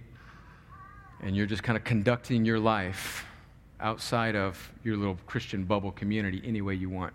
and 1.22 1.36
you're 1.38 1.46
just 1.46 1.64
kind 1.64 1.78
of 1.78 1.86
conducting 1.86 2.44
your 2.44 2.60
life 2.60 3.26
outside 3.80 4.36
of 4.36 4.72
your 4.84 4.98
little 4.98 5.18
Christian 5.26 5.64
bubble 5.64 5.94
community 5.94 6.42
any 6.44 6.62
way 6.62 6.76
you 6.76 6.90
want. 6.90 7.14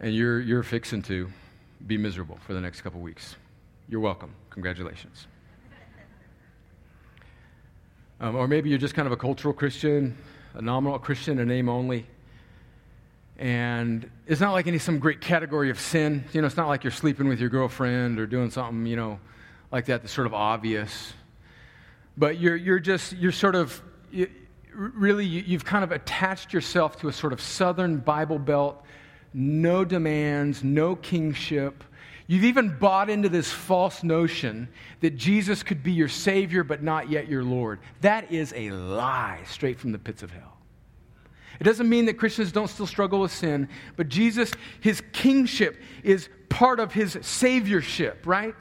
And 0.00 0.14
you're, 0.14 0.40
you're 0.40 0.62
fixing 0.62 1.02
to 1.02 1.28
be 1.86 1.96
miserable 1.96 2.38
for 2.46 2.54
the 2.54 2.60
next 2.60 2.82
couple 2.82 3.00
weeks. 3.00 3.36
You're 3.88 4.00
welcome. 4.00 4.34
Congratulations. 4.50 5.26
Um, 8.18 8.34
or 8.34 8.48
maybe 8.48 8.70
you're 8.70 8.78
just 8.78 8.94
kind 8.94 9.06
of 9.06 9.12
a 9.12 9.16
cultural 9.16 9.52
Christian 9.52 10.16
a 10.56 10.62
nominal 10.62 10.98
Christian, 10.98 11.38
a 11.38 11.44
name 11.44 11.68
only. 11.68 12.06
And 13.38 14.10
it's 14.26 14.40
not 14.40 14.52
like 14.52 14.66
any 14.66 14.78
some 14.78 14.98
great 14.98 15.20
category 15.20 15.68
of 15.68 15.78
sin. 15.78 16.24
You 16.32 16.40
know, 16.40 16.46
it's 16.46 16.56
not 16.56 16.68
like 16.68 16.82
you're 16.82 16.90
sleeping 16.90 17.28
with 17.28 17.38
your 17.38 17.50
girlfriend 17.50 18.18
or 18.18 18.26
doing 18.26 18.50
something, 18.50 18.86
you 18.86 18.96
know, 18.96 19.20
like 19.70 19.84
that 19.86 20.00
that's 20.00 20.14
sort 20.14 20.26
of 20.26 20.32
obvious. 20.32 21.12
But 22.16 22.38
you're, 22.38 22.56
you're 22.56 22.78
just, 22.78 23.12
you're 23.12 23.32
sort 23.32 23.54
of, 23.54 23.82
you, 24.10 24.30
really, 24.72 25.26
you, 25.26 25.42
you've 25.46 25.66
kind 25.66 25.84
of 25.84 25.92
attached 25.92 26.54
yourself 26.54 26.98
to 27.00 27.08
a 27.08 27.12
sort 27.12 27.34
of 27.34 27.40
southern 27.42 27.98
Bible 27.98 28.38
belt, 28.38 28.82
no 29.38 29.84
demands, 29.84 30.64
no 30.64 30.96
kingship. 30.96 31.84
You've 32.26 32.44
even 32.44 32.74
bought 32.78 33.10
into 33.10 33.28
this 33.28 33.52
false 33.52 34.02
notion 34.02 34.66
that 35.00 35.16
Jesus 35.16 35.62
could 35.62 35.82
be 35.82 35.92
your 35.92 36.08
Savior, 36.08 36.64
but 36.64 36.82
not 36.82 37.10
yet 37.10 37.28
your 37.28 37.44
Lord. 37.44 37.80
That 38.00 38.32
is 38.32 38.54
a 38.56 38.70
lie 38.70 39.42
straight 39.46 39.78
from 39.78 39.92
the 39.92 39.98
pits 39.98 40.22
of 40.22 40.30
hell. 40.30 40.56
It 41.60 41.64
doesn't 41.64 41.88
mean 41.88 42.06
that 42.06 42.14
Christians 42.14 42.50
don't 42.50 42.68
still 42.68 42.86
struggle 42.86 43.20
with 43.20 43.30
sin, 43.30 43.68
but 43.96 44.08
Jesus, 44.08 44.52
his 44.80 45.02
kingship, 45.12 45.76
is 46.02 46.30
part 46.48 46.80
of 46.80 46.94
his 46.94 47.16
saviorship, 47.16 48.24
right? 48.24 48.54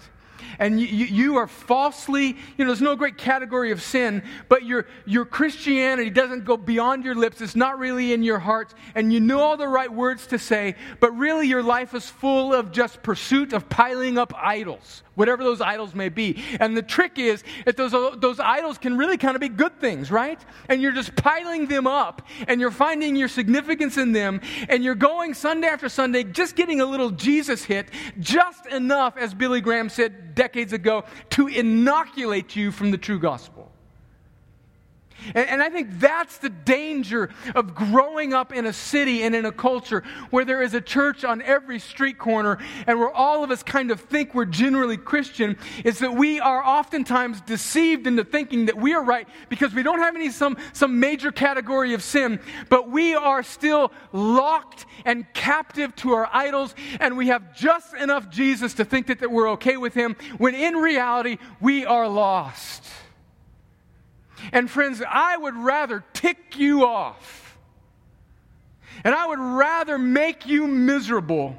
And 0.60 0.80
you, 0.80 0.88
you, 0.88 1.36
are 1.38 1.48
falsely, 1.48 2.28
you 2.28 2.36
know, 2.60 2.66
there's 2.66 2.82
no 2.82 2.96
great 2.96 3.18
category 3.18 3.72
of 3.72 3.82
sin, 3.82 4.24
but 4.50 4.64
your, 4.64 4.88
your 5.06 5.26
Christianity 5.26 6.10
doesn't 6.10 6.46
go 6.46 6.58
beyond 6.58 7.04
your 7.04 7.16
lips. 7.16 7.42
It's 7.42 7.56
not 7.56 7.80
really 7.80 8.14
in 8.14 8.24
your 8.24 8.40
heart, 8.40 8.74
and 8.94 9.12
you 9.14 9.20
know 9.20 9.40
all 9.40 9.58
the 9.58 9.68
right 9.68 9.92
words 9.92 10.28
to 10.28 10.40
say, 10.40 10.76
but 11.00 11.12
really 11.16 11.48
your 11.48 11.64
life 11.64 11.94
is 11.94 12.10
full 12.10 12.54
of 12.54 12.72
just 12.72 13.04
pursuit 13.04 13.54
of 13.54 13.70
piling 13.70 14.18
up 14.18 14.34
idols 14.36 15.04
whatever 15.16 15.44
those 15.44 15.62
idols 15.62 15.96
may 15.96 16.10
be. 16.10 16.44
And 16.60 16.78
the 16.78 16.82
trick 16.82 17.18
is 17.18 17.44
that 17.66 17.78
those, 17.78 17.92
those 18.20 18.40
idols 18.40 18.78
can 18.78 18.98
really 18.98 19.18
kind 19.18 19.36
of 19.36 19.42
be 19.42 19.50
good 19.50 19.80
things, 19.80 20.12
right? 20.12 20.40
And 20.70 20.82
you're 20.82 20.92
just 20.92 21.16
piling 21.16 21.68
them 21.68 21.88
up 21.88 22.22
and 22.48 22.62
you're 22.62 22.72
finding 22.72 23.16
your 23.16 23.28
significance 23.28 23.98
in 23.98 24.12
them 24.12 24.42
and 24.70 24.84
you're 24.84 24.96
going 24.96 25.34
Sunday 25.34 25.68
after 25.68 25.90
Sunday 25.90 26.24
just 26.24 26.56
getting 26.56 26.82
a 26.82 26.86
little 26.86 27.10
Jesus 27.10 27.64
hit, 27.64 27.90
just 28.20 28.66
enough, 28.68 29.18
as 29.18 29.34
Billy 29.34 29.62
Graham 29.62 29.90
said 29.90 30.36
decades 30.36 30.74
ago, 30.74 31.04
to 31.32 31.48
inoculate 31.48 32.56
you 32.56 32.72
from 32.72 32.92
the 32.92 32.98
true 32.98 33.20
gospel. 33.20 33.75
And, 35.34 35.50
and, 35.50 35.64
I 35.64 35.70
think 35.70 36.00
that's 36.00 36.38
the 36.38 36.50
danger 36.50 37.30
of 37.56 37.74
growing 37.74 38.34
up 38.34 38.54
in 38.54 38.66
a 38.66 38.74
city 38.74 39.24
and 39.24 39.34
in 39.34 39.46
a 39.46 39.52
culture 39.52 40.04
where 40.30 40.46
there 40.46 40.62
is 40.62 40.74
a 40.74 40.82
church 40.82 41.24
on 41.24 41.42
every 41.42 41.80
street 41.80 42.18
corner 42.18 42.60
and 42.86 43.00
where 43.00 43.10
all 43.12 43.44
of 43.44 43.50
us 43.50 43.64
kind 43.64 43.92
of 43.92 44.02
think 44.02 44.36
we're 44.36 44.46
generally 44.46 44.98
Christian, 44.98 45.58
is 45.84 46.00
that 46.00 46.16
we 46.16 46.40
are 46.40 46.64
oftentimes 46.64 47.42
deceived 47.42 48.08
into 48.08 48.24
thinking 48.24 48.68
that 48.68 48.78
we 48.78 48.94
are 48.94 49.04
right 49.04 49.28
because 49.50 49.74
we 49.74 49.84
don't 49.84 50.00
have 50.00 50.16
any 50.16 50.30
some, 50.30 50.58
some 50.74 51.00
major 51.00 51.32
category 51.32 51.94
of 51.94 52.04
sin, 52.04 52.40
but 52.70 52.90
we 52.90 53.16
are 53.16 53.42
still 53.44 53.92
locked 54.12 54.86
and 55.06 55.26
captive 55.34 55.96
to 55.98 56.12
our 56.12 56.30
idols, 56.32 56.76
and 57.00 57.18
we 57.18 57.28
have 57.28 57.56
just 57.56 57.94
enough 57.96 58.30
Jesus 58.30 58.74
to 58.76 58.86
think 58.86 59.08
that, 59.08 59.20
that 59.20 59.32
we're 59.32 59.52
okay 59.52 59.78
with 59.78 59.94
him, 59.94 60.16
when 60.38 60.56
in 60.56 60.76
reality, 60.76 61.38
we 61.60 61.86
are 61.86 62.08
lost. 62.08 62.84
And 64.52 64.70
friends, 64.70 65.02
I 65.08 65.38
would 65.38 65.56
rather 65.56 66.04
tick 66.14 66.58
you 66.58 66.86
off. 66.86 67.58
And 69.04 69.14
I 69.14 69.28
would 69.28 69.40
rather 69.40 69.98
make 69.98 70.46
you 70.46 70.68
miserable 70.68 71.58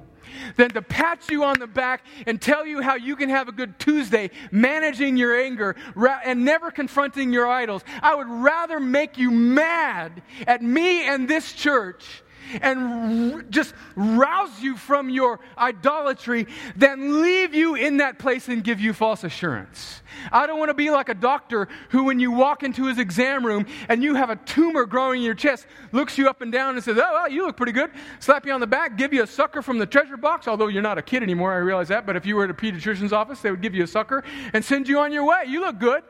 than 0.57 0.71
to 0.71 0.83
pat 0.83 1.31
you 1.31 1.45
on 1.45 1.59
the 1.59 1.67
back 1.67 2.05
and 2.27 2.41
tell 2.41 2.67
you 2.67 2.81
how 2.81 2.95
you 2.95 3.17
can 3.17 3.29
have 3.29 3.49
a 3.49 3.53
good 3.53 3.79
Tuesday 3.79 4.31
managing 4.51 5.17
your 5.17 5.39
anger 5.39 5.77
and 6.25 6.45
never 6.45 6.71
confronting 6.71 7.33
your 7.33 7.47
idols. 7.47 7.83
I 8.03 8.15
would 8.15 8.29
rather 8.29 8.81
make 8.81 9.19
you 9.19 9.31
mad 9.31 10.23
at 10.47 10.63
me 10.63 11.07
and 11.09 11.29
this 11.29 11.53
church 11.53 12.23
and 12.61 13.51
just 13.51 13.75
rouse 13.95 14.61
you 14.61 14.77
from 14.77 15.11
your 15.11 15.41
idolatry 15.59 16.47
than 16.77 17.23
leave 17.23 17.55
you 17.55 17.75
in 17.75 17.99
that 17.99 18.19
place 18.19 18.49
and 18.49 18.63
give 18.63 18.81
you 18.81 18.93
false 18.93 19.25
assurance. 19.25 20.03
I 20.33 20.47
don't 20.47 20.59
want 20.59 20.71
to 20.71 20.75
be 20.75 20.91
like 20.91 21.09
a 21.09 21.15
doctor 21.15 21.69
who, 21.91 22.05
when 22.05 22.21
you 22.21 22.31
walk 22.31 22.63
into 22.63 22.87
his 22.87 22.99
exam 22.99 23.45
room 23.45 23.67
and 23.89 24.03
you 24.03 24.15
have 24.15 24.31
a 24.31 24.37
tumor 24.37 24.87
growing 24.87 25.19
in 25.21 25.25
your 25.25 25.35
chest, 25.35 25.67
looks 25.93 26.17
you 26.19 26.29
up 26.29 26.41
and 26.41 26.53
down 26.53 26.75
and 26.75 26.85
says, 26.85 26.97
Oh, 26.99 27.13
well, 27.13 27.31
you 27.31 27.47
look 27.47 27.57
pretty 27.57 27.73
good. 27.73 27.91
Slap 28.21 28.47
you 28.47 28.53
on 28.53 28.61
the 28.61 28.67
back, 28.67 28.97
give 28.97 29.13
you 29.13 29.23
a 29.23 29.27
sucker 29.27 29.63
from 29.63 29.79
the 29.79 29.87
treasure 29.87 30.17
box, 30.17 30.49
although 30.49 30.69
you're 30.69 30.83
not 30.83 30.99
a 30.99 31.03
kid 31.03 31.23
anymore, 31.23 31.53
I 31.53 31.59
realize 31.59 31.89
that. 31.89 32.07
But 32.07 32.17
if 32.17 32.27
you 32.27 32.37
were 32.37 32.45
at 32.45 32.51
a 32.51 32.55
pediatrician's 32.55 33.13
office, 33.13 33.41
they 33.41 33.51
would 33.51 33.63
give 33.63 33.75
you 33.75 33.85
a 33.85 33.87
sucker 33.89 34.25
and 34.53 34.65
send 34.65 34.89
you 34.89 34.99
on 34.99 35.13
your 35.13 35.25
way. 35.25 35.45
You 35.47 35.61
look 35.61 35.79
good. 35.79 36.03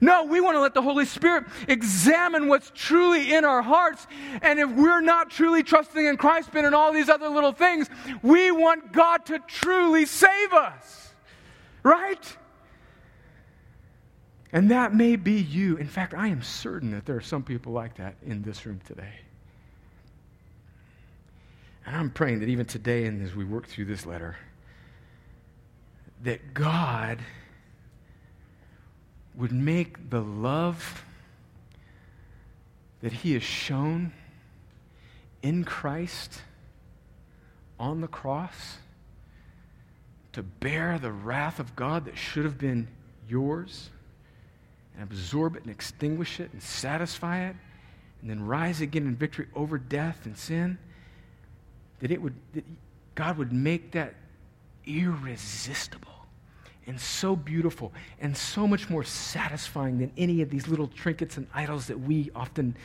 No, 0.00 0.24
we 0.24 0.40
want 0.40 0.56
to 0.56 0.60
let 0.60 0.74
the 0.74 0.82
Holy 0.82 1.04
Spirit 1.04 1.44
examine 1.68 2.48
what's 2.48 2.70
truly 2.74 3.32
in 3.34 3.44
our 3.44 3.62
hearts. 3.62 4.06
And 4.42 4.58
if 4.58 4.70
we're 4.70 5.00
not 5.00 5.30
truly 5.30 5.62
trusting 5.62 6.04
in 6.04 6.16
Christ, 6.16 6.50
but 6.52 6.64
in 6.64 6.74
all 6.74 6.92
these 6.92 7.08
other 7.08 7.28
little 7.28 7.52
things, 7.52 7.88
we 8.22 8.50
want 8.50 8.92
God 8.92 9.26
to 9.26 9.38
truly 9.46 10.06
save 10.06 10.52
us. 10.52 11.14
Right? 11.82 12.36
And 14.52 14.70
that 14.70 14.94
may 14.94 15.16
be 15.16 15.40
you. 15.40 15.76
In 15.76 15.86
fact, 15.86 16.14
I 16.14 16.28
am 16.28 16.42
certain 16.42 16.90
that 16.92 17.06
there 17.06 17.16
are 17.16 17.20
some 17.20 17.42
people 17.42 17.72
like 17.72 17.96
that 17.96 18.16
in 18.24 18.42
this 18.42 18.64
room 18.64 18.80
today. 18.86 19.14
And 21.84 21.94
I'm 21.94 22.10
praying 22.10 22.40
that 22.40 22.48
even 22.48 22.66
today, 22.66 23.06
and 23.06 23.22
as 23.22 23.34
we 23.34 23.44
work 23.44 23.66
through 23.66 23.84
this 23.84 24.06
letter, 24.06 24.36
that 26.22 26.54
God 26.54 27.20
would 29.36 29.52
make 29.52 30.10
the 30.10 30.20
love 30.20 31.04
that 33.02 33.12
He 33.12 33.34
has 33.34 33.42
shown 33.42 34.12
in 35.42 35.64
Christ 35.64 36.42
on 37.78 38.00
the 38.00 38.08
cross 38.08 38.78
to 40.32 40.42
bear 40.42 40.98
the 40.98 41.12
wrath 41.12 41.60
of 41.60 41.76
God 41.76 42.06
that 42.06 42.16
should 42.16 42.44
have 42.44 42.58
been 42.58 42.88
yours 43.28 43.90
and 44.94 45.02
absorb 45.02 45.56
it 45.56 45.62
and 45.62 45.70
extinguish 45.70 46.40
it 46.40 46.52
and 46.52 46.62
satisfy 46.62 47.46
it 47.46 47.56
and 48.20 48.30
then 48.30 48.46
rise 48.46 48.80
again 48.80 49.06
in 49.06 49.14
victory 49.14 49.46
over 49.54 49.78
death 49.78 50.24
and 50.24 50.36
sin 50.36 50.78
that 52.00 52.10
it 52.10 52.20
would 52.20 52.34
that 52.54 52.64
God 53.14 53.38
would 53.38 53.52
make 53.52 53.92
that 53.92 54.14
irresistible 54.84 56.15
and 56.86 57.00
so 57.00 57.34
beautiful 57.34 57.92
and 58.20 58.36
so 58.36 58.66
much 58.66 58.88
more 58.88 59.04
satisfying 59.04 59.98
than 59.98 60.12
any 60.16 60.42
of 60.42 60.50
these 60.50 60.68
little 60.68 60.86
trinkets 60.88 61.36
and 61.36 61.46
idols 61.54 61.86
that 61.86 61.98
we 61.98 62.30
often 62.34 62.76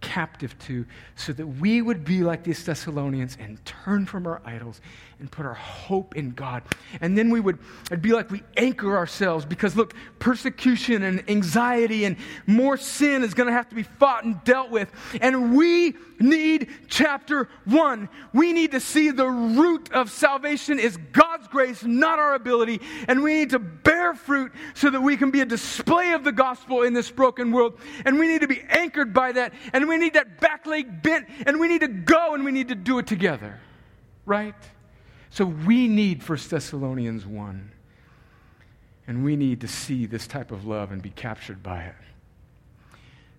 captive 0.00 0.58
to, 0.60 0.86
so 1.16 1.32
that 1.32 1.46
we 1.46 1.82
would 1.82 2.04
be 2.04 2.22
like 2.22 2.44
these 2.44 2.64
Thessalonians 2.64 3.36
and 3.40 3.64
turn 3.64 4.06
from 4.06 4.26
our 4.26 4.40
idols 4.44 4.80
and 5.20 5.30
put 5.30 5.44
our 5.44 5.54
hope 5.54 6.16
in 6.16 6.30
God. 6.30 6.62
And 7.00 7.18
then 7.18 7.30
we 7.30 7.40
would 7.40 7.58
it'd 7.86 8.02
be 8.02 8.12
like 8.12 8.30
we 8.30 8.42
anchor 8.56 8.96
ourselves 8.96 9.44
because 9.44 9.74
look, 9.74 9.94
persecution 10.18 11.02
and 11.02 11.28
anxiety 11.28 12.04
and 12.04 12.16
more 12.46 12.76
sin 12.76 13.24
is 13.24 13.34
going 13.34 13.48
to 13.48 13.52
have 13.52 13.68
to 13.70 13.74
be 13.74 13.82
fought 13.82 14.24
and 14.24 14.42
dealt 14.44 14.70
with. 14.70 14.90
And 15.20 15.56
we 15.56 15.94
need 16.20 16.68
chapter 16.88 17.48
1. 17.64 18.08
We 18.32 18.52
need 18.52 18.72
to 18.72 18.80
see 18.80 19.10
the 19.10 19.26
root 19.26 19.92
of 19.92 20.10
salvation 20.10 20.78
is 20.78 20.96
God's 21.12 21.48
grace, 21.48 21.82
not 21.84 22.18
our 22.18 22.34
ability, 22.34 22.80
and 23.06 23.22
we 23.22 23.34
need 23.34 23.50
to 23.50 23.58
bear 23.58 24.14
fruit 24.14 24.52
so 24.74 24.90
that 24.90 25.00
we 25.00 25.16
can 25.16 25.30
be 25.30 25.40
a 25.40 25.46
display 25.46 26.12
of 26.12 26.24
the 26.24 26.32
gospel 26.32 26.82
in 26.82 26.92
this 26.92 27.10
broken 27.10 27.52
world. 27.52 27.78
And 28.04 28.18
we 28.18 28.28
need 28.28 28.40
to 28.42 28.48
be 28.48 28.62
anchored 28.68 29.12
by 29.12 29.32
that, 29.32 29.52
and 29.72 29.87
we 29.88 29.96
need 29.96 30.14
that 30.14 30.40
back 30.40 30.66
leg 30.66 31.02
bent, 31.02 31.26
and 31.46 31.58
we 31.58 31.68
need 31.68 31.80
to 31.80 31.88
go 31.88 32.34
and 32.34 32.44
we 32.44 32.52
need 32.52 32.68
to 32.68 32.74
do 32.74 32.98
it 32.98 33.06
together. 33.06 33.58
Right? 34.26 34.54
So 35.30 35.44
we 35.44 35.88
need 35.88 36.26
1 36.26 36.38
Thessalonians 36.48 37.26
1. 37.26 37.72
And 39.06 39.24
we 39.24 39.36
need 39.36 39.62
to 39.62 39.68
see 39.68 40.04
this 40.04 40.26
type 40.26 40.50
of 40.50 40.66
love 40.66 40.92
and 40.92 41.00
be 41.00 41.08
captured 41.10 41.62
by 41.62 41.82
it 41.82 41.94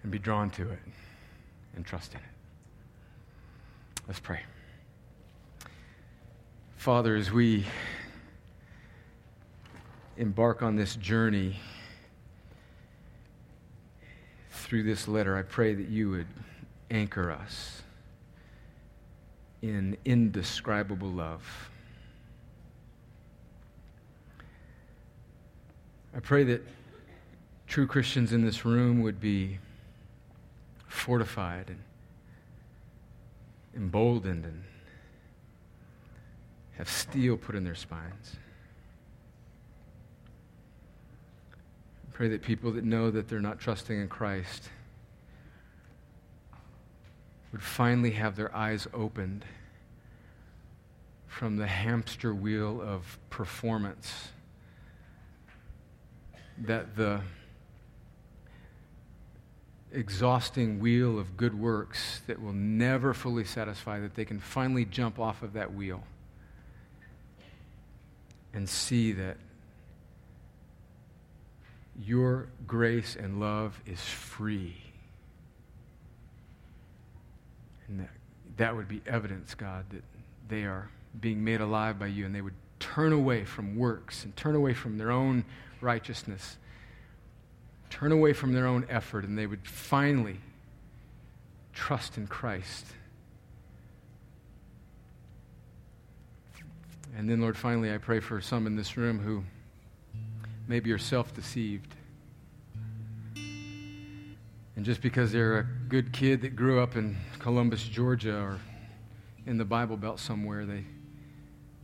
and 0.02 0.12
be 0.12 0.18
drawn 0.18 0.50
to 0.52 0.64
it 0.70 0.80
and 1.76 1.86
trust 1.86 2.14
in 2.14 2.20
it. 2.20 2.26
Let's 4.08 4.20
pray. 4.20 4.42
Father, 6.76 7.16
as 7.16 7.32
we 7.32 7.66
embark 10.18 10.64
on 10.64 10.76
this 10.76 10.96
journey 10.96 11.60
through 14.70 14.84
this 14.84 15.08
letter, 15.08 15.36
I 15.36 15.42
pray 15.42 15.74
that 15.74 15.90
you 15.90 16.12
would 16.12 16.28
anchor 16.92 17.32
us 17.32 17.82
in 19.64 19.98
indescribable 20.06 21.10
love. 21.10 21.72
I 26.16 26.20
pray 26.20 26.44
that 26.44 26.62
true 27.66 27.88
Christians 27.88 28.32
in 28.32 28.46
this 28.46 28.64
room 28.64 29.02
would 29.02 29.20
be 29.20 29.58
fortified 30.88 31.70
and 31.70 31.80
emboldened 33.76 34.46
and 34.46 34.64
have 36.74 36.88
steel 36.88 37.38
put 37.38 37.56
in 37.56 37.64
their 37.64 37.74
spines. 37.74 38.36
Pray 42.20 42.28
that 42.28 42.42
people 42.42 42.74
that 42.74 42.84
know 42.84 43.10
that 43.10 43.30
they're 43.30 43.40
not 43.40 43.62
trusting 43.62 43.98
in 43.98 44.10
Christ 44.10 44.68
would 47.54 47.64
finally 47.64 48.12
have 48.12 48.36
their 48.36 48.54
eyes 48.54 48.90
opened 48.94 49.46
from 51.28 51.56
the 51.56 51.66
hamster 51.66 52.36
wheel 52.36 52.82
of 52.82 53.18
performance 53.30 54.32
that 56.58 56.98
the 56.98 57.22
exhausting 59.94 60.78
wheel 60.82 61.18
of 61.18 61.38
good 61.38 61.58
works 61.58 62.22
that 62.28 62.42
will 62.42 62.52
never 62.52 63.14
fully 63.14 63.46
satisfy, 63.46 63.98
that 64.02 64.16
they 64.16 64.26
can 64.26 64.42
finally 64.42 64.84
jump 64.84 65.20
off 65.20 65.42
of 65.42 65.54
that 65.54 65.74
wheel 65.74 66.04
and 68.54 68.68
see 68.68 69.14
that 69.14 69.38
your 72.06 72.48
grace 72.66 73.16
and 73.16 73.40
love 73.40 73.80
is 73.86 74.00
free. 74.00 74.78
And 77.88 78.00
that, 78.00 78.10
that 78.58 78.76
would 78.76 78.88
be 78.88 79.02
evidence, 79.06 79.56
God, 79.56 79.86
that 79.90 80.04
they 80.48 80.64
are 80.64 80.90
being 81.20 81.44
made 81.44 81.62
alive 81.62 82.00
by 82.00 82.08
you 82.08 82.26
and 82.26 82.34
they 82.34 82.42
would 82.42 82.54
turn 82.80 83.12
away 83.12 83.44
from 83.44 83.76
works 83.76 84.24
and 84.24 84.36
turn 84.36 84.56
away 84.56 84.74
from 84.74 84.98
their 84.98 85.12
own 85.12 85.44
righteousness, 85.82 86.58
turn 87.90 88.12
away 88.12 88.34
from 88.34 88.54
their 88.54 88.66
own 88.66 88.86
effort, 88.90 89.26
and 89.26 89.38
they 89.38 89.48
would 89.48 89.68
finally 89.68 90.40
trust 91.74 92.18
in 92.18 92.28
Christ. 92.28 92.86
And 97.18 97.30
then, 97.30 97.42
Lord, 97.42 97.58
finally, 97.58 97.94
I 97.94 97.98
pray 97.98 98.20
for 98.20 98.40
some 98.40 98.68
in 98.68 98.76
this 98.76 98.96
room 98.96 99.20
who 99.20 99.44
maybe 100.70 100.88
you're 100.88 100.98
self 100.98 101.34
deceived. 101.34 101.94
And 103.36 104.86
just 104.86 105.02
because 105.02 105.34
they're 105.34 105.60
a 105.60 105.68
good 105.90 106.14
kid 106.14 106.42
that 106.44 106.56
grew 106.56 106.80
up 106.80 106.96
in 106.96 107.18
Columbus, 107.40 107.84
Georgia, 107.84 108.38
or 108.38 108.60
in 109.46 109.58
the 109.58 109.66
Bible 109.66 109.98
Belt 109.98 110.22
somewhere, 110.22 110.66
they 110.66 110.86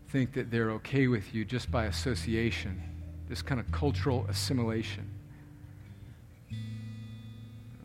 think 0.07 0.31
that 0.33 0.49
they're 0.49 0.71
okay 0.71 1.07
with 1.07 1.35
you 1.35 1.43
just 1.43 1.69
by 1.69 1.85
association 1.85 2.81
this 3.27 3.41
kind 3.41 3.59
of 3.59 3.69
cultural 3.71 4.25
assimilation. 4.29 5.09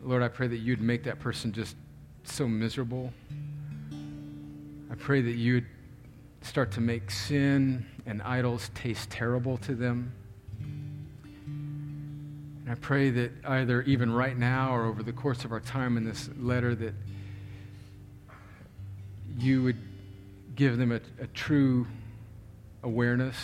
Lord, 0.03 0.23
I 0.23 0.27
pray 0.27 0.47
that 0.47 0.57
you'd 0.57 0.81
make 0.81 1.03
that 1.03 1.19
person 1.19 1.51
just 1.51 1.75
so 2.23 2.47
miserable. 2.47 3.11
I 4.89 4.95
pray 4.95 5.21
that 5.21 5.33
you'd 5.33 5.65
start 6.41 6.71
to 6.73 6.81
make 6.81 7.09
sin 7.09 7.85
and 8.05 8.21
idols 8.21 8.69
taste 8.75 9.09
terrible 9.09 9.57
to 9.57 9.75
them. 9.75 10.13
I 12.71 12.75
pray 12.75 13.09
that 13.09 13.31
either 13.45 13.81
even 13.81 14.13
right 14.13 14.37
now 14.37 14.73
or 14.73 14.85
over 14.85 15.03
the 15.03 15.11
course 15.11 15.43
of 15.43 15.51
our 15.51 15.59
time 15.59 15.97
in 15.97 16.05
this 16.05 16.29
letter 16.39 16.73
that 16.73 16.93
you 19.37 19.61
would 19.63 19.75
give 20.55 20.77
them 20.77 20.93
a, 20.93 21.01
a 21.21 21.27
true 21.27 21.85
awareness 22.81 23.35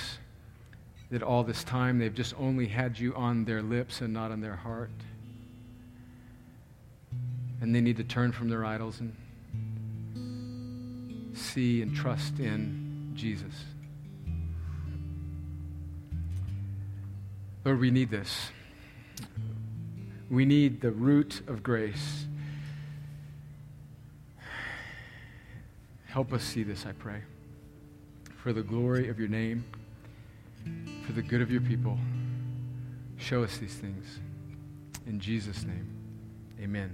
that 1.11 1.23
all 1.23 1.43
this 1.43 1.65
time 1.65 1.99
they've 1.99 2.15
just 2.15 2.36
only 2.39 2.67
had 2.67 2.97
you 2.97 3.13
on 3.15 3.43
their 3.43 3.61
lips 3.61 3.99
and 3.99 4.13
not 4.13 4.32
on 4.32 4.39
their 4.39 4.55
heart. 4.55 4.91
And 7.59 7.75
they 7.75 7.82
need 7.82 7.97
to 7.97 8.05
turn 8.05 8.32
from 8.32 8.47
their 8.47 8.63
idols 8.63 9.01
and 9.01 9.13
see 11.36 11.82
and 11.82 11.93
trust 11.93 12.39
in 12.39 13.11
Jesus. 13.13 13.65
Lord, 17.65 17.82
we 17.82 17.91
need 17.91 18.09
this. 18.09 18.51
We 20.30 20.45
need 20.45 20.82
the 20.82 20.91
root 20.91 21.41
of 21.47 21.63
grace. 21.63 22.25
Help 26.07 26.34
us 26.34 26.43
see 26.43 26.63
this, 26.63 26.86
I 26.86 26.91
pray, 26.93 27.21
for 28.36 28.51
the 28.53 28.63
glory 28.63 29.09
of 29.09 29.19
your 29.19 29.30
name 29.30 29.63
for 31.05 31.13
the 31.13 31.21
good 31.21 31.41
of 31.41 31.51
your 31.51 31.61
people. 31.61 31.97
Show 33.17 33.43
us 33.43 33.57
these 33.57 33.75
things. 33.75 34.19
In 35.05 35.19
Jesus' 35.19 35.63
name, 35.63 35.88
amen. 36.61 36.93